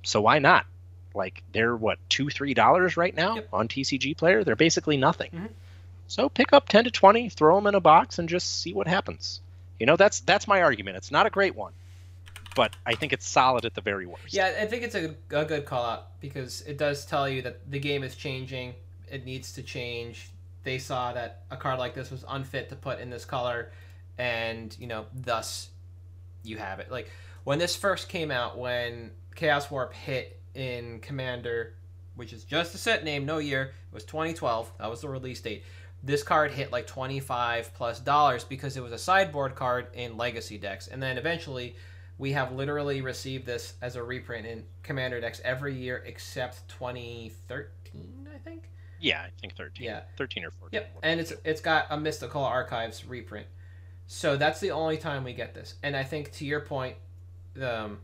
So 0.03 0.21
why 0.21 0.39
not? 0.39 0.65
Like 1.15 1.43
they're 1.53 1.75
what 1.75 1.97
two, 2.09 2.29
three 2.29 2.53
dollars 2.53 2.97
right 2.97 3.15
now 3.15 3.35
Yep. 3.35 3.47
on 3.53 3.67
TCG 3.67 4.15
Player. 4.17 4.43
They're 4.43 4.55
basically 4.55 4.97
nothing. 4.97 5.31
Mhm. 5.31 5.49
So 6.07 6.29
pick 6.29 6.53
up 6.53 6.69
ten 6.69 6.83
to 6.83 6.91
twenty, 6.91 7.29
throw 7.29 7.55
them 7.55 7.67
in 7.67 7.75
a 7.75 7.79
box, 7.79 8.19
and 8.19 8.29
just 8.29 8.61
see 8.61 8.73
what 8.73 8.87
happens. 8.87 9.41
You 9.79 9.85
know, 9.85 9.95
that's 9.95 10.19
that's 10.21 10.47
my 10.47 10.61
argument. 10.61 10.97
It's 10.97 11.11
not 11.11 11.25
a 11.25 11.29
great 11.29 11.55
one, 11.55 11.73
but 12.55 12.75
I 12.85 12.95
think 12.95 13.11
it's 13.13 13.27
solid 13.27 13.65
at 13.65 13.73
the 13.73 13.81
very 13.81 14.05
worst. 14.05 14.33
Yeah, 14.33 14.53
I 14.61 14.65
think 14.67 14.83
it's 14.83 14.95
a, 14.95 15.15
a 15.31 15.45
good 15.45 15.65
call 15.65 15.83
out 15.85 16.19
because 16.21 16.61
it 16.61 16.77
does 16.77 17.05
tell 17.05 17.27
you 17.27 17.41
that 17.43 17.69
the 17.71 17.79
game 17.79 18.03
is 18.03 18.15
changing. 18.15 18.75
It 19.11 19.25
needs 19.25 19.53
to 19.53 19.63
change. 19.63 20.29
They 20.63 20.77
saw 20.79 21.13
that 21.13 21.43
a 21.51 21.57
card 21.57 21.77
like 21.79 21.93
this 21.93 22.09
was 22.11 22.23
unfit 22.27 22.69
to 22.69 22.75
put 22.75 22.99
in 22.99 23.09
this 23.09 23.25
color, 23.25 23.71
and 24.17 24.75
you 24.79 24.87
know, 24.87 25.05
thus 25.13 25.69
you 26.43 26.57
have 26.57 26.79
it. 26.79 26.91
Like 26.91 27.09
when 27.43 27.59
this 27.59 27.75
first 27.75 28.09
came 28.09 28.31
out, 28.31 28.57
when 28.57 29.11
Chaos 29.35 29.69
Warp 29.69 29.93
hit 29.93 30.39
in 30.55 30.99
Commander, 30.99 31.73
which 32.15 32.33
is 32.33 32.43
just 32.43 32.73
a 32.75 32.77
set 32.77 33.03
name, 33.03 33.25
no 33.25 33.37
year, 33.37 33.63
it 33.63 33.93
was 33.93 34.05
2012. 34.05 34.71
That 34.79 34.89
was 34.89 35.01
the 35.01 35.09
release 35.09 35.41
date. 35.41 35.63
This 36.03 36.23
card 36.23 36.51
hit 36.51 36.71
like 36.71 36.87
25 36.87 37.73
plus 37.73 37.99
dollars 37.99 38.43
because 38.43 38.77
it 38.77 38.83
was 38.83 38.91
a 38.91 38.97
sideboard 38.97 39.55
card 39.55 39.87
in 39.93 40.17
Legacy 40.17 40.57
decks, 40.57 40.87
and 40.87 41.01
then 41.01 41.17
eventually 41.17 41.75
we 42.17 42.31
have 42.31 42.53
literally 42.53 43.01
received 43.01 43.45
this 43.45 43.73
as 43.81 43.95
a 43.95 44.03
reprint 44.03 44.45
in 44.45 44.63
Commander 44.83 45.19
decks 45.19 45.41
every 45.43 45.73
year 45.75 46.03
except 46.05 46.67
2013, 46.69 48.27
I 48.33 48.37
think. 48.37 48.69
Yeah, 48.99 49.21
I 49.21 49.29
think 49.41 49.55
thirteen. 49.55 49.85
Yeah. 49.87 50.01
thirteen 50.17 50.45
or 50.45 50.51
fourteen. 50.51 50.81
Yep, 50.81 50.97
and 51.03 51.19
it's 51.19 51.33
it's 51.43 51.61
got 51.61 51.87
a 51.89 51.99
Mystical 51.99 52.43
Archives 52.43 53.05
reprint, 53.05 53.45
so 54.07 54.37
that's 54.37 54.59
the 54.59 54.71
only 54.71 54.97
time 54.97 55.23
we 55.23 55.33
get 55.33 55.53
this. 55.53 55.75
And 55.83 55.95
I 55.95 56.03
think 56.03 56.31
to 56.33 56.45
your 56.45 56.61
point, 56.61 56.95
um, 57.61 57.99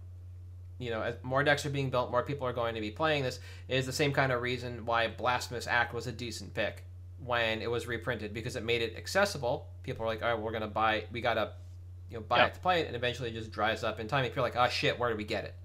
you 0.82 0.90
know, 0.90 1.02
as 1.02 1.16
more 1.24 1.44
decks 1.44 1.66
are 1.66 1.70
being 1.70 1.90
built, 1.90 2.12
more 2.12 2.24
people 2.24 2.48
are 2.48 2.54
going 2.54 2.76
to 2.76 2.82
be 2.82 2.92
playing 2.92 3.24
this. 3.24 3.40
Is 3.68 3.86
the 3.86 3.94
same 3.94 4.12
kind 4.12 4.32
of 4.32 4.42
reason 4.42 4.86
why 4.86 5.08
Blasphemous 5.08 5.68
Act 5.68 5.94
was 5.94 6.08
a 6.08 6.12
decent 6.12 6.54
pick 6.54 6.84
when 7.24 7.62
it 7.62 7.70
was 7.70 7.86
reprinted 7.88 8.34
because 8.34 8.56
it 8.56 8.64
made 8.64 8.82
it 8.82 8.96
accessible. 8.98 9.68
People 9.84 10.06
were 10.06 10.12
like, 10.12 10.24
"All 10.24 10.34
right, 10.34 10.40
we're 10.42 10.52
gonna 10.52 10.68
buy. 10.68 11.06
We 11.12 11.22
gotta, 11.22 11.54
you 12.10 12.18
know, 12.18 12.24
buy 12.24 12.40
Yeah. 12.40 12.46
it 12.48 12.54
to 12.56 12.60
play 12.60 12.82
it," 12.82 12.88
and 12.88 12.96
eventually 12.96 13.30
it 13.30 13.34
just 13.34 13.52
dries 13.52 13.84
up 13.84 14.00
in 14.00 14.08
time. 14.08 14.26
If 14.26 14.36
you're 14.36 14.44
like, 14.44 14.56
"Oh 14.56 14.68
shit, 14.70 14.98
where 14.98 15.10
do 15.10 15.16
we 15.16 15.24
get 15.24 15.46
it?" 15.46 15.56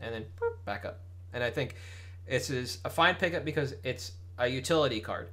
and 0.00 0.12
then 0.14 0.24
boop, 0.40 0.64
back 0.64 0.84
up. 0.84 1.00
And 1.32 1.44
I 1.44 1.50
think 1.50 1.76
this 2.28 2.50
is 2.50 2.78
a 2.84 2.90
fine 2.90 3.14
pickup 3.14 3.44
because 3.44 3.74
it's 3.84 4.12
a 4.38 4.48
utility 4.48 5.00
card. 5.00 5.28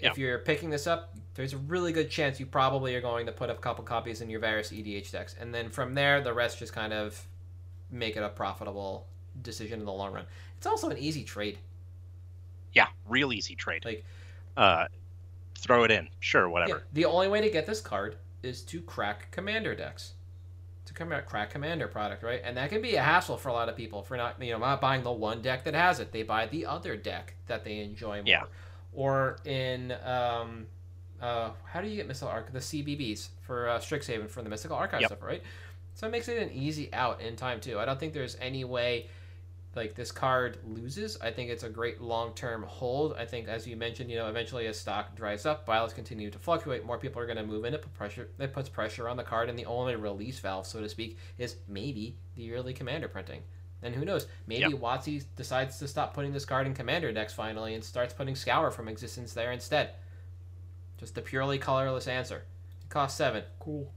Yeah. 0.00 0.10
If 0.10 0.18
you're 0.18 0.38
picking 0.40 0.70
this 0.70 0.86
up, 0.86 1.14
there's 1.34 1.52
a 1.52 1.58
really 1.58 1.92
good 1.92 2.10
chance 2.10 2.40
you 2.40 2.46
probably 2.46 2.94
are 2.96 3.00
going 3.00 3.26
to 3.26 3.32
put 3.32 3.50
a 3.50 3.54
couple 3.54 3.84
copies 3.84 4.20
in 4.20 4.30
your 4.30 4.40
various 4.40 4.72
EDH 4.72 5.10
decks, 5.12 5.34
and 5.38 5.54
then 5.54 5.70
from 5.70 5.94
there, 5.94 6.20
the 6.20 6.32
rest 6.32 6.58
just 6.58 6.72
kind 6.72 6.92
of 6.92 7.27
make 7.90 8.16
it 8.16 8.22
a 8.22 8.28
profitable 8.28 9.06
decision 9.42 9.80
in 9.80 9.86
the 9.86 9.92
long 9.92 10.12
run. 10.12 10.24
It's 10.56 10.66
also 10.66 10.90
an 10.90 10.98
easy 10.98 11.24
trade. 11.24 11.58
Yeah, 12.72 12.88
real 13.06 13.32
easy 13.32 13.54
trade. 13.54 13.84
Like- 13.84 14.04
uh, 14.56 14.86
throw 15.56 15.84
it 15.84 15.90
in. 15.90 16.08
Sure, 16.20 16.46
Yeah, 16.46 16.52
whatever. 16.52 16.82
the 16.92 17.04
only 17.04 17.28
way 17.28 17.40
to 17.40 17.50
get 17.50 17.66
this 17.66 17.80
card 17.80 18.16
is 18.42 18.62
to 18.62 18.80
crack 18.82 19.30
commander 19.30 19.74
decks. 19.74 20.14
To 20.86 20.94
come 20.94 21.12
out 21.12 21.26
crack 21.26 21.50
commander 21.50 21.86
product, 21.86 22.22
right? 22.22 22.40
And 22.42 22.56
that 22.56 22.70
can 22.70 22.80
be 22.80 22.94
a 22.96 23.02
hassle 23.02 23.36
for 23.36 23.50
a 23.50 23.52
lot 23.52 23.68
of 23.68 23.76
people 23.76 24.02
for 24.02 24.16
not 24.16 24.42
you 24.42 24.52
know 24.52 24.58
not 24.58 24.80
buying 24.80 25.02
the 25.02 25.12
one 25.12 25.42
deck 25.42 25.64
that 25.64 25.74
has 25.74 26.00
it. 26.00 26.12
They 26.12 26.22
buy 26.22 26.46
the 26.46 26.64
other 26.66 26.96
deck 26.96 27.34
that 27.46 27.62
they 27.62 27.80
enjoy 27.80 28.16
more. 28.18 28.26
Yeah. 28.26 28.44
Or 28.94 29.38
in 29.44 29.92
um 30.02 30.66
uh 31.20 31.50
how 31.64 31.80
do 31.82 31.88
you 31.88 31.96
get 31.96 32.06
mystical 32.08 32.32
arc 32.32 32.52
the 32.52 32.58
CBBs 32.60 33.28
for 33.42 33.68
uh, 33.68 33.78
Strixhaven 33.78 34.30
for 34.30 34.40
the 34.42 34.48
mystical 34.48 34.76
archive 34.78 35.02
Yep. 35.02 35.08
stuff, 35.10 35.22
right? 35.22 35.42
So 35.98 36.06
it 36.06 36.10
makes 36.10 36.28
it 36.28 36.40
an 36.40 36.52
easy 36.52 36.94
out 36.94 37.20
in 37.20 37.34
time 37.34 37.58
too. 37.58 37.80
I 37.80 37.84
don't 37.84 37.98
think 37.98 38.12
there's 38.12 38.36
any 38.40 38.62
way 38.62 39.08
like 39.74 39.96
this 39.96 40.12
card 40.12 40.58
loses. 40.64 41.18
I 41.20 41.32
think 41.32 41.50
it's 41.50 41.64
a 41.64 41.68
great 41.68 42.00
long 42.00 42.34
term 42.34 42.62
hold. 42.62 43.14
I 43.14 43.24
think, 43.24 43.48
as 43.48 43.66
you 43.66 43.74
mentioned, 43.76 44.08
you 44.08 44.16
know, 44.16 44.28
eventually 44.28 44.68
as 44.68 44.78
stock 44.78 45.16
dries 45.16 45.44
up, 45.44 45.66
violets 45.66 45.92
continue 45.92 46.30
to 46.30 46.38
fluctuate. 46.38 46.86
More 46.86 46.98
people 46.98 47.20
are 47.20 47.26
going 47.26 47.36
to 47.36 47.42
move 47.42 47.64
in. 47.64 47.74
It 47.74 47.82
put 47.82 47.92
pressure. 47.94 48.28
It 48.38 48.52
puts 48.52 48.68
pressure 48.68 49.08
on 49.08 49.16
the 49.16 49.24
card, 49.24 49.48
and 49.48 49.58
the 49.58 49.66
only 49.66 49.96
release 49.96 50.38
valve, 50.38 50.68
so 50.68 50.80
to 50.80 50.88
speak, 50.88 51.18
is 51.36 51.56
maybe 51.66 52.16
the 52.36 52.54
early 52.54 52.74
commander 52.74 53.08
printing. 53.08 53.42
And 53.82 53.92
who 53.92 54.04
knows? 54.04 54.28
Maybe 54.46 54.70
Yep. 54.70 54.80
WotC 54.80 55.24
decides 55.34 55.80
to 55.80 55.88
stop 55.88 56.14
putting 56.14 56.32
this 56.32 56.44
card 56.44 56.68
in 56.68 56.74
commander 56.74 57.10
decks 57.10 57.34
finally 57.34 57.74
and 57.74 57.82
starts 57.82 58.14
putting 58.14 58.36
Scour 58.36 58.70
from 58.70 58.86
existence 58.86 59.32
there 59.32 59.50
instead. 59.50 59.90
Just 60.96 61.18
a 61.18 61.22
purely 61.22 61.58
colorless 61.58 62.06
answer. 62.06 62.44
It 62.84 62.88
costs 62.88 63.18
seven. 63.18 63.42
Cool. 63.58 63.92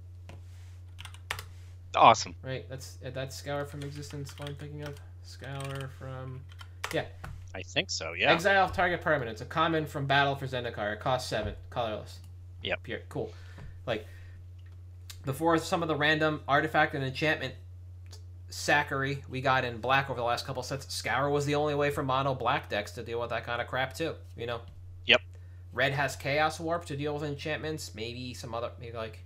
Awesome. 1.96 2.36
Right. 2.44 2.68
That's 2.70 2.98
uh, 3.06 3.10
that's 3.12 3.36
Scour 3.36 3.66
from 3.66 3.84
existence. 3.84 4.34
What 4.38 4.50
I'm 4.50 4.56
thinking 4.56 4.84
of. 4.84 4.96
Scour 5.24 5.90
from 6.00 6.42
Yeah. 6.94 7.06
I 7.54 7.64
think 7.64 7.90
so. 7.90 8.14
Yeah. 8.14 8.32
Exile 8.32 8.70
target 8.70 9.02
permanent. 9.02 9.34
It's 9.36 9.42
a 9.42 9.46
common 9.46 9.86
from 9.86 10.06
Battle 10.06 10.36
for 10.36 10.48
Zendikar. 10.48 10.94
It 10.94 11.00
costs 11.00 11.30
seven, 11.30 11.56
colorless. 11.70 12.20
Yep. 12.64 12.84
Pure. 12.84 13.00
Cool. 13.10 13.32
Like 13.86 14.06
before 15.26 15.58
some 15.58 15.82
of 15.82 15.88
the 15.88 15.96
random 15.96 16.42
artifact 16.48 16.96
and 16.96 17.04
enchantment 17.04 17.54
sackery 18.50 19.24
we 19.30 19.40
got 19.40 19.64
in 19.64 19.78
black 19.78 20.10
over 20.10 20.20
the 20.20 20.26
last 20.26 20.46
couple 20.46 20.64
sets, 20.64 20.94
Scour 20.94 21.30
was 21.30 21.46
the 21.46 21.56
only 21.56 21.76
way 21.76 21.90
for 21.90 22.04
mono 22.04 22.34
black 22.34 22.70
decks 22.70 22.92
to 22.92 23.04
deal 23.04 23.20
with 23.20 23.30
that 23.30 23.46
kind 23.46 23.62
of 23.62 23.68
crap 23.68 23.94
too. 23.94 24.16
You 24.38 24.48
know. 24.48 24.62
Yep. 25.06 25.22
Red 25.74 25.92
has 25.94 26.16
Chaos 26.16 26.60
Warp 26.60 26.86
to 26.86 26.96
deal 26.96 27.14
with 27.14 27.24
enchantments. 27.24 27.94
Maybe 27.94 28.34
some 28.34 28.54
other, 28.54 28.72
maybe 28.80 28.96
like 28.96 29.26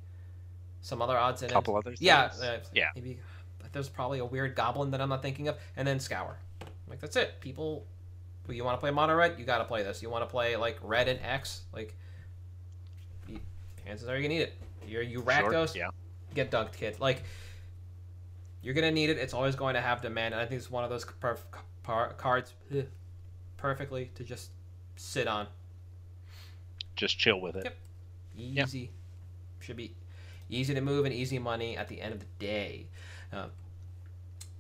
some 0.85 1.01
other 1.01 1.17
odds 1.17 1.41
in 1.41 1.49
couple 1.49 1.75
it. 1.75 1.79
other 1.79 1.89
things. 1.91 2.01
Yeah. 2.01 2.29
Uh, 2.39 2.57
Yeah. 2.71 2.89
Maybe 2.95 3.17
there's 3.71 3.89
probably 3.89 4.19
a 4.19 4.25
weird 4.25 4.55
goblin 4.55 4.91
that 4.91 5.01
I'm 5.01 5.09
not 5.09 5.23
thinking 5.23 5.47
of, 5.47 5.57
and 5.75 5.87
then 5.87 5.99
Scour. 5.99 6.37
Like 6.87 6.99
that's 6.99 7.15
it. 7.15 7.41
People 7.41 7.87
you 8.47 8.63
want 8.63 8.77
to 8.77 8.79
play 8.79 8.91
mono 8.91 9.15
red, 9.15 9.39
you 9.39 9.45
got 9.45 9.57
to 9.57 9.65
play 9.65 9.81
this. 9.81 10.03
You 10.03 10.11
want 10.11 10.21
to 10.21 10.27
play 10.27 10.55
like 10.55 10.77
red 10.83 11.07
and 11.07 11.19
X, 11.23 11.61
like 11.73 11.95
you, 13.27 13.39
chances 13.83 14.07
are 14.07 14.11
you're 14.13 14.21
gonna 14.21 14.35
need 14.35 14.41
it. 14.41 14.53
You're 14.87 15.01
you 15.01 15.17
Sure, 15.17 15.23
Rakdos, 15.23 15.73
Yeah. 15.73 15.89
get 16.35 16.51
dunked, 16.51 16.73
kid. 16.73 16.99
Like 16.99 17.23
you're 18.61 18.75
gonna 18.75 18.91
need 18.91 19.09
it. 19.09 19.17
It's 19.17 19.33
always 19.33 19.55
going 19.55 19.73
to 19.73 19.81
have 19.81 20.03
demand, 20.03 20.35
and 20.35 20.41
I 20.41 20.45
think 20.45 20.59
it's 20.59 20.69
one 20.69 20.83
of 20.83 20.91
those 20.91 21.03
perf- 21.03 21.39
par- 21.81 22.13
cards 22.13 22.53
eh, 22.71 22.83
perfectly 23.57 24.11
to 24.13 24.23
just 24.23 24.51
sit 24.95 25.27
on. 25.27 25.47
Just 26.95 27.17
chill 27.17 27.41
with 27.41 27.55
it. 27.55 27.63
Yep. 28.37 28.67
Easy, 28.67 28.91
should 29.59 29.77
be 29.77 29.95
easy 30.49 30.73
to 30.73 30.81
move 30.81 31.05
and 31.05 31.13
easy 31.13 31.39
money 31.39 31.77
at 31.77 31.87
the 31.87 32.01
end 32.01 32.13
of 32.13 32.19
the 32.19 32.25
day. 32.39 32.87
Uh, 33.33 33.47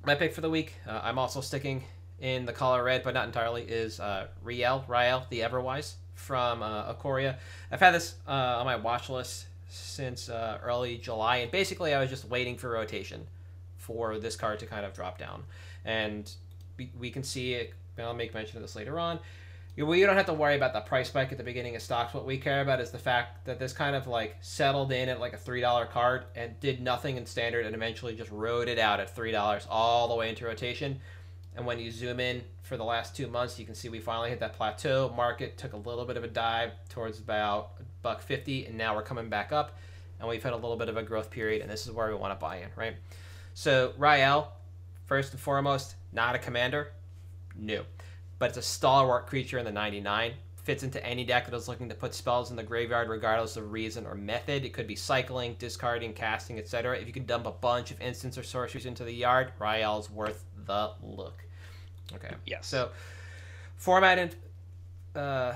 my 0.05 0.15
pick 0.15 0.33
for 0.33 0.41
the 0.41 0.49
week, 0.49 0.73
uh, 0.87 1.01
I'm 1.03 1.17
also 1.17 1.41
sticking 1.41 1.83
in 2.19 2.45
the 2.45 2.53
color 2.53 2.83
red, 2.83 3.03
but 3.03 3.13
not 3.13 3.25
entirely, 3.25 3.63
is 3.63 3.99
uh, 3.99 4.27
Rielle, 4.43 4.85
Rielle, 4.87 5.27
the 5.29 5.39
Everwise 5.39 5.95
from 6.13 6.61
uh, 6.61 6.93
Ikoria. 6.93 7.37
I've 7.71 7.79
had 7.79 7.93
this 7.93 8.15
uh, 8.27 8.31
on 8.31 8.65
my 8.65 8.75
watch 8.75 9.09
list 9.09 9.45
since 9.67 10.29
uh, 10.29 10.59
early 10.63 10.97
July, 10.97 11.37
and 11.37 11.51
basically 11.51 11.93
I 11.93 11.99
was 11.99 12.09
just 12.09 12.25
waiting 12.29 12.57
for 12.57 12.69
rotation 12.69 13.27
for 13.77 14.17
this 14.17 14.35
card 14.35 14.59
to 14.59 14.65
kind 14.65 14.85
of 14.85 14.93
drop 14.93 15.17
down. 15.17 15.43
And 15.83 16.31
we, 16.77 16.91
we 16.97 17.11
can 17.11 17.23
see 17.23 17.53
it, 17.53 17.73
I'll 17.99 18.13
make 18.13 18.33
mention 18.33 18.57
of 18.57 18.61
this 18.61 18.75
later 18.75 18.99
on. 18.99 19.19
You- 19.75 19.85
We 19.85 20.01
don't 20.01 20.15
have 20.15 20.25
to 20.27 20.33
worry 20.33 20.55
about 20.55 20.73
the 20.73 20.81
price 20.81 21.09
spike 21.09 21.31
at 21.31 21.37
the 21.37 21.43
beginning 21.43 21.75
of 21.75 21.81
stocks. 21.81 22.13
What 22.13 22.25
we 22.25 22.37
care 22.37 22.61
about 22.61 22.79
is 22.79 22.91
the 22.91 22.97
fact 22.97 23.45
that 23.45 23.59
this 23.59 23.73
kind 23.73 23.95
of 23.95 24.07
like 24.07 24.37
settled 24.41 24.91
in 24.91 25.09
at 25.09 25.19
like 25.19 25.33
a 25.33 25.37
three 25.37 25.61
dollar 25.61 25.85
card 25.85 26.25
and 26.35 26.59
did 26.59 26.81
nothing 26.81 27.17
in 27.17 27.25
standard 27.25 27.65
and 27.65 27.75
eventually 27.75 28.15
just 28.15 28.31
rode 28.31 28.67
it 28.69 28.79
out 28.79 28.99
at 28.99 29.13
three 29.13 29.31
dollars 29.31 29.67
all 29.69 30.07
the 30.07 30.15
way 30.15 30.29
into 30.29 30.45
rotation. 30.45 30.99
And 31.57 31.65
when 31.65 31.79
you 31.79 31.89
zoom 31.91 32.19
in 32.19 32.43
for 32.63 32.75
the 32.77 32.83
last 32.83 33.15
two 33.15 33.27
months, 33.27 33.57
you 33.59 33.65
can 33.65 33.75
see 33.75 33.87
we 33.89 33.99
finally 33.99 34.29
hit 34.29 34.39
that 34.41 34.53
plateau. 34.53 35.13
Market 35.15 35.57
took 35.57 35.73
a 35.73 35.77
little 35.77 36.05
bit 36.05 36.17
of 36.17 36.23
a 36.23 36.27
dive 36.27 36.71
towards 36.89 37.19
about 37.19 37.71
buck 38.01 38.21
fifty, 38.21 38.65
and 38.65 38.77
now 38.77 38.93
we're 38.95 39.01
coming 39.01 39.29
back 39.29 39.51
up, 39.53 39.77
and 40.19 40.27
we've 40.27 40.43
had 40.43 40.51
a 40.53 40.57
little 40.57 40.75
bit 40.75 40.89
of 40.89 40.97
a 40.97 41.03
growth 41.03 41.29
period, 41.31 41.61
and 41.61 41.69
this 41.71 41.85
is 41.85 41.91
where 41.93 42.09
we 42.09 42.15
want 42.15 42.31
to 42.37 42.41
buy 42.41 42.57
in, 42.57 42.69
right? 42.75 42.95
So 43.53 43.93
Rielle, 43.97 44.47
first 45.05 45.31
and 45.31 45.39
foremost, 45.39 45.95
not 46.11 46.35
a 46.35 46.39
commander, 46.39 46.91
new, 47.55 47.85
but 48.39 48.49
it's 48.49 48.57
a 48.57 48.61
stalwart 48.61 49.27
creature 49.27 49.57
in 49.57 49.65
the 49.65 49.71
ninety 49.71 50.01
nine 50.01 50.33
fits 50.65 50.81
into 50.81 51.03
any 51.05 51.23
deck 51.23 51.45
that 51.45 51.55
is 51.55 51.67
looking 51.67 51.87
to 51.87 51.93
put 51.93 52.13
spells 52.13 52.49
in 52.49 52.57
the 52.57 52.63
graveyard 52.63 53.07
regardless 53.07 53.55
of 53.55 53.71
reason 53.71 54.05
or 54.07 54.15
method. 54.15 54.65
It 54.65 54.73
could 54.73 54.87
be 54.87 54.95
cycling, 54.95 55.55
discarding, 55.59 56.13
casting, 56.13 56.57
etc. 56.57 56.97
If 56.97 57.05
you 57.05 57.13
can 57.13 57.27
dump 57.27 57.45
a 57.45 57.51
bunch 57.51 57.91
of 57.91 58.01
instants 58.01 58.35
or 58.35 58.41
sorceries 58.41 58.87
into 58.87 59.03
the 59.03 59.13
yard, 59.13 59.53
Rielle's 59.59 60.09
worth 60.09 60.43
the 60.65 60.91
look. 61.03 61.43
Okay. 62.15 62.33
Yes. 62.47 62.65
So 62.65 62.89
format 63.77 64.17
and 64.17 64.35
uh, 65.15 65.53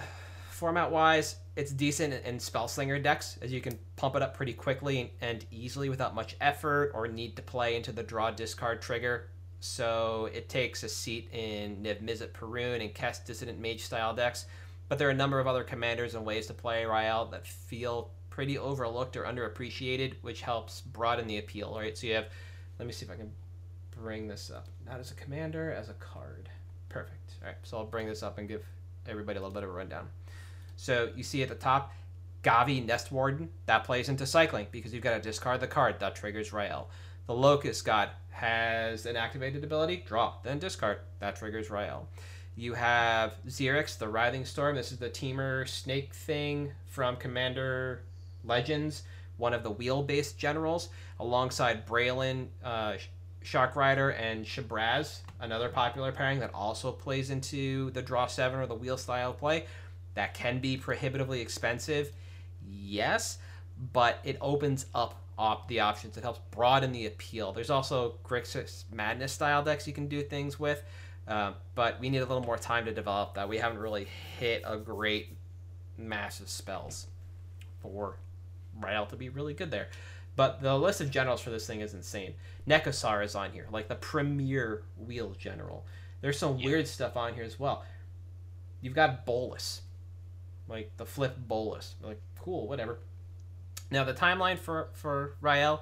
format 0.52 0.92
wise, 0.92 1.38
it's 1.56 1.72
decent 1.72 2.14
in, 2.14 2.24
in 2.24 2.38
Spellslinger 2.38 3.02
decks 3.02 3.40
as 3.42 3.52
you 3.52 3.62
can 3.62 3.80
pump 3.96 4.16
it 4.16 4.22
up 4.22 4.38
pretty 4.38 4.54
quickly 4.54 5.12
and 5.22 5.44
easily 5.50 5.90
without 5.90 6.14
much 6.14 6.36
effort 6.40 6.92
or 6.94 7.08
need 7.08 7.36
to 7.36 7.42
play 7.42 7.76
into 7.76 7.92
the 7.92 8.04
draw 8.04 8.30
discard 8.30 8.80
trigger. 8.80 9.32
So 9.60 10.30
it 10.34 10.47
takes 10.49 10.84
a 10.84 10.89
seat 10.89 11.30
in 11.34 11.84
Niv 11.84 12.01
Mizzet 12.01 12.32
Parun 12.32 12.82
and 12.82 12.93
Kess 12.93 13.26
Dissident 13.26 13.60
Mage 13.60 13.82
style 13.82 14.14
decks. 14.14 14.45
But 14.88 14.97
there 14.97 15.07
are 15.07 15.12
a 15.12 15.16
number 15.16 15.39
of 15.39 15.47
other 15.47 15.64
commanders 15.64 16.16
and 16.16 16.26
ways 16.26 16.47
to 16.47 16.53
play 16.53 16.84
Rielle 16.84 17.30
that 17.32 17.45
feel 17.45 18.12
pretty 18.30 18.57
overlooked 18.57 19.18
or 19.18 19.24
underappreciated, 19.24 20.16
which 20.22 20.41
helps 20.41 20.82
broaden 20.82 21.28
the 21.28 21.38
appeal, 21.38 21.76
right? 21.76 21.97
So 21.97 22.07
you 22.07 22.16
have, 22.16 22.28
let 22.80 22.88
me 22.88 22.93
see 22.93 23.05
if 23.05 23.12
I 23.12 23.16
can 23.16 23.32
bring 23.91 24.28
this 24.28 24.49
up. 24.49 24.68
Not 24.86 24.99
as 24.99 25.12
a 25.12 25.16
commander, 25.16 25.72
as 25.74 25.89
a 25.89 25.93
card. 25.93 26.49
Perfect. 26.88 27.34
All 27.41 27.47
right, 27.47 27.57
so 27.64 27.78
I'll 27.78 27.86
bring 27.86 28.07
this 28.07 28.24
up 28.24 28.38
and 28.38 28.47
give 28.47 28.66
everybody 29.07 29.38
a 29.38 29.41
little 29.41 29.53
bit 29.53 29.64
of 29.64 29.70
a 29.70 29.74
rundown. 29.74 30.07
So 30.76 31.12
you 31.16 31.24
see 31.24 31.43
at 31.43 31.49
the 31.49 31.55
top, 31.55 31.93
Gavi 32.41 32.86
Nest 32.86 33.12
Warden, 33.12 33.49
that 33.66 33.84
plays 33.84 34.07
into 34.07 34.26
cycling 34.26 34.68
because 34.72 34.93
you've 34.93 35.03
got 35.03 35.16
to 35.16 35.22
discard 35.22 35.60
the 35.60 35.68
card. 35.68 35.99
That 35.99 36.16
triggers 36.16 36.51
Rielle. 36.51 36.86
The 37.30 37.36
Locust 37.36 37.86
God 37.86 38.10
has 38.32 39.06
an 39.06 39.16
activated 39.16 39.64
ability, 39.64 40.04
draw, 40.08 40.34
then 40.42 40.58
discard. 40.58 40.98
That 41.20 41.36
triggers 41.36 41.68
Rielle. 41.68 42.08
You 42.56 42.74
have 42.74 43.36
Xyris, 43.48 44.00
the 44.00 44.08
Writhing 44.08 44.46
Storm. 44.46 44.76
This 44.76 44.92
is 44.92 44.98
the 44.98 45.12
Temur 45.12 45.70
snake 45.70 46.12
thing 46.12 46.72
from 46.88 47.18
Commander 47.18 48.02
Legends, 48.44 49.04
one 49.38 49.54
of 49.54 49.62
the 49.62 49.70
wheel 49.70 50.02
based 50.02 50.40
generals, 50.40 50.90
alongside 51.20 51.86
Brallin, 51.86 52.48
uh, 52.64 52.96
Shark 53.44 53.76
Rider, 53.76 54.10
and 54.10 54.44
Shabraz, 54.44 55.20
another 55.40 55.70
popular 55.70 56.12
pairing 56.12 56.40
that 56.40 56.50
also 56.56 56.92
plays 56.92 57.30
into 57.30 57.92
the 57.92 58.02
Draw 58.02 58.26
7 58.26 58.60
or 58.60 58.66
the 58.66 58.74
wheel 58.74 58.98
style 58.98 59.34
play. 59.34 59.68
That 60.16 60.34
can 60.34 60.58
be 60.58 60.78
prohibitively 60.78 61.42
expensive, 61.42 62.12
yes, 62.68 63.38
but 63.94 64.18
it 64.24 64.38
opens 64.42 64.88
up 64.96 65.22
op- 65.40 65.68
the 65.70 65.80
options. 65.80 66.18
It 66.18 66.24
helps 66.24 66.42
broaden 66.52 66.92
the 66.92 67.08
appeal. 67.08 67.54
There's 67.54 67.70
also 67.72 68.16
Grixis 68.24 68.84
Madness 68.92 69.32
style 69.32 69.64
decks 69.64 69.88
you 69.88 69.94
can 69.94 70.08
do 70.08 70.22
things 70.22 70.60
with. 70.60 70.84
Uh, 71.28 71.54
but 71.76 72.00
we 72.00 72.10
need 72.10 72.18
a 72.20 72.26
little 72.26 72.44
more 72.44 72.58
time 72.58 72.86
to 72.86 72.94
develop 72.94 73.36
that. 73.36 73.48
We 73.48 73.58
haven't 73.58 73.78
really 73.80 74.08
hit 74.40 74.64
a 74.66 74.78
great 74.78 75.36
mass 75.98 76.40
of 76.40 76.50
spells 76.50 77.08
for 77.82 78.18
Rielle 78.80 79.08
to 79.10 79.16
be 79.16 79.30
really 79.30 79.54
good 79.54 79.72
there. 79.72 79.90
But 80.36 80.62
the 80.62 80.78
list 80.78 81.02
of 81.02 81.12
generals 81.12 81.42
for 81.42 81.50
this 81.52 81.68
thing 81.68 81.82
is 81.82 81.94
insane. 81.94 82.34
Nekusar 82.68 83.24
is 83.24 83.36
on 83.36 83.52
here, 83.52 83.68
like 83.72 83.88
the 83.88 83.96
premier 83.96 84.84
wheel 84.98 85.36
general. 85.38 85.86
There's 86.22 86.38
some 86.40 86.58
Yeah. 86.58 86.66
weird 86.66 86.88
stuff 86.88 87.16
on 87.16 87.34
here 87.34 87.44
as 87.44 87.60
well. 87.60 87.84
You've 88.82 88.96
got 88.96 89.26
Bolas, 89.26 89.82
like 90.68 90.96
the 90.98 91.06
flip 91.06 91.36
Bolas. 91.38 91.96
Like 92.02 92.22
cool, 92.40 92.68
whatever. 92.68 93.00
Now 93.92 94.04
the 94.04 94.14
timeline 94.14 94.58
for 94.58 94.90
for 94.94 95.36
Rielle, 95.42 95.80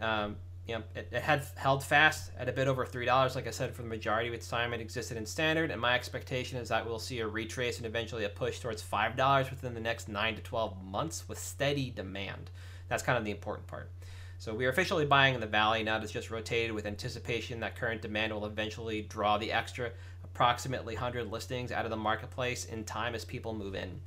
um, 0.00 0.36
you 0.66 0.74
know, 0.74 0.82
it, 0.94 1.08
it 1.10 1.22
had 1.22 1.44
held 1.56 1.82
fast 1.82 2.30
at 2.38 2.48
a 2.48 2.52
bit 2.52 2.68
over 2.68 2.86
three 2.86 3.06
dollars. 3.06 3.34
Like 3.34 3.46
I 3.46 3.50
said, 3.50 3.74
for 3.74 3.82
the 3.82 3.88
majority 3.88 4.28
of 4.28 4.34
its 4.34 4.48
time, 4.48 4.72
it 4.72 4.80
existed 4.80 5.16
in 5.16 5.26
standard, 5.26 5.70
and 5.70 5.80
my 5.80 5.94
expectation 5.94 6.58
is 6.58 6.68
that 6.68 6.86
we'll 6.86 6.98
see 6.98 7.20
a 7.20 7.26
retrace 7.26 7.78
and 7.78 7.86
eventually 7.86 8.24
a 8.24 8.28
push 8.28 8.60
towards 8.60 8.82
five 8.82 9.16
dollars 9.16 9.50
within 9.50 9.74
the 9.74 9.80
next 9.80 10.08
nine 10.08 10.36
to 10.36 10.42
twelve 10.42 10.82
months 10.82 11.28
with 11.28 11.38
steady 11.38 11.90
demand. 11.90 12.50
That's 12.88 13.02
kind 13.02 13.18
of 13.18 13.24
the 13.24 13.30
important 13.30 13.66
part. 13.66 13.90
So 14.38 14.54
we 14.54 14.64
are 14.64 14.70
officially 14.70 15.04
buying 15.04 15.34
in 15.34 15.40
the 15.40 15.46
valley 15.46 15.82
now. 15.82 15.98
It's 15.98 16.10
just 16.10 16.30
rotated 16.30 16.72
with 16.72 16.86
anticipation 16.86 17.60
that 17.60 17.76
current 17.76 18.00
demand 18.00 18.32
will 18.32 18.46
eventually 18.46 19.02
draw 19.02 19.36
the 19.36 19.52
extra 19.52 19.90
approximately 20.24 20.94
100 20.94 21.30
listings 21.30 21.72
out 21.72 21.84
of 21.84 21.90
the 21.90 21.96
marketplace 21.96 22.64
in 22.64 22.84
time 22.84 23.14
as 23.14 23.24
people 23.24 23.52
move 23.52 23.74
in. 23.74 24.00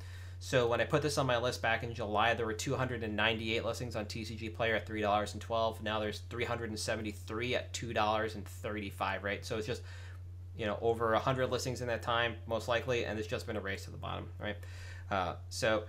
So 0.44 0.68
when 0.68 0.82
I 0.82 0.84
put 0.84 1.02
this 1.02 1.18
on 1.18 1.26
my 1.26 1.38
list 1.38 1.62
back 1.62 1.84
in 1.84 1.94
July, 1.94 2.34
there 2.34 2.46
were 2.46 2.52
298 2.52 3.64
listings 3.64 3.96
on 3.96 4.04
TCG 4.04 4.54
Player 4.54 4.76
at 4.76 4.86
$3.12. 4.86 5.82
Now 5.82 6.02
there's 6.02 6.20
373 6.30 7.56
at 7.56 7.72
$2.35, 7.72 9.24
Right, 9.24 9.46
so 9.46 9.58
it's 9.58 9.66
just 9.66 9.84
you 10.58 10.66
know 10.66 10.78
over 10.82 11.14
100 11.14 11.48
listings 11.48 11.80
in 11.80 11.88
that 11.88 12.02
time, 12.02 12.36
most 12.46 12.68
likely, 12.68 13.06
and 13.06 13.18
it's 13.18 13.28
just 13.30 13.48
been 13.48 13.56
a 13.56 13.62
race 13.62 13.86
to 13.86 13.92
the 13.92 13.96
bottom. 13.96 14.28
Right, 14.38 14.58
uh, 15.10 15.36
so 15.48 15.86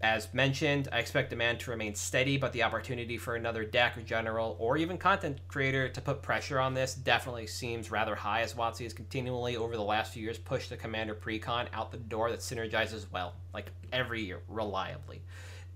as 0.00 0.32
mentioned, 0.34 0.88
I 0.92 0.98
expect 0.98 1.30
demand 1.30 1.60
to 1.60 1.70
remain 1.70 1.94
steady, 1.94 2.36
but 2.36 2.52
the 2.52 2.62
opportunity 2.62 3.16
for 3.16 3.34
another 3.34 3.64
deck 3.64 3.96
or 3.96 4.02
general 4.02 4.54
or 4.58 4.76
even 4.76 4.98
content 4.98 5.40
creator 5.48 5.88
to 5.88 6.00
put 6.02 6.20
pressure 6.20 6.60
on 6.60 6.74
this 6.74 6.94
definitely 6.94 7.46
seems 7.46 7.90
rather 7.90 8.14
high 8.14 8.42
as 8.42 8.52
WotC 8.52 8.82
has 8.82 8.92
continually 8.92 9.56
over 9.56 9.74
the 9.74 9.82
last 9.82 10.12
few 10.12 10.22
years 10.22 10.36
pushed 10.36 10.68
the 10.68 10.76
Commander 10.76 11.14
Precon 11.14 11.66
out 11.72 11.92
the 11.92 11.96
door 11.96 12.30
that 12.30 12.40
synergizes 12.40 13.06
well, 13.10 13.32
like 13.54 13.70
every 13.90 14.22
year, 14.22 14.40
reliably. 14.48 15.22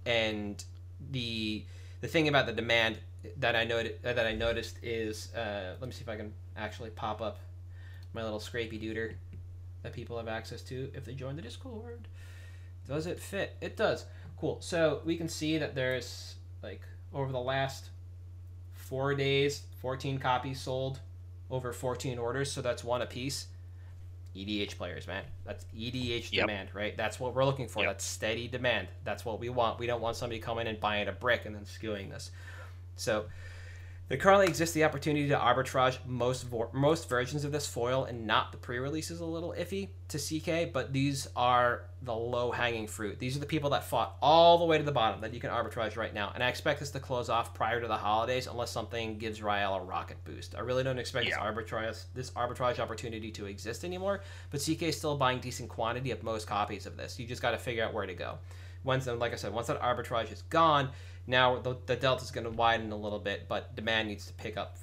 And 0.05 0.63
the 1.11 1.65
the 2.03 2.09
thing 2.09 2.29
about 2.29 2.47
the 2.47 2.53
demand 2.53 2.99
that 3.39 3.57
I 3.57 3.65
noted 3.65 4.01
that 4.03 4.27
I 4.27 4.35
noticed 4.35 4.79
is 4.83 5.35
uh, 5.35 5.77
let 5.81 5.87
me 5.87 5.93
see 5.93 6.03
if 6.03 6.09
I 6.11 6.17
can 6.17 6.33
actually 6.59 6.91
pop 6.91 7.23
up 7.23 7.39
my 8.13 8.23
little 8.23 8.39
scrapey 8.39 8.83
duder 8.83 9.15
that 9.83 9.95
people 9.95 10.19
have 10.19 10.29
access 10.29 10.61
to 10.63 10.91
if 10.95 11.07
they 11.07 11.15
join 11.15 11.37
the 11.37 11.43
Discord. 11.43 12.07
Does 12.91 13.07
it 13.07 13.21
fit? 13.21 13.55
It 13.61 13.77
does. 13.77 14.05
Cool. 14.37 14.59
So 14.61 15.01
we 15.05 15.17
can 15.17 15.29
see 15.29 15.59
that 15.59 15.77
there's 15.77 16.35
like 16.61 16.81
over 17.15 17.31
the 17.31 17.39
last 17.39 17.91
four 18.73 19.15
days, 19.15 19.63
14 19.81 20.19
copies 20.19 20.61
sold, 20.61 20.99
over 21.53 21.73
14 21.73 22.19
orders. 22.19 22.51
So 22.51 22.61
that's 22.61 22.83
one 22.83 23.01
a 23.01 23.07
piece. 23.07 23.47
EDH 24.35 24.77
players, 24.77 25.07
man. 25.07 25.23
That's 25.45 25.65
EDH 25.73 26.33
Yep. 26.33 26.43
demand, 26.47 26.69
right? 26.75 26.97
That's 26.97 27.21
what 27.21 27.33
we're 27.33 27.45
looking 27.45 27.69
for. 27.69 27.85
Yep. 27.85 27.91
That's 27.91 28.05
steady 28.05 28.49
demand. 28.49 28.89
That's 29.05 29.25
what 29.25 29.39
we 29.39 29.51
want. 29.51 29.79
We 29.79 29.87
don't 29.87 30.01
want 30.01 30.17
somebody 30.17 30.41
coming 30.41 30.67
and 30.67 30.81
buying 30.81 31.07
a 31.07 31.13
brick 31.13 31.47
and 31.47 31.55
then 31.55 31.67
skewing 31.67 32.11
this. 32.11 32.33
So 32.97 33.27
there 34.11 34.19
currently 34.19 34.49
exists 34.49 34.75
the 34.75 34.83
opportunity 34.83 35.29
to 35.29 35.37
arbitrage 35.37 35.97
most 36.05 36.43
vo- 36.43 36.69
most 36.73 37.09
versions 37.09 37.45
of 37.45 37.53
this 37.53 37.69
foil, 37.69 38.07
and 38.07 38.27
not 38.27 38.51
the 38.51 38.59
pre-release 38.59 39.09
is 39.09 39.21
a 39.21 39.25
little 39.25 39.55
iffy 39.57 39.91
to 40.09 40.19
CK, 40.19 40.73
but 40.73 40.93
these 40.93 41.29
are 41.37 41.85
the 42.03 42.13
low-hanging 42.13 42.89
fruit. 42.89 43.21
These 43.21 43.37
are 43.37 43.39
the 43.39 43.47
people 43.47 43.71
that 43.71 43.85
fought 43.85 44.17
all 44.21 44.59
the 44.59 44.65
way 44.65 44.79
to 44.79 44.83
the 44.83 44.91
bottom 44.91 45.21
that 45.21 45.33
you 45.33 45.39
can 45.39 45.51
arbitrage 45.51 45.97
right 45.97 46.13
now, 46.13 46.33
and 46.35 46.43
I 46.43 46.49
expect 46.49 46.81
this 46.81 46.91
to 46.91 46.99
close 46.99 47.29
off 47.29 47.55
prior 47.55 47.81
to 47.81 47.87
the 47.87 47.97
holidays, 47.97 48.49
unless 48.49 48.73
something 48.73 49.17
gives 49.17 49.39
Rielle 49.39 49.81
a 49.81 49.85
rocket 49.85 50.17
boost. 50.25 50.57
I 50.57 50.61
really 50.63 50.83
don't 50.83 50.99
expect 50.99 51.27
this 51.27 51.37
arbitrage 51.37 52.03
this 52.13 52.31
arbitrage 52.33 52.81
opportunity 52.81 53.31
to 53.31 53.47
exist 53.47 53.85
anymore, 53.85 54.23
but 54.51 54.61
CK 54.61 54.83
is 54.83 54.99
still 54.99 55.17
buying 55.17 55.39
decent 55.39 55.69
quantity 55.69 56.11
of 56.11 56.25
most 56.25 56.49
copies 56.49 56.85
of 56.85 56.97
this. 56.97 57.17
You 57.21 57.29
just 57.29 57.43
got 57.43 57.53
to 57.53 57.59
figure 57.59 57.85
out 57.85 57.95
where 57.95 58.07
to 58.07 58.15
go. 58.15 58.39
Once, 58.83 59.05
then, 59.05 59.19
like 59.19 59.33
I 59.33 59.37
said, 59.37 59.53
once 59.53 59.69
that 59.69 59.81
arbitrage 59.81 60.33
is 60.33 60.43
gone, 60.43 60.91
now 61.27 61.59
the, 61.59 61.77
the 61.87 61.97
delta 61.97 62.25
is 62.25 62.31
going 62.31 62.45
to 62.45 62.51
widen 62.51 62.93
a 62.93 62.97
little 62.97 63.19
bit, 63.19 63.49
but 63.49 63.75
demand 63.77 64.09
needs 64.09 64.27
to 64.27 64.33
pick 64.35 64.57
up. 64.57 64.77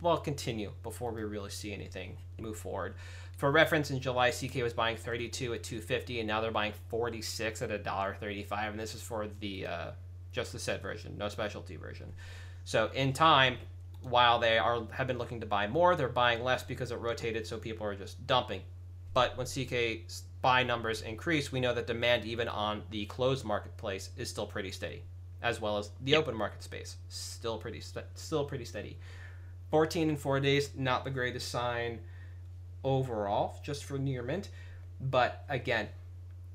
Well, 0.00 0.18
continue 0.18 0.72
before 0.82 1.12
we 1.12 1.22
really 1.22 1.50
see 1.50 1.72
anything 1.72 2.18
move 2.38 2.58
forward. 2.58 2.94
For 3.36 3.50
reference, 3.50 3.90
in 3.90 4.00
July, 4.00 4.30
CK 4.30 4.56
was 4.56 4.72
buying 4.72 4.96
32 4.96 5.54
at 5.54 5.62
250, 5.62 6.20
and 6.20 6.26
now 6.26 6.40
they're 6.40 6.50
buying 6.50 6.72
46 6.88 7.62
at 7.62 7.70
$1.35, 7.84 8.70
and 8.70 8.80
this 8.80 8.94
is 8.94 9.02
for 9.02 9.28
the 9.40 9.66
uh, 9.66 9.90
just 10.32 10.52
the 10.52 10.58
set 10.58 10.82
version, 10.82 11.16
no 11.18 11.28
specialty 11.28 11.76
version. 11.76 12.12
So 12.64 12.90
in 12.94 13.12
time, 13.12 13.58
while 14.02 14.38
they 14.38 14.58
are 14.58 14.82
have 14.92 15.06
been 15.06 15.18
looking 15.18 15.40
to 15.40 15.46
buy 15.46 15.66
more, 15.66 15.96
they're 15.96 16.08
buying 16.08 16.42
less 16.42 16.62
because 16.62 16.92
it 16.92 16.98
rotated, 16.98 17.46
so 17.46 17.58
people 17.58 17.86
are 17.86 17.94
just 17.94 18.26
dumping. 18.26 18.60
But 19.14 19.36
when 19.36 19.46
CK 19.46 20.10
buy 20.42 20.62
numbers 20.62 21.02
increase, 21.02 21.50
we 21.50 21.60
know 21.60 21.74
that 21.74 21.86
demand 21.86 22.24
even 22.24 22.48
on 22.48 22.82
the 22.90 23.06
closed 23.06 23.44
marketplace 23.44 24.10
is 24.16 24.28
still 24.28 24.46
pretty 24.46 24.70
steady, 24.70 25.02
as 25.42 25.60
well 25.60 25.78
as 25.78 25.90
the 26.02 26.16
open 26.16 26.34
market 26.34 26.62
space, 26.62 26.96
still 27.08 27.58
pretty 27.58 27.80
st- 27.80 28.06
still 28.14 28.44
pretty 28.44 28.64
steady. 28.64 28.98
14 29.70 30.10
in 30.10 30.16
four 30.16 30.40
days, 30.40 30.70
not 30.76 31.04
the 31.04 31.10
greatest 31.10 31.48
sign 31.48 32.00
overall, 32.84 33.60
just 33.62 33.84
for 33.84 33.98
near 33.98 34.22
mint, 34.22 34.48
but 35.00 35.44
again, 35.48 35.88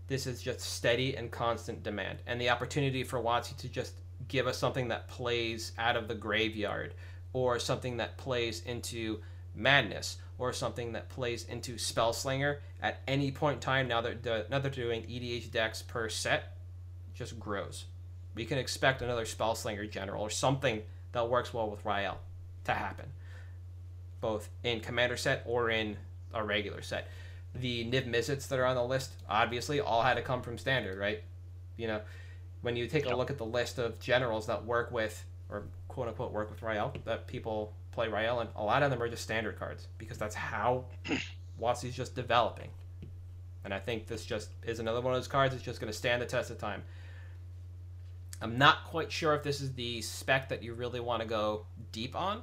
this 0.07 0.25
is 0.27 0.41
just 0.41 0.61
steady 0.61 1.15
and 1.15 1.31
constant 1.31 1.83
demand, 1.83 2.19
and 2.25 2.39
the 2.39 2.49
opportunity 2.49 3.03
for 3.03 3.19
WotC 3.19 3.55
to 3.57 3.69
just 3.69 3.93
give 4.27 4.47
us 4.47 4.57
something 4.57 4.87
that 4.89 5.07
plays 5.07 5.71
out 5.77 5.95
of 5.95 6.07
the 6.07 6.15
graveyard 6.15 6.93
or 7.33 7.59
something 7.59 7.97
that 7.97 8.17
plays 8.17 8.61
into 8.65 9.19
Madness 9.55 10.17
or 10.37 10.53
something 10.53 10.93
that 10.93 11.09
plays 11.09 11.45
into 11.45 11.75
Spellslinger 11.75 12.57
at 12.81 13.01
any 13.07 13.31
point 13.31 13.55
in 13.55 13.59
time 13.59 13.87
now 13.87 14.01
that 14.01 14.49
now 14.49 14.59
they're 14.59 14.71
doing 14.71 15.03
EDH 15.03 15.51
decks 15.51 15.81
per 15.81 16.09
set 16.09 16.57
just 17.13 17.39
grows. 17.39 17.85
We 18.35 18.45
can 18.45 18.57
expect 18.57 19.01
another 19.01 19.25
Spellslinger 19.25 19.89
general 19.89 20.23
or 20.23 20.29
something 20.29 20.81
that 21.11 21.29
works 21.29 21.53
well 21.53 21.69
with 21.69 21.83
Rielle 21.83 22.17
to 22.65 22.73
happen, 22.73 23.07
both 24.21 24.49
in 24.63 24.79
commander 24.79 25.17
set 25.17 25.43
or 25.45 25.69
in 25.69 25.97
a 26.33 26.43
regular 26.43 26.81
set. 26.81 27.07
The 27.53 27.85
Niv 27.85 28.07
Mizzets 28.07 28.47
that 28.47 28.59
are 28.59 28.65
on 28.65 28.75
the 28.75 28.83
list 28.83 29.11
obviously 29.27 29.81
all 29.81 30.03
had 30.03 30.13
to 30.15 30.21
come 30.21 30.41
from 30.41 30.57
standard, 30.57 30.97
right? 30.97 31.21
You 31.75 31.87
know, 31.87 32.01
when 32.61 32.75
you 32.75 32.87
take 32.87 33.05
a 33.05 33.15
look 33.15 33.29
at 33.29 33.37
the 33.37 33.45
list 33.45 33.79
of 33.79 33.99
generals 33.99 34.47
that 34.47 34.65
work 34.65 34.91
with 34.91 35.25
or 35.49 35.63
quote 35.87 36.07
unquote 36.07 36.31
work 36.31 36.49
with 36.49 36.61
Rielle 36.61 36.93
that 37.03 37.27
people 37.27 37.73
play 37.91 38.07
Rael 38.07 38.39
and 38.39 38.49
a 38.55 38.63
lot 38.63 38.83
of 38.83 38.89
them 38.89 39.01
are 39.01 39.09
just 39.09 39.23
standard 39.23 39.59
cards 39.59 39.87
because 39.97 40.17
that's 40.17 40.35
how 40.35 40.85
WotC's 41.61 41.95
just 41.95 42.15
developing. 42.15 42.69
And 43.63 43.73
I 43.73 43.79
think 43.79 44.07
this 44.07 44.25
just 44.25 44.49
is 44.63 44.79
another 44.79 45.01
one 45.01 45.13
of 45.13 45.19
those 45.19 45.27
cards 45.27 45.53
that's 45.53 45.63
just 45.63 45.79
going 45.79 45.91
to 45.91 45.97
stand 45.97 46.21
the 46.21 46.25
test 46.25 46.49
of 46.49 46.57
time. 46.57 46.83
I'm 48.41 48.57
not 48.57 48.85
quite 48.85 49.11
sure 49.11 49.35
if 49.35 49.43
this 49.43 49.61
is 49.61 49.73
the 49.73 50.01
spec 50.01 50.49
that 50.49 50.63
you 50.63 50.73
really 50.73 50.99
want 50.99 51.21
to 51.21 51.27
go 51.27 51.65
deep 51.91 52.15
on. 52.15 52.41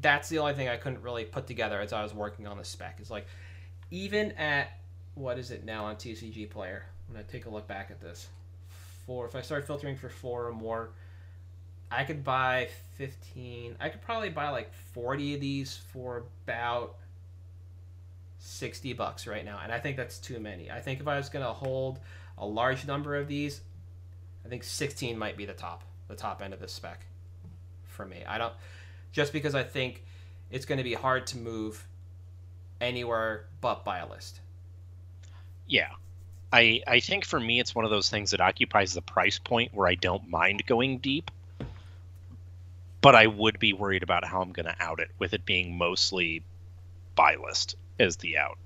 That's 0.00 0.28
the 0.28 0.38
only 0.38 0.54
thing 0.54 0.68
I 0.68 0.76
couldn't 0.76 1.02
really 1.02 1.24
put 1.24 1.46
together 1.46 1.80
as 1.80 1.92
I 1.92 2.02
was 2.02 2.14
working 2.14 2.46
on 2.46 2.58
the 2.58 2.64
spec. 2.64 3.00
Is 3.00 3.10
like, 3.10 3.26
even 3.90 4.32
at 4.32 4.68
what 5.14 5.38
is 5.38 5.50
it 5.50 5.64
now 5.64 5.86
on 5.86 5.96
TCG 5.96 6.50
Player? 6.50 6.84
I'm 7.08 7.14
gonna 7.14 7.26
take 7.26 7.46
a 7.46 7.50
look 7.50 7.66
back 7.66 7.90
at 7.90 8.00
this. 8.00 8.28
Four. 9.06 9.26
If 9.26 9.34
I 9.34 9.40
start 9.40 9.66
filtering 9.66 9.96
for 9.96 10.10
four 10.10 10.46
or 10.46 10.52
more, 10.52 10.90
I 11.90 12.04
could 12.04 12.22
buy 12.22 12.68
15. 12.96 13.76
I 13.80 13.88
could 13.88 14.02
probably 14.02 14.28
buy 14.28 14.50
like 14.50 14.72
40 14.92 15.34
of 15.34 15.40
these 15.40 15.80
for 15.92 16.24
about 16.44 16.96
60 18.38 18.92
bucks 18.92 19.26
right 19.26 19.44
now, 19.44 19.60
and 19.62 19.72
I 19.72 19.78
think 19.80 19.96
that's 19.96 20.18
too 20.18 20.38
many. 20.38 20.70
I 20.70 20.80
think 20.80 21.00
if 21.00 21.08
I 21.08 21.16
was 21.16 21.30
gonna 21.30 21.52
hold 21.52 21.98
a 22.36 22.46
large 22.46 22.86
number 22.86 23.16
of 23.16 23.26
these, 23.26 23.62
I 24.48 24.50
think 24.50 24.64
16 24.64 25.18
might 25.18 25.36
be 25.36 25.44
the 25.44 25.52
top, 25.52 25.82
the 26.08 26.14
top 26.16 26.40
end 26.40 26.54
of 26.54 26.60
the 26.60 26.68
spec 26.68 27.04
for 27.84 28.06
me. 28.06 28.24
I 28.26 28.38
don't 28.38 28.54
just 29.12 29.30
because 29.30 29.54
I 29.54 29.62
think 29.62 30.02
it's 30.50 30.64
going 30.64 30.78
to 30.78 30.84
be 30.84 30.94
hard 30.94 31.26
to 31.28 31.36
move 31.36 31.86
anywhere 32.80 33.44
but 33.60 33.84
by 33.84 33.98
a 33.98 34.08
list. 34.08 34.40
Yeah. 35.66 35.90
I 36.50 36.80
I 36.86 37.00
think 37.00 37.26
for 37.26 37.38
me 37.38 37.60
it's 37.60 37.74
one 37.74 37.84
of 37.84 37.90
those 37.90 38.08
things 38.08 38.30
that 38.30 38.40
occupies 38.40 38.94
the 38.94 39.02
price 39.02 39.38
point 39.38 39.74
where 39.74 39.86
I 39.86 39.96
don't 39.96 40.30
mind 40.30 40.64
going 40.64 40.96
deep. 40.96 41.30
But 43.02 43.14
I 43.14 43.26
would 43.26 43.58
be 43.58 43.74
worried 43.74 44.02
about 44.02 44.24
how 44.24 44.40
I'm 44.40 44.52
going 44.52 44.64
to 44.64 44.74
out 44.80 44.98
it 44.98 45.10
with 45.18 45.34
it 45.34 45.44
being 45.44 45.76
mostly 45.76 46.42
buy 47.14 47.36
list 47.36 47.76
as 48.00 48.16
the 48.16 48.38
out. 48.38 48.56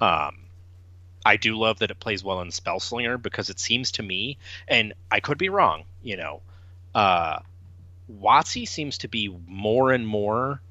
Um 0.00 0.47
I 1.28 1.36
do 1.36 1.58
love 1.58 1.80
that 1.80 1.90
it 1.90 2.00
plays 2.00 2.24
well 2.24 2.40
in 2.40 2.48
Spellslinger 2.48 3.20
because 3.20 3.50
it 3.50 3.60
seems 3.60 3.92
to 3.92 4.02
me, 4.02 4.38
and 4.66 4.94
I 5.10 5.20
could 5.20 5.36
be 5.36 5.50
wrong, 5.50 5.84
you 6.02 6.16
know, 6.16 6.40
uh, 6.94 7.40
WotC 8.10 8.66
seems 8.66 8.96
to 8.98 9.08
be 9.08 9.28
more 9.46 9.92
and 9.92 10.06
more 10.06 10.62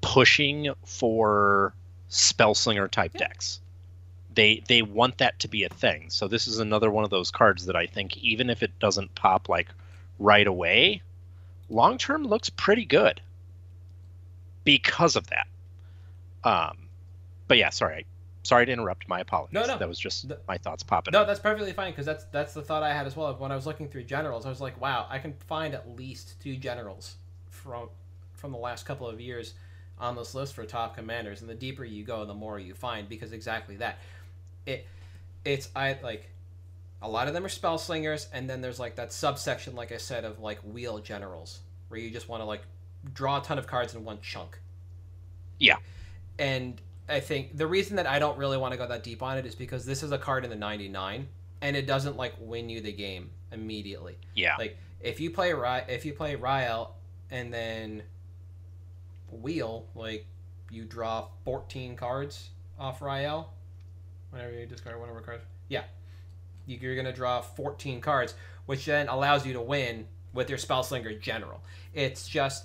pushing 0.00 0.72
for 0.84 1.74
Spellslinger 2.10 2.88
type 2.88 3.10
yeah. 3.14 3.26
decks. 3.26 3.58
They 4.32 4.62
they 4.68 4.82
want 4.82 5.18
that 5.18 5.40
to 5.40 5.48
be 5.48 5.64
a 5.64 5.68
thing. 5.68 6.10
So 6.10 6.28
this 6.28 6.46
is 6.46 6.60
another 6.60 6.92
one 6.92 7.02
of 7.02 7.10
those 7.10 7.32
cards 7.32 7.66
that 7.66 7.74
I 7.74 7.86
think 7.86 8.16
even 8.18 8.50
if 8.50 8.62
it 8.62 8.78
doesn't 8.78 9.16
pop 9.16 9.48
like 9.48 9.66
right 10.20 10.46
away, 10.46 11.02
long 11.68 11.98
term 11.98 12.22
looks 12.22 12.50
pretty 12.50 12.84
good 12.84 13.20
because 14.62 15.16
of 15.16 15.26
that. 15.30 15.48
Um, 16.44 16.78
but 17.48 17.58
yeah, 17.58 17.70
sorry, 17.70 18.06
sorry 18.48 18.66
to 18.66 18.72
interrupt. 18.72 19.08
My 19.08 19.20
apologies. 19.20 19.54
No, 19.54 19.66
no, 19.66 19.78
that 19.78 19.88
was 19.88 19.98
just 19.98 20.32
my 20.48 20.58
thoughts 20.58 20.82
popping. 20.82 21.14
Up. 21.14 21.22
No, 21.22 21.26
that's 21.26 21.40
perfectly 21.40 21.72
fine 21.72 21.92
because 21.92 22.06
that's 22.06 22.24
that's 22.24 22.54
the 22.54 22.62
thought 22.62 22.82
I 22.82 22.92
had 22.92 23.06
as 23.06 23.16
well. 23.16 23.34
When 23.34 23.52
I 23.52 23.54
was 23.54 23.66
looking 23.66 23.88
through 23.88 24.04
generals, 24.04 24.46
I 24.46 24.48
was 24.48 24.60
like, 24.60 24.80
wow, 24.80 25.06
I 25.08 25.18
can 25.18 25.34
find 25.46 25.74
at 25.74 25.96
least 25.96 26.40
two 26.40 26.56
generals 26.56 27.16
from 27.50 27.90
from 28.34 28.52
the 28.52 28.58
last 28.58 28.86
couple 28.86 29.08
of 29.08 29.20
years 29.20 29.54
on 29.98 30.16
this 30.16 30.34
list 30.34 30.54
for 30.54 30.64
top 30.64 30.96
commanders. 30.96 31.40
And 31.40 31.50
the 31.50 31.54
deeper 31.54 31.84
you 31.84 32.04
go, 32.04 32.24
the 32.24 32.34
more 32.34 32.58
you 32.58 32.74
find 32.74 33.08
because 33.08 33.32
exactly 33.32 33.76
that. 33.76 33.98
It 34.66 34.86
it's 35.44 35.68
I 35.76 35.98
like 36.02 36.30
a 37.00 37.08
lot 37.08 37.28
of 37.28 37.34
them 37.34 37.44
are 37.44 37.50
spell 37.50 37.78
slingers, 37.78 38.28
and 38.32 38.48
then 38.48 38.60
there's 38.60 38.80
like 38.80 38.96
that 38.96 39.12
subsection, 39.12 39.76
like 39.76 39.92
I 39.92 39.98
said, 39.98 40.24
of 40.24 40.40
like 40.40 40.58
wheel 40.60 40.98
generals 40.98 41.60
where 41.88 42.00
you 42.00 42.10
just 42.10 42.28
want 42.28 42.40
to 42.40 42.44
like 42.44 42.62
draw 43.14 43.40
a 43.40 43.42
ton 43.42 43.58
of 43.58 43.66
cards 43.66 43.94
in 43.94 44.04
one 44.04 44.18
chunk. 44.20 44.58
Yeah. 45.58 45.76
And 46.38 46.80
I 47.08 47.20
think 47.20 47.56
the 47.56 47.66
reason 47.66 47.96
that 47.96 48.06
I 48.06 48.18
don't 48.18 48.36
really 48.38 48.56
want 48.56 48.72
to 48.72 48.78
go 48.78 48.86
that 48.86 49.02
deep 49.02 49.22
on 49.22 49.38
it 49.38 49.46
is 49.46 49.54
because 49.54 49.86
this 49.86 50.02
is 50.02 50.12
a 50.12 50.18
card 50.18 50.44
in 50.44 50.50
the 50.50 50.56
99 50.56 51.26
and 51.60 51.76
it 51.76 51.86
doesn't 51.86 52.16
like 52.16 52.34
win 52.38 52.68
you 52.68 52.80
the 52.80 52.92
game 52.92 53.30
immediately. 53.52 54.18
Yeah. 54.34 54.56
Like 54.58 54.76
if 55.00 55.20
you 55.20 55.30
play 55.30 55.52
Ry- 55.52 55.84
if 55.88 56.04
you 56.04 56.12
play 56.12 56.36
Rielle 56.36 56.90
and 57.30 57.52
then 57.52 58.02
wheel 59.30 59.86
like 59.94 60.26
you 60.70 60.84
draw 60.84 61.28
14 61.44 61.96
cards 61.96 62.50
off 62.78 63.00
Rielle 63.00 63.46
whenever 64.30 64.52
you 64.52 64.66
discard 64.66 64.98
one 65.00 65.08
of 65.08 65.14
our 65.14 65.22
cards. 65.22 65.44
Yeah. 65.68 65.84
You're 66.66 66.94
going 66.94 67.06
to 67.06 67.12
draw 67.12 67.40
14 67.40 68.00
cards 68.02 68.34
which 68.66 68.84
then 68.84 69.08
allows 69.08 69.46
you 69.46 69.54
to 69.54 69.62
win 69.62 70.06
with 70.34 70.50
your 70.50 70.58
Spellslinger 70.58 71.18
general. 71.22 71.62
It's 71.94 72.28
just 72.28 72.64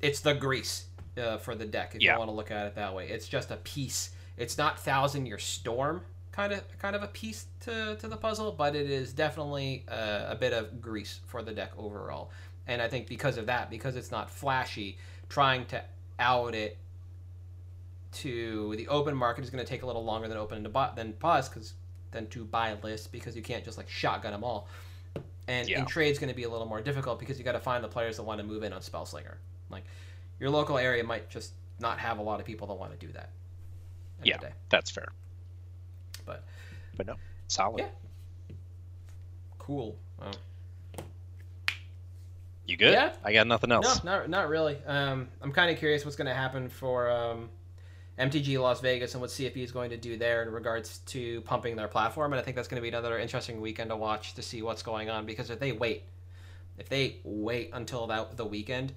it's 0.00 0.20
the 0.20 0.32
grease 0.32 0.86
uh, 1.18 1.38
for 1.38 1.54
the 1.54 1.64
deck 1.64 1.94
if 1.94 2.02
yeah. 2.02 2.12
you 2.12 2.18
want 2.18 2.30
to 2.30 2.34
look 2.34 2.50
at 2.50 2.66
it 2.66 2.74
that 2.74 2.94
way. 2.94 3.08
It's 3.08 3.28
just 3.28 3.50
a 3.50 3.56
piece. 3.56 4.10
It's 4.36 4.58
not 4.58 4.80
Thousand 4.80 5.26
Year 5.26 5.38
Storm 5.38 6.02
kind 6.34 6.52
of 6.52 6.62
kind 6.78 6.96
of 6.96 7.02
a 7.04 7.06
piece 7.08 7.46
to, 7.60 7.96
to 7.96 8.08
the 8.08 8.16
puzzle, 8.16 8.50
but 8.50 8.74
it 8.74 8.90
is 8.90 9.12
definitely 9.12 9.84
a, 9.86 10.30
a 10.30 10.34
bit 10.34 10.52
of 10.52 10.80
grease 10.80 11.20
for 11.26 11.42
the 11.42 11.52
deck 11.52 11.70
overall. 11.78 12.30
And 12.66 12.82
I 12.82 12.88
think 12.88 13.06
because 13.06 13.36
of 13.36 13.46
that, 13.46 13.70
because 13.70 13.94
it's 13.94 14.10
not 14.10 14.30
flashy, 14.30 14.98
trying 15.28 15.66
to 15.66 15.82
out 16.18 16.54
it 16.54 16.76
to 18.12 18.74
the 18.76 18.88
open 18.88 19.16
market 19.16 19.44
is 19.44 19.50
going 19.50 19.64
to 19.64 19.68
take 19.68 19.82
a 19.82 19.86
little 19.86 20.04
longer 20.04 20.26
than 20.26 20.36
open 20.36 20.62
to 20.64 20.68
buy, 20.68 20.90
than 20.96 21.12
pause 21.14 21.48
because 21.48 21.74
than 22.10 22.26
to 22.28 22.44
buy 22.44 22.76
lists 22.82 23.06
because 23.06 23.36
you 23.36 23.42
can't 23.42 23.64
just 23.64 23.76
like 23.76 23.88
shotgun 23.88 24.32
them 24.32 24.42
all. 24.42 24.68
And 25.46 25.68
yeah. 25.68 25.80
in 25.80 25.86
trade 25.86 26.10
is 26.10 26.18
going 26.18 26.30
to 26.30 26.36
be 26.36 26.44
a 26.44 26.48
little 26.48 26.66
more 26.66 26.80
difficult 26.80 27.20
because 27.20 27.38
you 27.38 27.44
got 27.44 27.52
to 27.52 27.60
find 27.60 27.84
the 27.84 27.88
players 27.88 28.16
that 28.16 28.22
want 28.22 28.40
to 28.40 28.46
move 28.46 28.62
in 28.64 28.72
on 28.72 28.80
Spellslinger. 28.80 29.34
Like 29.70 29.84
your 30.40 30.50
local 30.50 30.78
area 30.78 31.04
might 31.04 31.30
just 31.30 31.52
not 31.80 31.98
have 31.98 32.18
a 32.18 32.22
lot 32.22 32.40
of 32.40 32.46
people 32.46 32.66
that 32.68 32.74
want 32.74 32.98
to 32.98 33.06
do 33.06 33.12
that. 33.12 33.30
Yeah, 34.22 34.38
that's 34.68 34.90
fair. 34.90 35.08
But 36.24 36.44
but 36.96 37.06
no, 37.06 37.16
solid. 37.48 37.80
Yeah. 37.80 38.56
Cool. 39.58 39.96
you 42.66 42.76
good? 42.76 42.92
Yeah. 42.92 43.12
I 43.22 43.32
got 43.32 43.46
nothing 43.46 43.72
else. 43.72 44.04
No, 44.04 44.18
not 44.18 44.30
not 44.30 44.48
really. 44.48 44.78
Um, 44.86 45.28
I'm 45.42 45.52
kind 45.52 45.70
of 45.70 45.78
curious 45.78 46.04
what's 46.04 46.16
going 46.16 46.28
to 46.28 46.34
happen 46.34 46.68
for 46.68 47.10
um, 47.10 47.48
MTG 48.18 48.60
Las 48.60 48.80
Vegas 48.80 49.14
and 49.14 49.20
what 49.20 49.30
CFB 49.30 49.56
is 49.56 49.72
going 49.72 49.90
to 49.90 49.96
do 49.96 50.16
there 50.16 50.42
in 50.42 50.50
regards 50.50 50.98
to 51.06 51.40
pumping 51.42 51.76
their 51.76 51.88
platform, 51.88 52.32
and 52.32 52.40
I 52.40 52.44
think 52.44 52.56
that's 52.56 52.68
going 52.68 52.80
to 52.80 52.82
be 52.82 52.88
another 52.88 53.18
interesting 53.18 53.60
weekend 53.60 53.90
to 53.90 53.96
watch 53.96 54.34
to 54.34 54.42
see 54.42 54.62
what's 54.62 54.82
going 54.82 55.10
on 55.10 55.26
because 55.26 55.50
if 55.50 55.58
they 55.58 55.72
wait, 55.72 56.04
if 56.78 56.88
they 56.88 57.18
wait 57.24 57.70
until 57.72 58.06
that 58.06 58.36
the 58.36 58.46
weekend 58.46 58.92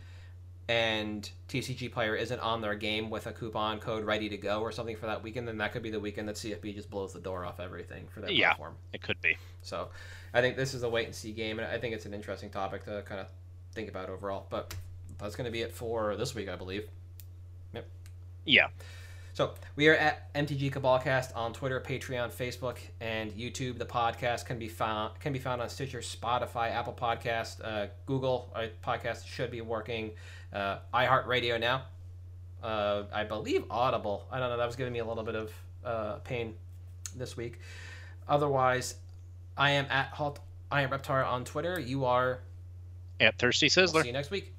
and 0.70 1.30
TCG 1.47 1.91
player 1.91 2.15
isn't 2.15 2.39
on 2.39 2.61
their 2.61 2.76
game 2.76 3.09
with 3.09 3.28
a 3.28 3.32
coupon 3.32 3.80
code 3.80 4.03
ready 4.03 4.28
to 4.30 4.38
go 4.38 4.61
or 4.61 4.72
something 4.72 4.97
for 4.97 5.05
that 5.05 5.24
weekend, 5.24 5.47
then 5.47 5.57
that 5.59 5.72
could 5.72 5.82
be 5.82 5.91
the 5.91 5.99
weekend 5.99 6.28
that 6.28 6.36
CFB 6.36 6.76
just 6.76 6.89
blows 6.89 7.13
the 7.13 7.20
door 7.20 7.45
off 7.45 7.59
everything 7.59 8.05
for 8.13 8.20
that 8.20 8.36
yeah, 8.36 8.49
platform. 8.49 8.76
It 8.91 9.01
could 9.01 9.20
be. 9.22 9.38
So 9.61 9.88
I 10.34 10.41
think 10.41 10.57
this 10.57 10.74
is 10.74 10.84
a 10.84 10.89
wait 10.89 11.05
and 11.05 11.15
see 11.15 11.32
game, 11.32 11.59
and 11.59 11.68
I 11.68 11.78
think 11.78 11.95
it's 11.95 12.05
an 12.05 12.13
interesting 12.13 12.49
topic 12.49 12.84
to 12.86 13.01
kind 13.03 13.22
of 13.22 13.28
think 13.74 13.89
about 13.89 14.09
overall. 14.09 14.45
But 14.49 14.76
that's 15.20 15.36
going 15.36 15.45
to 15.45 15.51
be 15.51 15.61
it 15.61 15.72
for 15.72 16.15
this 16.18 16.36
week, 16.36 16.49
I 16.49 16.55
believe. 16.55 16.89
Yep. 17.74 17.88
Yeah. 18.45 18.68
So 19.38 19.51
we 19.75 19.88
are 19.88 19.93
at 19.93 20.33
MTG 20.33 20.71
Cabalcast 20.71 21.35
on 21.35 21.53
Twitter, 21.53 21.79
Patreon, 21.79 22.31
Facebook, 22.31 22.77
and 22.99 23.31
YouTube. 23.33 23.77
The 23.77 23.85
podcast 23.85 24.47
can 24.47 24.57
be 24.57 24.67
found 24.67 25.19
can 25.19 25.31
be 25.31 25.38
found 25.38 25.61
on 25.61 25.69
Stitcher, 25.69 25.99
Spotify, 25.99 26.71
Apple 26.71 26.97
Podcast, 26.99 27.63
uh, 27.63 27.85
Google. 28.07 28.51
Our 28.55 28.69
podcast 28.83 29.27
should 29.27 29.51
be 29.51 29.61
working 29.61 30.09
uh, 30.51 30.79
iHeartRadio 30.91 31.59
now. 31.59 31.83
Uh, 32.63 33.03
I 33.13 33.25
believe 33.25 33.65
Audible. 33.69 34.25
I 34.31 34.39
don't 34.39 34.49
know. 34.49 34.57
That 34.57 34.65
was 34.65 34.75
giving 34.75 34.91
me 34.91 34.99
a 34.99 35.05
little 35.05 35.23
bit 35.23 35.35
of 35.35 35.53
uh, 35.85 36.13
pain 36.23 36.55
this 37.15 37.38
week. 37.38 37.59
Otherwise, 38.27 38.95
I 39.55 39.69
am 39.69 39.85
at 39.91 40.07
Halt. 40.07 40.39
I 40.71 40.81
am 40.81 40.89
Reptar 40.89 41.23
on 41.23 41.45
Twitter. 41.45 41.79
You 41.79 42.05
are 42.05 42.39
at 43.19 43.38
Thirsty 43.38 43.67
Sizzler. 43.67 43.93
We'll 43.93 44.01
see 44.01 44.07
you 44.07 44.13
next 44.13 44.31
week. 44.31 44.51